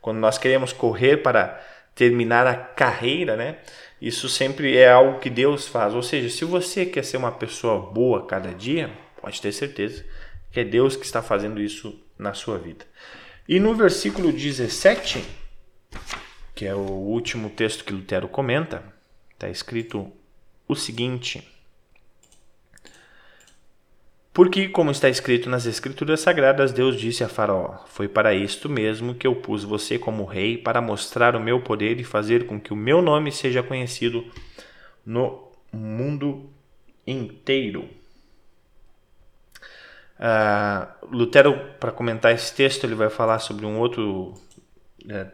Quando 0.00 0.18
nós 0.18 0.38
queremos 0.38 0.72
correr 0.72 1.18
para 1.18 1.60
terminar 1.94 2.46
a 2.46 2.54
carreira, 2.54 3.36
né? 3.36 3.58
Isso 4.00 4.28
sempre 4.28 4.76
é 4.76 4.90
algo 4.90 5.20
que 5.20 5.30
Deus 5.30 5.68
faz. 5.68 5.94
Ou 5.94 6.02
seja, 6.02 6.28
se 6.28 6.44
você 6.44 6.84
quer 6.84 7.04
ser 7.04 7.16
uma 7.16 7.30
pessoa 7.30 7.78
boa 7.78 8.26
cada 8.26 8.52
dia, 8.52 8.90
pode 9.20 9.40
ter 9.40 9.52
certeza 9.52 10.04
que 10.50 10.60
é 10.60 10.64
Deus 10.64 10.96
que 10.96 11.04
está 11.04 11.22
fazendo 11.22 11.60
isso 11.60 11.98
na 12.18 12.34
sua 12.34 12.58
vida. 12.58 12.84
E 13.48 13.58
no 13.58 13.74
versículo 13.74 14.30
17, 14.30 15.24
que 16.54 16.66
é 16.66 16.74
o 16.74 16.78
último 16.78 17.50
texto 17.50 17.84
que 17.84 17.92
Lutero 17.92 18.28
comenta, 18.28 18.82
está 19.32 19.48
escrito 19.48 20.12
o 20.68 20.76
seguinte: 20.76 21.48
porque, 24.32 24.66
como 24.66 24.90
está 24.90 25.10
escrito 25.10 25.50
nas 25.50 25.66
Escrituras 25.66 26.20
Sagradas, 26.20 26.72
Deus 26.72 26.98
disse 26.98 27.22
a 27.22 27.28
Faraó: 27.28 27.84
Foi 27.86 28.08
para 28.08 28.34
isto 28.34 28.66
mesmo 28.66 29.14
que 29.14 29.26
eu 29.26 29.34
pus 29.36 29.62
você 29.62 29.98
como 29.98 30.24
rei, 30.24 30.56
para 30.56 30.80
mostrar 30.80 31.36
o 31.36 31.40
meu 31.40 31.60
poder 31.60 32.00
e 32.00 32.04
fazer 32.04 32.46
com 32.46 32.58
que 32.58 32.72
o 32.72 32.76
meu 32.76 33.02
nome 33.02 33.30
seja 33.30 33.62
conhecido 33.62 34.24
no 35.04 35.52
mundo 35.70 36.50
inteiro. 37.06 37.86
Uh, 40.18 41.14
Lutero, 41.14 41.74
para 41.78 41.92
comentar 41.92 42.32
esse 42.32 42.54
texto, 42.54 42.84
ele 42.84 42.94
vai 42.94 43.10
falar 43.10 43.38
sobre 43.38 43.66
um 43.66 43.78
outro 43.78 44.32
uh, 45.04 45.30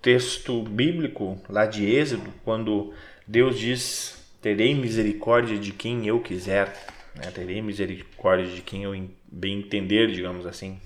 texto 0.00 0.62
bíblico 0.62 1.38
lá 1.46 1.66
de 1.66 1.84
Êxodo, 1.84 2.32
quando 2.42 2.94
Deus 3.26 3.58
diz: 3.58 4.26
Terei 4.40 4.74
misericórdia 4.74 5.58
de 5.58 5.72
quem 5.72 6.06
eu 6.06 6.20
quiser 6.20 6.95
né? 7.16 7.30
terei 7.30 7.60
misericórdia 7.62 8.46
de 8.46 8.62
quem 8.62 8.84
eu 8.84 8.92
bem 9.24 9.58
entender, 9.58 10.12
digamos 10.12 10.46
assim. 10.46 10.80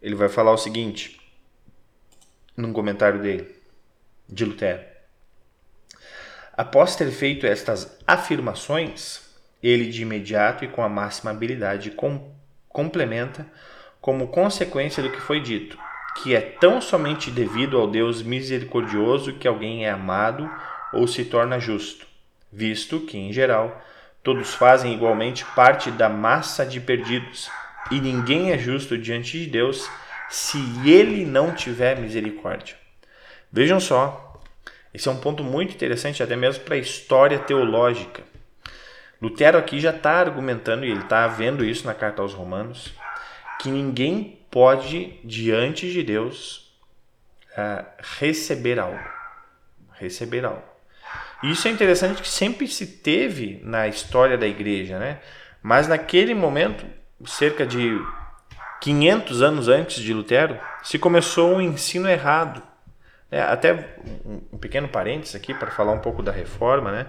Ele 0.00 0.14
vai 0.14 0.28
falar 0.28 0.52
o 0.52 0.58
seguinte, 0.58 1.20
num 2.56 2.72
comentário 2.72 3.20
dele, 3.20 3.54
de 4.28 4.44
Lutero. 4.44 4.82
Após 6.54 6.96
ter 6.96 7.10
feito 7.10 7.46
estas 7.46 7.98
afirmações, 8.06 9.22
ele 9.62 9.90
de 9.90 10.02
imediato 10.02 10.64
e 10.64 10.68
com 10.68 10.82
a 10.82 10.88
máxima 10.88 11.30
habilidade 11.30 11.90
com, 11.92 12.32
complementa 12.68 13.46
como 14.00 14.28
consequência 14.28 15.02
do 15.02 15.10
que 15.10 15.20
foi 15.20 15.40
dito, 15.40 15.78
que 16.16 16.34
é 16.34 16.40
tão 16.40 16.80
somente 16.80 17.30
devido 17.30 17.78
ao 17.78 17.88
Deus 17.88 18.22
misericordioso 18.22 19.34
que 19.34 19.48
alguém 19.48 19.86
é 19.86 19.90
amado 19.90 20.50
ou 20.92 21.06
se 21.06 21.24
torna 21.24 21.58
justo, 21.58 22.06
visto 22.52 23.00
que, 23.00 23.16
em 23.16 23.32
geral, 23.32 23.80
todos 24.22 24.54
fazem 24.54 24.94
igualmente 24.94 25.44
parte 25.56 25.90
da 25.90 26.08
massa 26.08 26.64
de 26.64 26.80
perdidos, 26.80 27.50
e 27.90 28.00
ninguém 28.00 28.52
é 28.52 28.58
justo 28.58 28.96
diante 28.96 29.38
de 29.38 29.46
Deus 29.46 29.90
se 30.28 30.58
ele 30.84 31.26
não 31.26 31.54
tiver 31.54 31.98
misericórdia. 31.98 32.76
Vejam 33.50 33.78
só, 33.78 34.40
esse 34.94 35.08
é 35.08 35.10
um 35.10 35.20
ponto 35.20 35.42
muito 35.42 35.74
interessante, 35.74 36.22
até 36.22 36.36
mesmo 36.36 36.64
para 36.64 36.76
a 36.76 36.78
história 36.78 37.38
teológica. 37.38 38.22
Lutero 39.20 39.58
aqui 39.58 39.78
já 39.78 39.90
está 39.90 40.12
argumentando, 40.12 40.84
e 40.84 40.90
ele 40.90 41.00
está 41.00 41.26
vendo 41.26 41.64
isso 41.64 41.86
na 41.86 41.94
carta 41.94 42.22
aos 42.22 42.32
Romanos, 42.32 42.92
que 43.60 43.70
ninguém 43.70 44.40
pode, 44.50 45.18
diante 45.22 45.90
de 45.92 46.02
Deus, 46.02 46.72
uh, 47.52 47.84
receber 48.18 48.78
algo. 48.78 48.98
Receber 49.92 50.44
algo. 50.44 50.71
Isso 51.42 51.66
é 51.66 51.70
interessante 51.70 52.22
que 52.22 52.28
sempre 52.28 52.68
se 52.68 52.86
teve 52.86 53.60
na 53.64 53.88
história 53.88 54.38
da 54.38 54.46
igreja, 54.46 54.98
né? 54.98 55.18
Mas 55.62 55.88
naquele 55.88 56.34
momento, 56.34 56.84
cerca 57.24 57.66
de 57.66 58.00
500 58.80 59.42
anos 59.42 59.68
antes 59.68 60.02
de 60.02 60.12
Lutero, 60.12 60.58
se 60.82 60.98
começou 60.98 61.54
um 61.54 61.60
ensino 61.60 62.08
errado. 62.08 62.62
É, 63.30 63.40
até 63.40 63.96
um 64.52 64.58
pequeno 64.58 64.88
parênteses 64.88 65.34
aqui 65.34 65.54
para 65.54 65.70
falar 65.70 65.92
um 65.92 66.00
pouco 66.00 66.22
da 66.22 66.30
reforma, 66.30 66.92
né? 66.92 67.06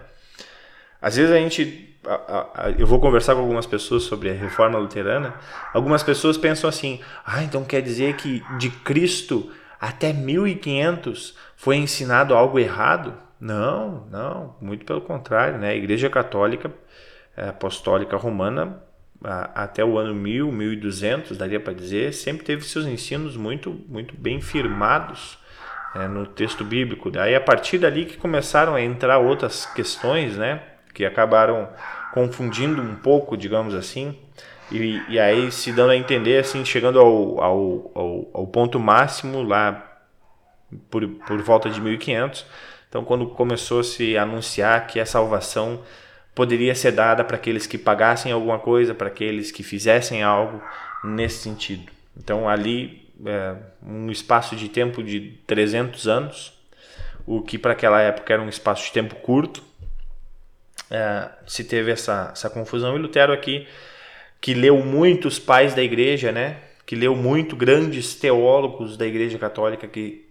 Às 1.02 1.18
vezes 1.18 1.32
a 1.32 1.38
gente, 1.38 1.98
eu 2.80 2.88
vou 2.88 2.98
conversar 2.98 3.36
com 3.36 3.42
algumas 3.42 3.66
pessoas 3.66 4.04
sobre 4.04 4.30
a 4.30 4.34
reforma 4.34 4.80
luterana. 4.80 5.34
Algumas 5.74 6.02
pessoas 6.02 6.38
pensam 6.38 6.70
assim: 6.70 7.02
ah, 7.26 7.44
então 7.44 7.66
quer 7.66 7.82
dizer 7.82 8.16
que 8.16 8.42
de 8.58 8.70
Cristo 8.70 9.52
até 9.82 10.14
1500 10.14 11.36
foi 11.58 11.76
ensinado 11.76 12.34
algo 12.34 12.58
errado? 12.58 13.18
Não, 13.44 14.08
não, 14.10 14.56
muito 14.62 14.86
pelo 14.86 15.02
contrário, 15.02 15.58
né? 15.58 15.72
A 15.72 15.76
Igreja 15.76 16.10
Católica 16.10 16.72
eh, 17.36 17.50
Apostólica 17.50 18.16
Romana 18.16 18.82
até 19.54 19.84
o 19.84 19.98
ano 19.98 20.16
1000, 20.16 20.50
1200, 20.50 21.38
daria 21.38 21.60
para 21.60 21.74
dizer, 21.74 22.14
sempre 22.14 22.46
teve 22.46 22.64
seus 22.64 22.86
ensinos 22.86 23.36
muito, 23.36 23.82
muito 23.90 24.16
bem 24.16 24.40
firmados 24.40 25.38
é, 25.94 26.08
no 26.08 26.26
texto 26.26 26.64
bíblico. 26.64 27.12
Daí 27.12 27.36
a 27.36 27.42
partir 27.42 27.78
dali 27.78 28.06
que 28.06 28.16
começaram 28.16 28.76
a 28.76 28.82
entrar 28.82 29.20
outras 29.20 29.66
questões, 29.66 30.38
né, 30.38 30.62
que 30.94 31.06
acabaram 31.06 31.70
confundindo 32.14 32.82
um 32.82 32.96
pouco, 32.96 33.36
digamos 33.36 33.76
assim, 33.76 34.18
e, 34.72 35.02
e 35.10 35.20
aí 35.20 35.52
se 35.52 35.74
dando 35.74 35.92
a 35.92 35.98
entender, 35.98 36.40
assim, 36.40 36.64
chegando 36.64 36.98
ao, 36.98 37.42
ao, 37.42 37.92
ao, 37.94 38.32
ao 38.34 38.48
ponto 38.48 38.80
máximo 38.80 39.44
lá 39.44 40.00
por, 40.90 41.06
por 41.08 41.42
volta 41.42 41.70
de 41.70 41.80
1500 41.82 42.46
então, 42.94 43.04
quando 43.04 43.26
começou 43.26 43.80
a 43.80 43.84
se 43.84 44.16
anunciar 44.16 44.86
que 44.86 45.00
a 45.00 45.06
salvação 45.08 45.82
poderia 46.36 46.76
ser 46.76 46.92
dada 46.92 47.24
para 47.24 47.38
aqueles 47.38 47.66
que 47.66 47.76
pagassem 47.76 48.32
alguma 48.32 48.60
coisa, 48.60 48.94
para 48.94 49.08
aqueles 49.08 49.52
que 49.52 49.64
fizessem 49.64 50.22
algo 50.22 50.62
nesse 51.04 51.40
sentido. 51.40 51.92
Então, 52.16 52.48
ali, 52.48 53.10
é, 53.26 53.56
um 53.82 54.12
espaço 54.12 54.56
de 54.56 54.70
tempo 54.70 55.02
de 55.02 55.40
300 55.48 56.08
anos, 56.08 56.54
o 57.26 57.42
que 57.42 57.58
para 57.58 57.72
aquela 57.72 58.00
época 58.00 58.32
era 58.32 58.44
um 58.44 58.48
espaço 58.48 58.86
de 58.86 58.92
tempo 58.92 59.16
curto, 59.16 59.64
é, 60.92 61.30
se 61.48 61.64
teve 61.64 61.90
essa, 61.90 62.30
essa 62.32 62.48
confusão. 62.48 62.96
E 62.96 63.00
Lutero 63.00 63.34
aqui, 63.34 63.68
que 64.40 64.54
leu 64.54 64.78
muitos 64.86 65.40
pais 65.40 65.74
da 65.74 65.82
igreja, 65.82 66.32
né? 66.32 66.58
que 66.86 66.96
leu 66.96 67.16
muito 67.16 67.56
grandes 67.56 68.14
teólogos 68.14 68.96
da 68.98 69.08
igreja 69.08 69.40
católica 69.40 69.88
que 69.88 70.30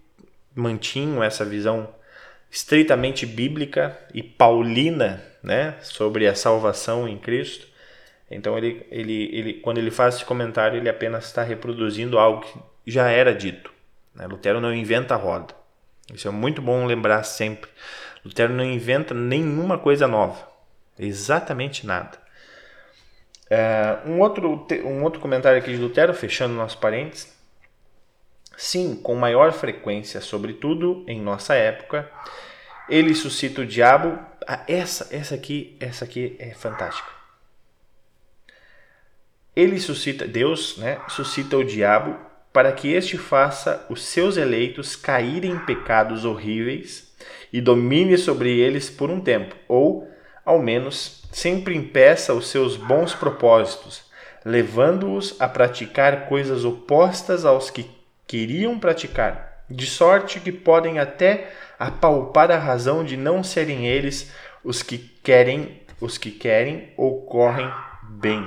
mantinham 0.55 1.25
essa 1.25 1.45
visão 1.45 1.89
estritamente 2.53 3.25
bíblica 3.25 3.99
e 4.13 4.23
paulina, 4.23 5.25
né, 5.43 5.75
sobre 5.81 6.27
a 6.27 6.35
salvação 6.35 7.09
em 7.09 7.17
Cristo. 7.17 7.67
Então 8.31 8.59
ele, 8.59 8.87
ele, 8.91 9.31
ele, 9.33 9.55
quando 9.55 9.79
ele 9.79 9.91
faz 9.91 10.17
esse 10.17 10.25
comentário, 10.27 10.77
ele 10.77 10.89
apenas 10.89 11.25
está 11.25 11.43
reproduzindo 11.43 12.19
algo 12.19 12.43
que 12.43 12.59
já 12.87 13.09
era 13.09 13.35
dito. 13.35 13.73
Né? 14.15 14.27
Lutero 14.27 14.61
não 14.61 14.73
inventa 14.73 15.15
a 15.15 15.17
roda. 15.17 15.55
Isso 16.13 16.29
é 16.29 16.31
muito 16.31 16.61
bom 16.61 16.85
lembrar 16.85 17.23
sempre. 17.23 17.71
Lutero 18.23 18.53
não 18.53 18.65
inventa 18.65 19.15
nenhuma 19.15 19.79
coisa 19.79 20.07
nova, 20.07 20.47
exatamente 20.99 21.87
nada. 21.87 22.21
É, 23.49 23.99
um, 24.07 24.21
outro, 24.21 24.67
um 24.85 25.03
outro 25.03 25.21
comentário 25.21 25.59
aqui 25.59 25.73
de 25.73 25.79
Lutero, 25.79 26.13
fechando 26.13 26.55
nosso 26.55 26.79
parênteses. 26.79 27.35
Sim, 28.57 28.97
com 28.97 29.15
maior 29.15 29.53
frequência, 29.53 30.21
sobretudo 30.21 31.05
em 31.07 31.21
nossa 31.21 31.55
época, 31.55 32.11
ele 32.89 33.15
suscita 33.15 33.63
o 33.63 33.67
diabo. 33.67 34.19
Ah, 34.47 34.65
essa, 34.67 35.15
essa 35.15 35.35
aqui, 35.35 35.77
essa 35.81 36.05
aqui 36.05 36.37
é 36.39 36.51
fantástica. 36.53 37.11
Ele 39.55 39.79
suscita, 39.79 40.27
Deus, 40.27 40.77
né, 40.79 41.01
suscita 41.09 41.57
o 41.57 41.65
diabo 41.65 42.19
para 42.53 42.73
que 42.73 42.93
este 42.93 43.17
faça 43.17 43.85
os 43.89 44.03
seus 44.03 44.37
eleitos 44.37 44.95
caírem 44.95 45.53
em 45.53 45.59
pecados 45.59 46.25
horríveis 46.25 47.13
e 47.53 47.61
domine 47.61 48.19
sobre 48.19 48.59
eles 48.59 48.91
por 48.91 49.11
um 49.11 49.21
tempo, 49.21 49.55
ou, 49.69 50.09
ao 50.45 50.61
menos, 50.61 51.23
sempre 51.33 51.75
impeça 51.75 52.35
os 52.35 52.49
seus 52.49 52.77
bons 52.77 53.15
propósitos, 53.15 54.05
levando-os 54.45 55.41
a 55.41 55.49
praticar 55.49 56.27
coisas 56.29 56.65
opostas 56.65 57.45
aos 57.45 57.71
que 57.71 57.89
queriam 58.33 58.79
praticar, 58.79 59.63
de 59.69 59.85
sorte 59.85 60.41
que 60.41 60.51
podem 60.51 60.99
até 60.99 61.53
apalpar 61.79 62.51
a 62.51 62.57
razão 62.57 63.05
de 63.05 63.15
não 63.15 63.45
serem 63.45 63.87
eles 63.87 64.33
os 64.65 64.83
que 64.83 64.97
querem, 65.23 65.83
os 66.01 66.17
que 66.17 66.31
querem 66.31 66.95
ou 66.97 67.27
correm 67.27 67.71
bem. 68.09 68.43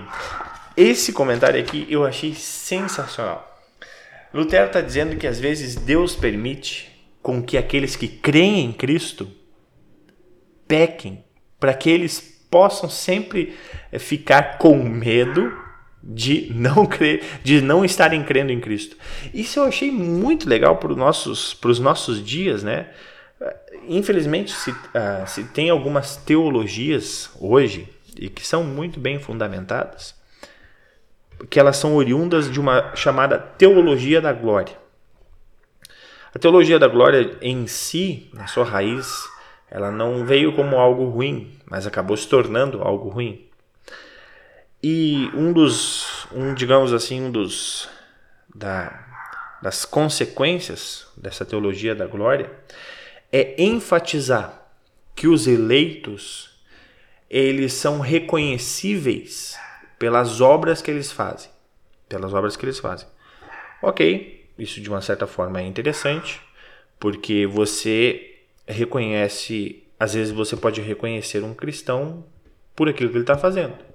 Esse 0.75 1.13
comentário 1.13 1.61
aqui 1.61 1.85
eu 1.87 2.03
achei 2.03 2.33
sensacional. 2.33 3.61
Lutero 4.33 4.65
está 4.65 4.81
dizendo 4.81 5.17
que 5.17 5.27
às 5.27 5.39
vezes 5.39 5.75
Deus 5.75 6.15
permite 6.15 6.91
com 7.21 7.43
que 7.43 7.55
aqueles 7.55 7.95
que 7.95 8.07
creem 8.07 8.65
em 8.65 8.73
Cristo 8.73 9.29
pequem, 10.67 11.23
para 11.59 11.75
que 11.75 11.91
eles 11.91 12.19
possam 12.49 12.89
sempre 12.89 13.55
eh, 13.91 13.99
ficar 13.99 14.57
com 14.57 14.77
medo 14.77 15.64
de 16.05 16.51
não 16.53 16.85
crer, 16.87 17.23
de 17.43 17.61
não 17.61 17.83
estarem 17.83 18.23
crendo 18.23 18.51
em 18.51 18.59
Cristo. 18.59 18.95
Isso 19.33 19.59
eu 19.59 19.63
achei 19.63 19.91
muito 19.91 20.47
legal 20.47 20.77
para 20.77 20.91
os 20.91 20.97
nossos, 20.97 21.59
nossos 21.79 22.23
dias, 22.23 22.63
né? 22.63 22.89
Infelizmente, 23.87 24.51
se, 24.51 24.71
uh, 24.71 25.27
se 25.27 25.43
tem 25.45 25.69
algumas 25.69 26.15
teologias 26.17 27.29
hoje 27.39 27.87
e 28.17 28.29
que 28.29 28.45
são 28.45 28.63
muito 28.63 28.99
bem 28.99 29.19
fundamentadas, 29.19 30.15
que 31.49 31.59
elas 31.59 31.77
são 31.77 31.95
oriundas 31.95 32.49
de 32.49 32.59
uma 32.59 32.95
chamada 32.95 33.37
teologia 33.37 34.21
da 34.21 34.31
glória. 34.31 34.73
A 36.33 36.39
teologia 36.39 36.79
da 36.79 36.87
glória 36.87 37.37
em 37.41 37.67
si, 37.67 38.29
na 38.33 38.47
sua 38.47 38.65
raiz, 38.65 39.25
ela 39.69 39.91
não 39.91 40.25
veio 40.25 40.53
como 40.53 40.77
algo 40.77 41.05
ruim, 41.05 41.57
mas 41.65 41.85
acabou 41.85 42.15
se 42.15 42.27
tornando 42.27 42.81
algo 42.81 43.09
ruim. 43.09 43.44
E 44.87 45.31
um 45.33 45.51
dos, 45.51 46.27
um, 46.31 46.53
digamos 46.53 46.93
assim, 46.93 47.19
um 47.19 47.31
dos 47.31 47.89
da, 48.53 49.03
das 49.59 49.83
consequências 49.83 51.07
dessa 51.17 51.43
teologia 51.43 51.95
da 51.95 52.05
glória 52.05 52.51
é 53.31 53.59
enfatizar 53.63 54.63
que 55.15 55.27
os 55.27 55.47
eleitos 55.47 56.51
eles 57.27 57.73
são 57.73 57.99
reconhecíveis 57.99 59.57
pelas 59.97 60.39
obras 60.39 60.83
que 60.83 60.91
eles 60.91 61.11
fazem, 61.11 61.49
pelas 62.07 62.31
obras 62.31 62.55
que 62.55 62.63
eles 62.63 62.77
fazem. 62.77 63.07
OK, 63.81 64.51
isso 64.59 64.79
de 64.79 64.87
uma 64.87 65.01
certa 65.01 65.25
forma 65.25 65.61
é 65.61 65.63
interessante, 65.65 66.39
porque 66.99 67.47
você 67.47 68.35
reconhece, 68.67 69.83
às 69.99 70.13
vezes 70.13 70.31
você 70.31 70.55
pode 70.55 70.79
reconhecer 70.79 71.43
um 71.43 71.55
cristão 71.55 72.23
por 72.75 72.87
aquilo 72.87 73.09
que 73.09 73.15
ele 73.15 73.23
está 73.23 73.35
fazendo. 73.35 73.94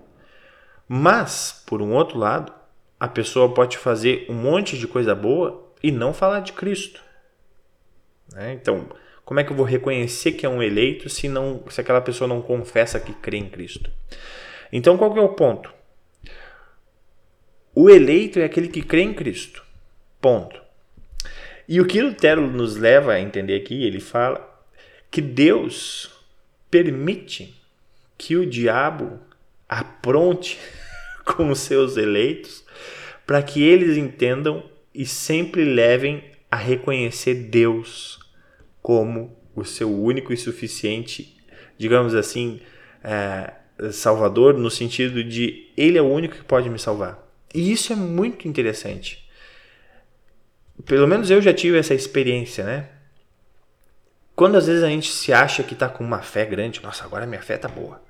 Mas, 0.92 1.62
por 1.66 1.80
um 1.80 1.92
outro 1.92 2.18
lado, 2.18 2.52
a 2.98 3.06
pessoa 3.06 3.54
pode 3.54 3.78
fazer 3.78 4.26
um 4.28 4.34
monte 4.34 4.76
de 4.76 4.88
coisa 4.88 5.14
boa 5.14 5.72
e 5.80 5.92
não 5.92 6.12
falar 6.12 6.40
de 6.40 6.52
Cristo. 6.52 7.00
Né? 8.32 8.54
Então, 8.54 8.88
como 9.24 9.38
é 9.38 9.44
que 9.44 9.52
eu 9.52 9.56
vou 9.56 9.64
reconhecer 9.64 10.32
que 10.32 10.44
é 10.44 10.48
um 10.48 10.60
eleito 10.60 11.08
se, 11.08 11.28
não, 11.28 11.62
se 11.70 11.80
aquela 11.80 12.00
pessoa 12.00 12.26
não 12.26 12.42
confessa 12.42 12.98
que 12.98 13.12
crê 13.12 13.36
em 13.36 13.48
Cristo? 13.48 13.88
Então, 14.72 14.98
qual 14.98 15.16
é 15.16 15.20
o 15.20 15.28
ponto? 15.28 15.72
O 17.72 17.88
eleito 17.88 18.40
é 18.40 18.44
aquele 18.44 18.66
que 18.66 18.82
crê 18.82 19.02
em 19.02 19.14
Cristo. 19.14 19.64
Ponto. 20.20 20.60
E 21.68 21.80
o 21.80 21.86
que 21.86 22.02
Lutero 22.02 22.50
nos 22.50 22.74
leva 22.74 23.12
a 23.12 23.20
entender 23.20 23.54
aqui, 23.54 23.84
ele 23.84 24.00
fala 24.00 24.44
que 25.08 25.20
Deus 25.20 26.10
permite 26.68 27.54
que 28.18 28.36
o 28.36 28.44
diabo 28.44 29.20
apronte 29.68 30.58
com 31.36 31.50
os 31.50 31.60
seus 31.60 31.96
eleitos 31.96 32.64
para 33.26 33.42
que 33.42 33.62
eles 33.62 33.96
entendam 33.96 34.64
e 34.94 35.06
sempre 35.06 35.64
levem 35.64 36.24
a 36.50 36.56
reconhecer 36.56 37.34
Deus 37.34 38.18
como 38.82 39.36
o 39.54 39.64
seu 39.64 39.90
único 39.90 40.32
e 40.32 40.36
suficiente, 40.36 41.36
digamos 41.78 42.14
assim, 42.14 42.60
é, 43.04 43.52
Salvador, 43.92 44.54
no 44.54 44.70
sentido 44.70 45.22
de 45.22 45.70
Ele 45.76 45.96
é 45.96 46.02
o 46.02 46.10
único 46.10 46.36
que 46.36 46.44
pode 46.44 46.68
me 46.68 46.78
salvar. 46.78 47.24
E 47.54 47.70
isso 47.70 47.92
é 47.92 47.96
muito 47.96 48.48
interessante. 48.48 49.28
Pelo 50.84 51.06
menos 51.06 51.30
eu 51.30 51.40
já 51.40 51.52
tive 51.52 51.78
essa 51.78 51.94
experiência, 51.94 52.64
né? 52.64 52.88
Quando 54.34 54.56
às 54.56 54.66
vezes 54.66 54.82
a 54.82 54.88
gente 54.88 55.10
se 55.10 55.32
acha 55.32 55.62
que 55.62 55.74
está 55.74 55.88
com 55.88 56.02
uma 56.02 56.22
fé 56.22 56.44
grande, 56.44 56.82
nossa, 56.82 57.04
agora 57.04 57.26
minha 57.26 57.42
fé 57.42 57.58
tá 57.58 57.68
boa. 57.68 58.02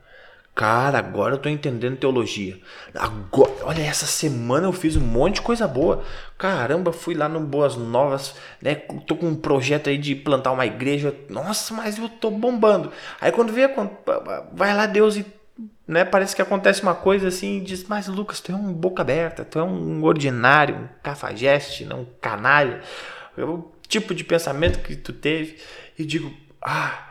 Cara, 0.60 0.98
agora 0.98 1.36
eu 1.36 1.38
tô 1.38 1.48
entendendo 1.48 1.96
teologia. 1.96 2.60
Agora, 2.94 3.50
olha, 3.62 3.80
essa 3.80 4.04
semana 4.04 4.66
eu 4.66 4.74
fiz 4.74 4.94
um 4.94 5.00
monte 5.00 5.36
de 5.36 5.40
coisa 5.40 5.66
boa. 5.66 6.04
Caramba, 6.36 6.92
fui 6.92 7.14
lá 7.14 7.30
no 7.30 7.40
Boas 7.40 7.76
Novas, 7.76 8.34
né? 8.60 8.74
Tô 8.74 9.16
com 9.16 9.28
um 9.28 9.34
projeto 9.34 9.88
aí 9.88 9.96
de 9.96 10.14
plantar 10.14 10.52
uma 10.52 10.66
igreja. 10.66 11.14
Nossa, 11.30 11.72
mas 11.72 11.96
eu 11.96 12.10
tô 12.10 12.30
bombando. 12.30 12.92
Aí 13.22 13.32
quando 13.32 13.54
vê, 13.54 13.70
vai 14.52 14.76
lá 14.76 14.84
Deus 14.84 15.16
e 15.16 15.24
né, 15.88 16.04
parece 16.04 16.36
que 16.36 16.42
acontece 16.42 16.82
uma 16.82 16.94
coisa 16.94 17.28
assim 17.28 17.62
diz, 17.62 17.84
mas 17.84 18.06
Lucas, 18.06 18.38
tu 18.42 18.52
é 18.52 18.54
um 18.54 18.70
boca 18.70 19.00
aberta, 19.00 19.46
tu 19.46 19.58
é 19.58 19.64
um 19.64 20.04
ordinário, 20.04 20.76
um 20.76 20.88
cafajeste, 21.02 21.86
não 21.86 22.02
um 22.02 22.06
canalha. 22.20 22.82
É 23.34 23.42
o 23.42 23.72
tipo 23.88 24.14
de 24.14 24.24
pensamento 24.24 24.80
que 24.80 24.94
tu 24.94 25.14
teve. 25.14 25.56
E 25.98 26.04
digo, 26.04 26.30
ah, 26.60 27.08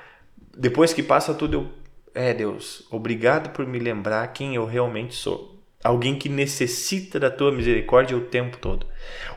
depois 0.55 0.93
que 0.93 1.01
passa 1.01 1.33
tudo, 1.33 1.53
eu 1.55 1.78
é, 2.19 2.33
Deus, 2.33 2.85
obrigado 2.91 3.51
por 3.51 3.65
me 3.65 3.79
lembrar 3.79 4.27
quem 4.33 4.53
eu 4.53 4.65
realmente 4.65 5.15
sou. 5.15 5.57
Alguém 5.81 6.19
que 6.19 6.27
necessita 6.27 7.17
da 7.17 7.31
tua 7.31 7.49
misericórdia 7.49 8.17
o 8.17 8.25
tempo 8.25 8.57
todo. 8.57 8.85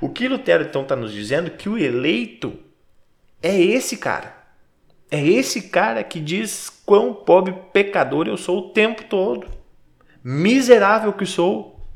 O 0.00 0.08
que 0.08 0.26
Lutero 0.26 0.64
então 0.64 0.82
está 0.82 0.96
nos 0.96 1.12
dizendo 1.12 1.52
que 1.52 1.68
o 1.68 1.78
eleito 1.78 2.58
é 3.40 3.56
esse 3.56 3.96
cara. 3.96 4.36
É 5.08 5.24
esse 5.24 5.68
cara 5.68 6.02
que 6.02 6.18
diz 6.18 6.68
quão 6.84 7.14
pobre 7.14 7.54
pecador 7.72 8.26
eu 8.26 8.36
sou 8.36 8.58
o 8.58 8.70
tempo 8.70 9.04
todo. 9.04 9.46
Miserável 10.24 11.12
que 11.12 11.24
sou. 11.24 11.86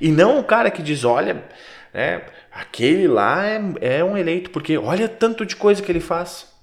E 0.00 0.12
não 0.12 0.38
o 0.38 0.44
cara 0.44 0.70
que 0.70 0.80
diz, 0.80 1.02
olha, 1.02 1.44
né, 1.92 2.22
aquele 2.52 3.08
lá 3.08 3.44
é, 3.44 3.60
é 3.80 4.04
um 4.04 4.16
eleito, 4.16 4.50
porque 4.50 4.78
olha 4.78 5.08
tanto 5.08 5.44
de 5.44 5.56
coisa 5.56 5.82
que 5.82 5.90
ele 5.90 5.98
faz. 5.98 6.55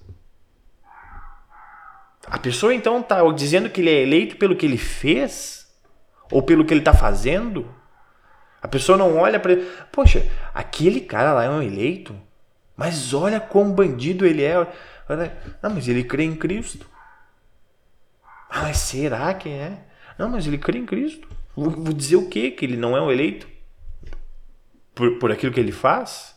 A 2.26 2.38
pessoa 2.38 2.74
então 2.74 3.00
está 3.00 3.22
dizendo 3.32 3.68
que 3.68 3.80
ele 3.80 3.90
é 3.90 4.02
eleito 4.02 4.36
pelo 4.36 4.56
que 4.56 4.66
ele 4.66 4.78
fez? 4.78 5.66
Ou 6.30 6.42
pelo 6.42 6.64
que 6.64 6.72
ele 6.72 6.80
está 6.80 6.94
fazendo? 6.94 7.68
A 8.62 8.68
pessoa 8.68 8.96
não 8.96 9.18
olha 9.18 9.38
para 9.38 9.52
ele. 9.52 9.70
Poxa, 9.92 10.26
aquele 10.54 11.00
cara 11.00 11.34
lá 11.34 11.44
é 11.44 11.50
um 11.50 11.62
eleito? 11.62 12.18
Mas 12.76 13.12
olha 13.12 13.38
quão 13.38 13.72
bandido 13.72 14.26
ele 14.26 14.42
é. 14.42 14.54
Não, 15.62 15.70
mas 15.70 15.86
ele 15.86 16.02
crê 16.02 16.24
em 16.24 16.34
Cristo. 16.34 16.88
Ah, 18.48 18.62
mas 18.62 18.78
será 18.78 19.34
que 19.34 19.48
é? 19.48 19.84
Não, 20.18 20.30
mas 20.30 20.46
ele 20.46 20.58
crê 20.58 20.78
em 20.78 20.86
Cristo. 20.86 21.28
Vou, 21.54 21.70
vou 21.70 21.92
dizer 21.92 22.16
o 22.16 22.28
quê? 22.28 22.50
Que 22.50 22.64
ele 22.64 22.76
não 22.76 22.96
é 22.96 23.02
um 23.02 23.10
eleito? 23.10 23.46
Por, 24.94 25.18
por 25.18 25.30
aquilo 25.30 25.52
que 25.52 25.60
ele 25.60 25.72
faz? 25.72 26.34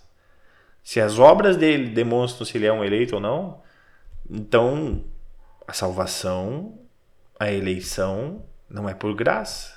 Se 0.84 1.00
as 1.00 1.20
obras 1.20 1.58
dele 1.58 1.90
demonstram 1.90 2.46
se 2.46 2.58
ele 2.58 2.66
é 2.66 2.74
um 2.74 2.84
eleito 2.84 3.16
ou 3.16 3.22
não, 3.22 3.62
então 4.30 5.04
a 5.68 5.74
salvação, 5.74 6.80
a 7.40 7.52
eleição 7.52 8.46
não 8.70 8.88
é 8.88 8.94
por 8.94 9.14
graça. 9.14 9.76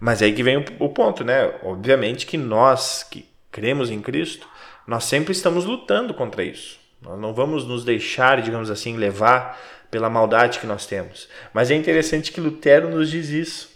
Mas 0.00 0.20
aí 0.22 0.32
que 0.32 0.42
vem 0.42 0.64
o, 0.80 0.88
ponto, 0.88 1.22
né? 1.22 1.60
Obviamente 1.62 2.26
que 2.26 2.36
nós 2.36 3.04
que 3.04 3.28
cremos 3.52 3.90
em 3.90 4.00
Cristo, 4.00 4.48
nós 4.86 5.04
sempre 5.04 5.32
estamos 5.32 5.64
lutando 5.64 6.14
contra 6.14 6.42
isso. 6.42 6.80
Nós 7.00 7.20
não 7.20 7.34
vamos 7.34 7.66
nos 7.66 7.84
deixar, 7.84 8.40
digamos 8.40 8.70
assim, 8.70 8.96
levar 8.96 9.60
pela 9.90 10.08
maldade 10.08 10.58
que 10.58 10.66
nós 10.66 10.86
temos. 10.86 11.28
Mas 11.52 11.70
é 11.70 11.74
interessante 11.74 12.32
que 12.32 12.40
Lutero 12.40 12.88
nos 12.88 13.10
diz 13.10 13.28
isso, 13.28 13.70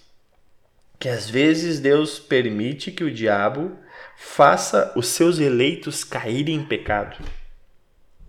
que 0.98 1.08
às 1.08 1.28
vezes 1.28 1.78
Deus 1.78 2.18
permite 2.18 2.90
que 2.90 3.04
o 3.04 3.10
diabo 3.10 3.76
faça 4.16 4.92
os 4.96 5.08
seus 5.08 5.38
eleitos 5.38 6.02
caírem 6.02 6.56
em 6.56 6.64
pecado, 6.64 7.18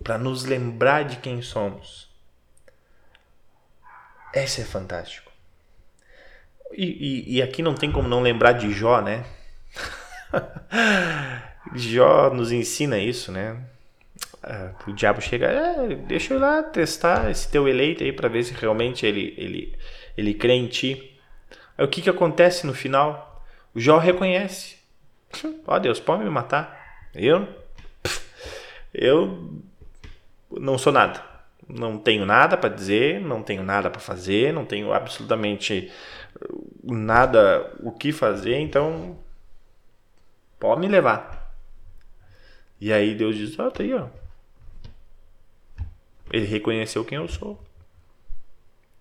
para 0.04 0.18
nos 0.18 0.44
lembrar 0.44 1.04
de 1.04 1.16
quem 1.16 1.40
somos. 1.40 2.07
Esse 4.42 4.60
é 4.60 4.64
fantástico. 4.64 5.30
E, 6.72 6.84
e, 6.84 7.36
e 7.36 7.42
aqui 7.42 7.62
não 7.62 7.74
tem 7.74 7.90
como 7.90 8.08
não 8.08 8.20
lembrar 8.20 8.52
de 8.52 8.72
Jó, 8.72 9.00
né? 9.00 9.24
Jó 11.74 12.32
nos 12.32 12.52
ensina 12.52 12.98
isso, 12.98 13.32
né? 13.32 13.60
Ah, 14.42 14.70
o 14.86 14.92
diabo 14.92 15.20
chega, 15.20 15.46
é, 15.46 15.94
deixa 15.94 16.34
eu 16.34 16.38
lá 16.38 16.62
testar 16.62 17.30
esse 17.30 17.50
teu 17.50 17.66
eleito 17.66 18.04
aí 18.04 18.12
para 18.12 18.28
ver 18.28 18.44
se 18.44 18.52
realmente 18.54 19.04
ele, 19.04 19.34
ele, 19.36 19.78
ele 20.16 20.34
crê 20.34 20.52
em 20.52 20.68
ti. 20.68 21.18
Aí 21.76 21.84
o 21.84 21.88
que, 21.88 22.02
que 22.02 22.10
acontece 22.10 22.66
no 22.66 22.74
final? 22.74 23.44
O 23.74 23.80
Jó 23.80 23.98
reconhece: 23.98 24.76
Ó 25.66 25.74
oh, 25.74 25.78
Deus, 25.80 25.98
pode 25.98 26.22
me 26.22 26.30
matar. 26.30 27.08
Eu, 27.14 27.48
eu 28.94 29.62
não 30.50 30.78
sou 30.78 30.92
nada 30.92 31.37
não 31.68 31.98
tenho 31.98 32.24
nada 32.24 32.56
para 32.56 32.74
dizer, 32.74 33.20
não 33.20 33.42
tenho 33.42 33.62
nada 33.62 33.90
para 33.90 34.00
fazer, 34.00 34.52
não 34.52 34.64
tenho 34.64 34.92
absolutamente 34.92 35.92
nada 36.82 37.72
o 37.80 37.92
que 37.92 38.12
fazer, 38.12 38.58
então 38.58 39.18
pode 40.58 40.80
me 40.80 40.88
levar. 40.88 41.52
E 42.80 42.92
aí 42.92 43.14
Deus 43.14 43.36
diz: 43.36 43.58
"Ó, 43.58 43.66
oh, 43.66 43.70
tá 43.70 43.82
aí, 43.82 43.92
ó. 43.92 44.06
Ele 46.32 46.46
reconheceu 46.46 47.04
quem 47.04 47.16
eu 47.16 47.28
sou. 47.28 47.58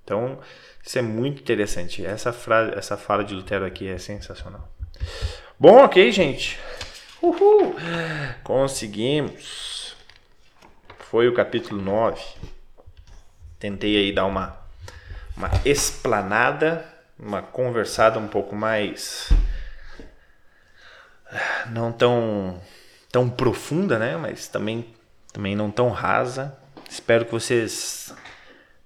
Então, 0.04 0.40
isso 0.82 0.98
é 0.98 1.02
muito 1.02 1.42
interessante. 1.42 2.06
Essa 2.06 2.32
frase, 2.32 2.78
essa 2.78 2.96
fala 2.96 3.24
de 3.24 3.34
Lutero 3.34 3.66
aqui 3.66 3.88
é 3.88 3.98
sensacional. 3.98 4.72
Bom, 5.60 5.84
OK, 5.84 6.12
gente. 6.12 6.58
Uhul. 7.22 7.76
Conseguimos. 8.44 9.96
Foi 11.00 11.28
o 11.28 11.34
capítulo 11.34 11.82
9. 11.82 12.22
Tentei 13.60 13.98
aí 13.98 14.12
dar 14.12 14.26
uma, 14.26 14.58
uma 15.36 15.50
explanada, 15.66 16.86
uma 17.20 17.42
conversada 17.42 18.20
um 18.20 18.28
pouco 18.28 18.56
mais 18.56 19.30
não 21.72 21.92
tão 21.92 22.62
tão 23.12 23.30
profunda, 23.30 23.98
né? 23.98 24.18
Mas 24.18 24.48
também 24.48 24.86
também 25.34 25.56
não 25.56 25.72
tão 25.72 25.90
rasa. 25.90 26.58
Espero 26.90 27.26
que 27.26 27.32
vocês 27.32 28.14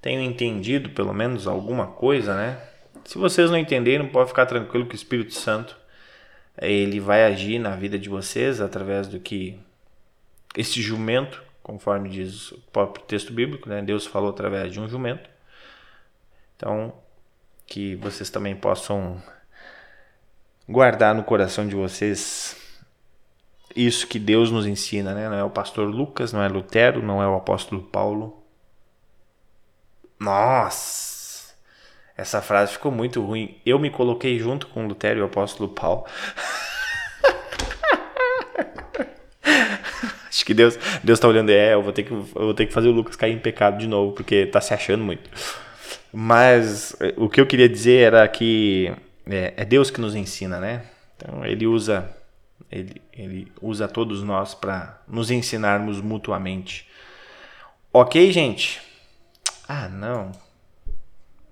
tenham 0.01 0.23
entendido 0.23 0.89
pelo 0.89 1.13
menos 1.13 1.47
alguma 1.47 1.87
coisa, 1.87 2.35
né? 2.35 2.57
Se 3.05 3.17
vocês 3.17 3.49
não 3.49 3.57
entenderam, 3.57 4.07
pode 4.07 4.29
ficar 4.29 4.45
tranquilo 4.45 4.85
que 4.85 4.95
o 4.95 4.95
Espírito 4.95 5.33
Santo 5.33 5.77
ele 6.57 6.99
vai 6.99 7.25
agir 7.25 7.59
na 7.59 7.75
vida 7.75 7.97
de 7.97 8.09
vocês 8.09 8.61
através 8.61 9.07
do 9.07 9.19
que 9.19 9.59
esse 10.55 10.81
jumento 10.81 11.41
conforme 11.63 12.09
diz 12.09 12.51
o 12.51 12.59
próprio 12.71 13.05
texto 13.05 13.33
bíblico, 13.33 13.69
né? 13.69 13.81
Deus 13.81 14.05
falou 14.05 14.29
através 14.29 14.71
de 14.71 14.79
um 14.79 14.87
jumento. 14.87 15.29
Então, 16.55 16.93
que 17.65 17.95
vocês 17.95 18.29
também 18.29 18.55
possam 18.55 19.21
guardar 20.67 21.15
no 21.15 21.23
coração 21.23 21.67
de 21.67 21.75
vocês 21.75 22.55
isso 23.75 24.07
que 24.07 24.19
Deus 24.19 24.51
nos 24.51 24.65
ensina, 24.65 25.13
né? 25.13 25.29
Não 25.29 25.37
é 25.37 25.43
o 25.43 25.49
pastor 25.49 25.87
Lucas, 25.87 26.33
não 26.33 26.41
é 26.41 26.47
Lutero, 26.47 27.01
não 27.01 27.21
é 27.21 27.27
o 27.27 27.35
apóstolo 27.35 27.81
Paulo. 27.81 28.43
Nossa! 30.19 31.55
Essa 32.15 32.41
frase 32.41 32.73
ficou 32.73 32.91
muito 32.91 33.21
ruim. 33.21 33.59
Eu 33.65 33.79
me 33.79 33.89
coloquei 33.89 34.37
junto 34.37 34.67
com 34.67 34.85
Lutero 34.85 35.19
e 35.19 35.21
o 35.23 35.25
apóstolo 35.25 35.69
Paulo. 35.69 36.05
Que 40.43 40.53
Deus, 40.53 40.77
Deus 41.03 41.19
tá 41.19 41.27
olhando, 41.27 41.49
é, 41.49 41.73
eu 41.73 41.81
vou 41.81 41.93
ter 41.93 42.03
que, 42.03 42.11
eu 42.11 42.23
vou 42.33 42.53
ter 42.53 42.65
que 42.65 42.73
fazer 42.73 42.89
o 42.89 42.91
Lucas 42.91 43.15
cair 43.15 43.33
em 43.33 43.39
pecado 43.39 43.77
de 43.77 43.87
novo, 43.87 44.13
porque 44.13 44.45
tá 44.45 44.61
se 44.61 44.73
achando 44.73 45.03
muito. 45.03 45.29
Mas 46.13 46.95
o 47.15 47.29
que 47.29 47.39
eu 47.39 47.45
queria 47.45 47.69
dizer 47.69 47.99
era 48.07 48.27
que 48.27 48.91
é, 49.25 49.53
é 49.57 49.65
Deus 49.65 49.89
que 49.89 50.01
nos 50.01 50.15
ensina, 50.15 50.59
né? 50.59 50.83
Então 51.15 51.45
ele 51.45 51.67
usa 51.67 52.09
ele, 52.71 53.01
ele 53.11 53.51
usa 53.61 53.87
todos 53.87 54.23
nós 54.23 54.53
para 54.53 55.01
nos 55.07 55.29
ensinarmos 55.29 55.99
mutuamente. 56.01 56.87
Ok, 57.91 58.31
gente? 58.31 58.81
Ah, 59.67 59.89
não. 59.89 60.31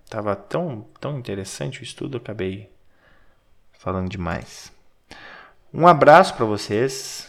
Tava 0.10 0.36
tão, 0.36 0.88
tão 1.00 1.20
interessante 1.20 1.82
o 1.82 1.84
estudo, 1.84 2.18
acabei 2.18 2.70
falando 3.78 4.10
demais. 4.10 4.72
Um 5.74 5.88
abraço 5.88 6.34
para 6.34 6.46
vocês. 6.46 7.29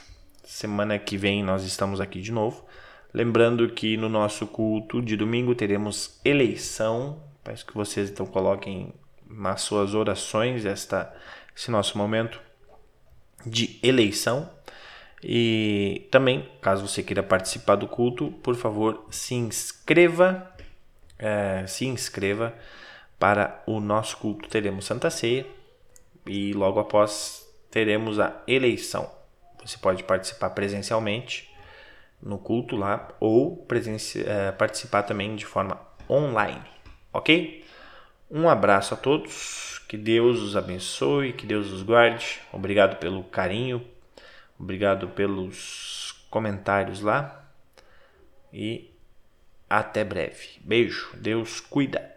Semana 0.51 0.99
que 0.99 1.17
vem 1.17 1.45
nós 1.45 1.63
estamos 1.63 2.01
aqui 2.01 2.21
de 2.21 2.33
novo. 2.33 2.67
Lembrando 3.15 3.71
que 3.71 3.97
no 3.97 4.09
nosso 4.09 4.49
culto 4.49 5.01
de 5.01 5.17
domingo 5.17 5.55
teremos 5.55 6.21
eleição. 6.25 7.23
Peço 7.45 7.65
que 7.65 7.73
vocês 7.73 8.11
então 8.11 8.27
coloquem 8.27 8.93
nas 9.29 9.61
suas 9.61 9.95
orações 9.95 10.65
esta, 10.65 11.15
esse 11.57 11.71
nosso 11.71 11.97
momento 11.97 12.41
de 13.47 13.79
eleição. 13.81 14.51
E 15.23 16.09
também, 16.11 16.49
caso 16.61 16.87
você 16.87 17.01
queira 17.01 17.23
participar 17.23 17.77
do 17.77 17.87
culto, 17.87 18.33
por 18.43 18.57
favor, 18.57 19.07
se 19.09 19.37
inscreva, 19.37 20.53
é, 21.17 21.65
se 21.69 21.87
inscreva 21.87 22.53
para 23.21 23.63
o 23.69 23.79
nosso 23.79 24.17
culto. 24.17 24.49
Teremos 24.49 24.85
Santa 24.85 25.11
Ceia 25.11 25.47
e 26.27 26.53
logo 26.55 26.81
após 26.81 27.49
teremos 27.71 28.19
a 28.19 28.43
eleição. 28.49 29.20
Você 29.71 29.79
pode 29.79 30.05
participar 30.05 30.51
presencialmente 30.51 31.51
no 32.23 32.39
culto 32.39 32.77
lá 32.77 33.09
ou 33.19 33.67
é, 34.27 34.53
participar 34.53 35.03
também 35.05 35.35
de 35.37 35.47
forma 35.47 35.81
online, 36.09 36.63
ok? 37.13 37.65
Um 38.31 38.49
abraço 38.49 38.95
a 38.95 38.97
todos, 38.97 39.81
que 39.89 39.97
Deus 39.97 40.41
os 40.41 40.57
abençoe, 40.57 41.33
que 41.33 41.47
Deus 41.47 41.71
os 41.71 41.83
guarde. 41.83 42.41
Obrigado 42.53 42.97
pelo 42.97 43.25
carinho, 43.25 43.85
Obrigado 44.61 45.09
pelos 45.09 46.27
comentários 46.29 47.01
lá. 47.01 47.51
E 48.53 48.91
até 49.71 50.05
breve. 50.05 50.61
Beijo. 50.61 51.17
Deus 51.17 51.61
cuida. 51.61 52.15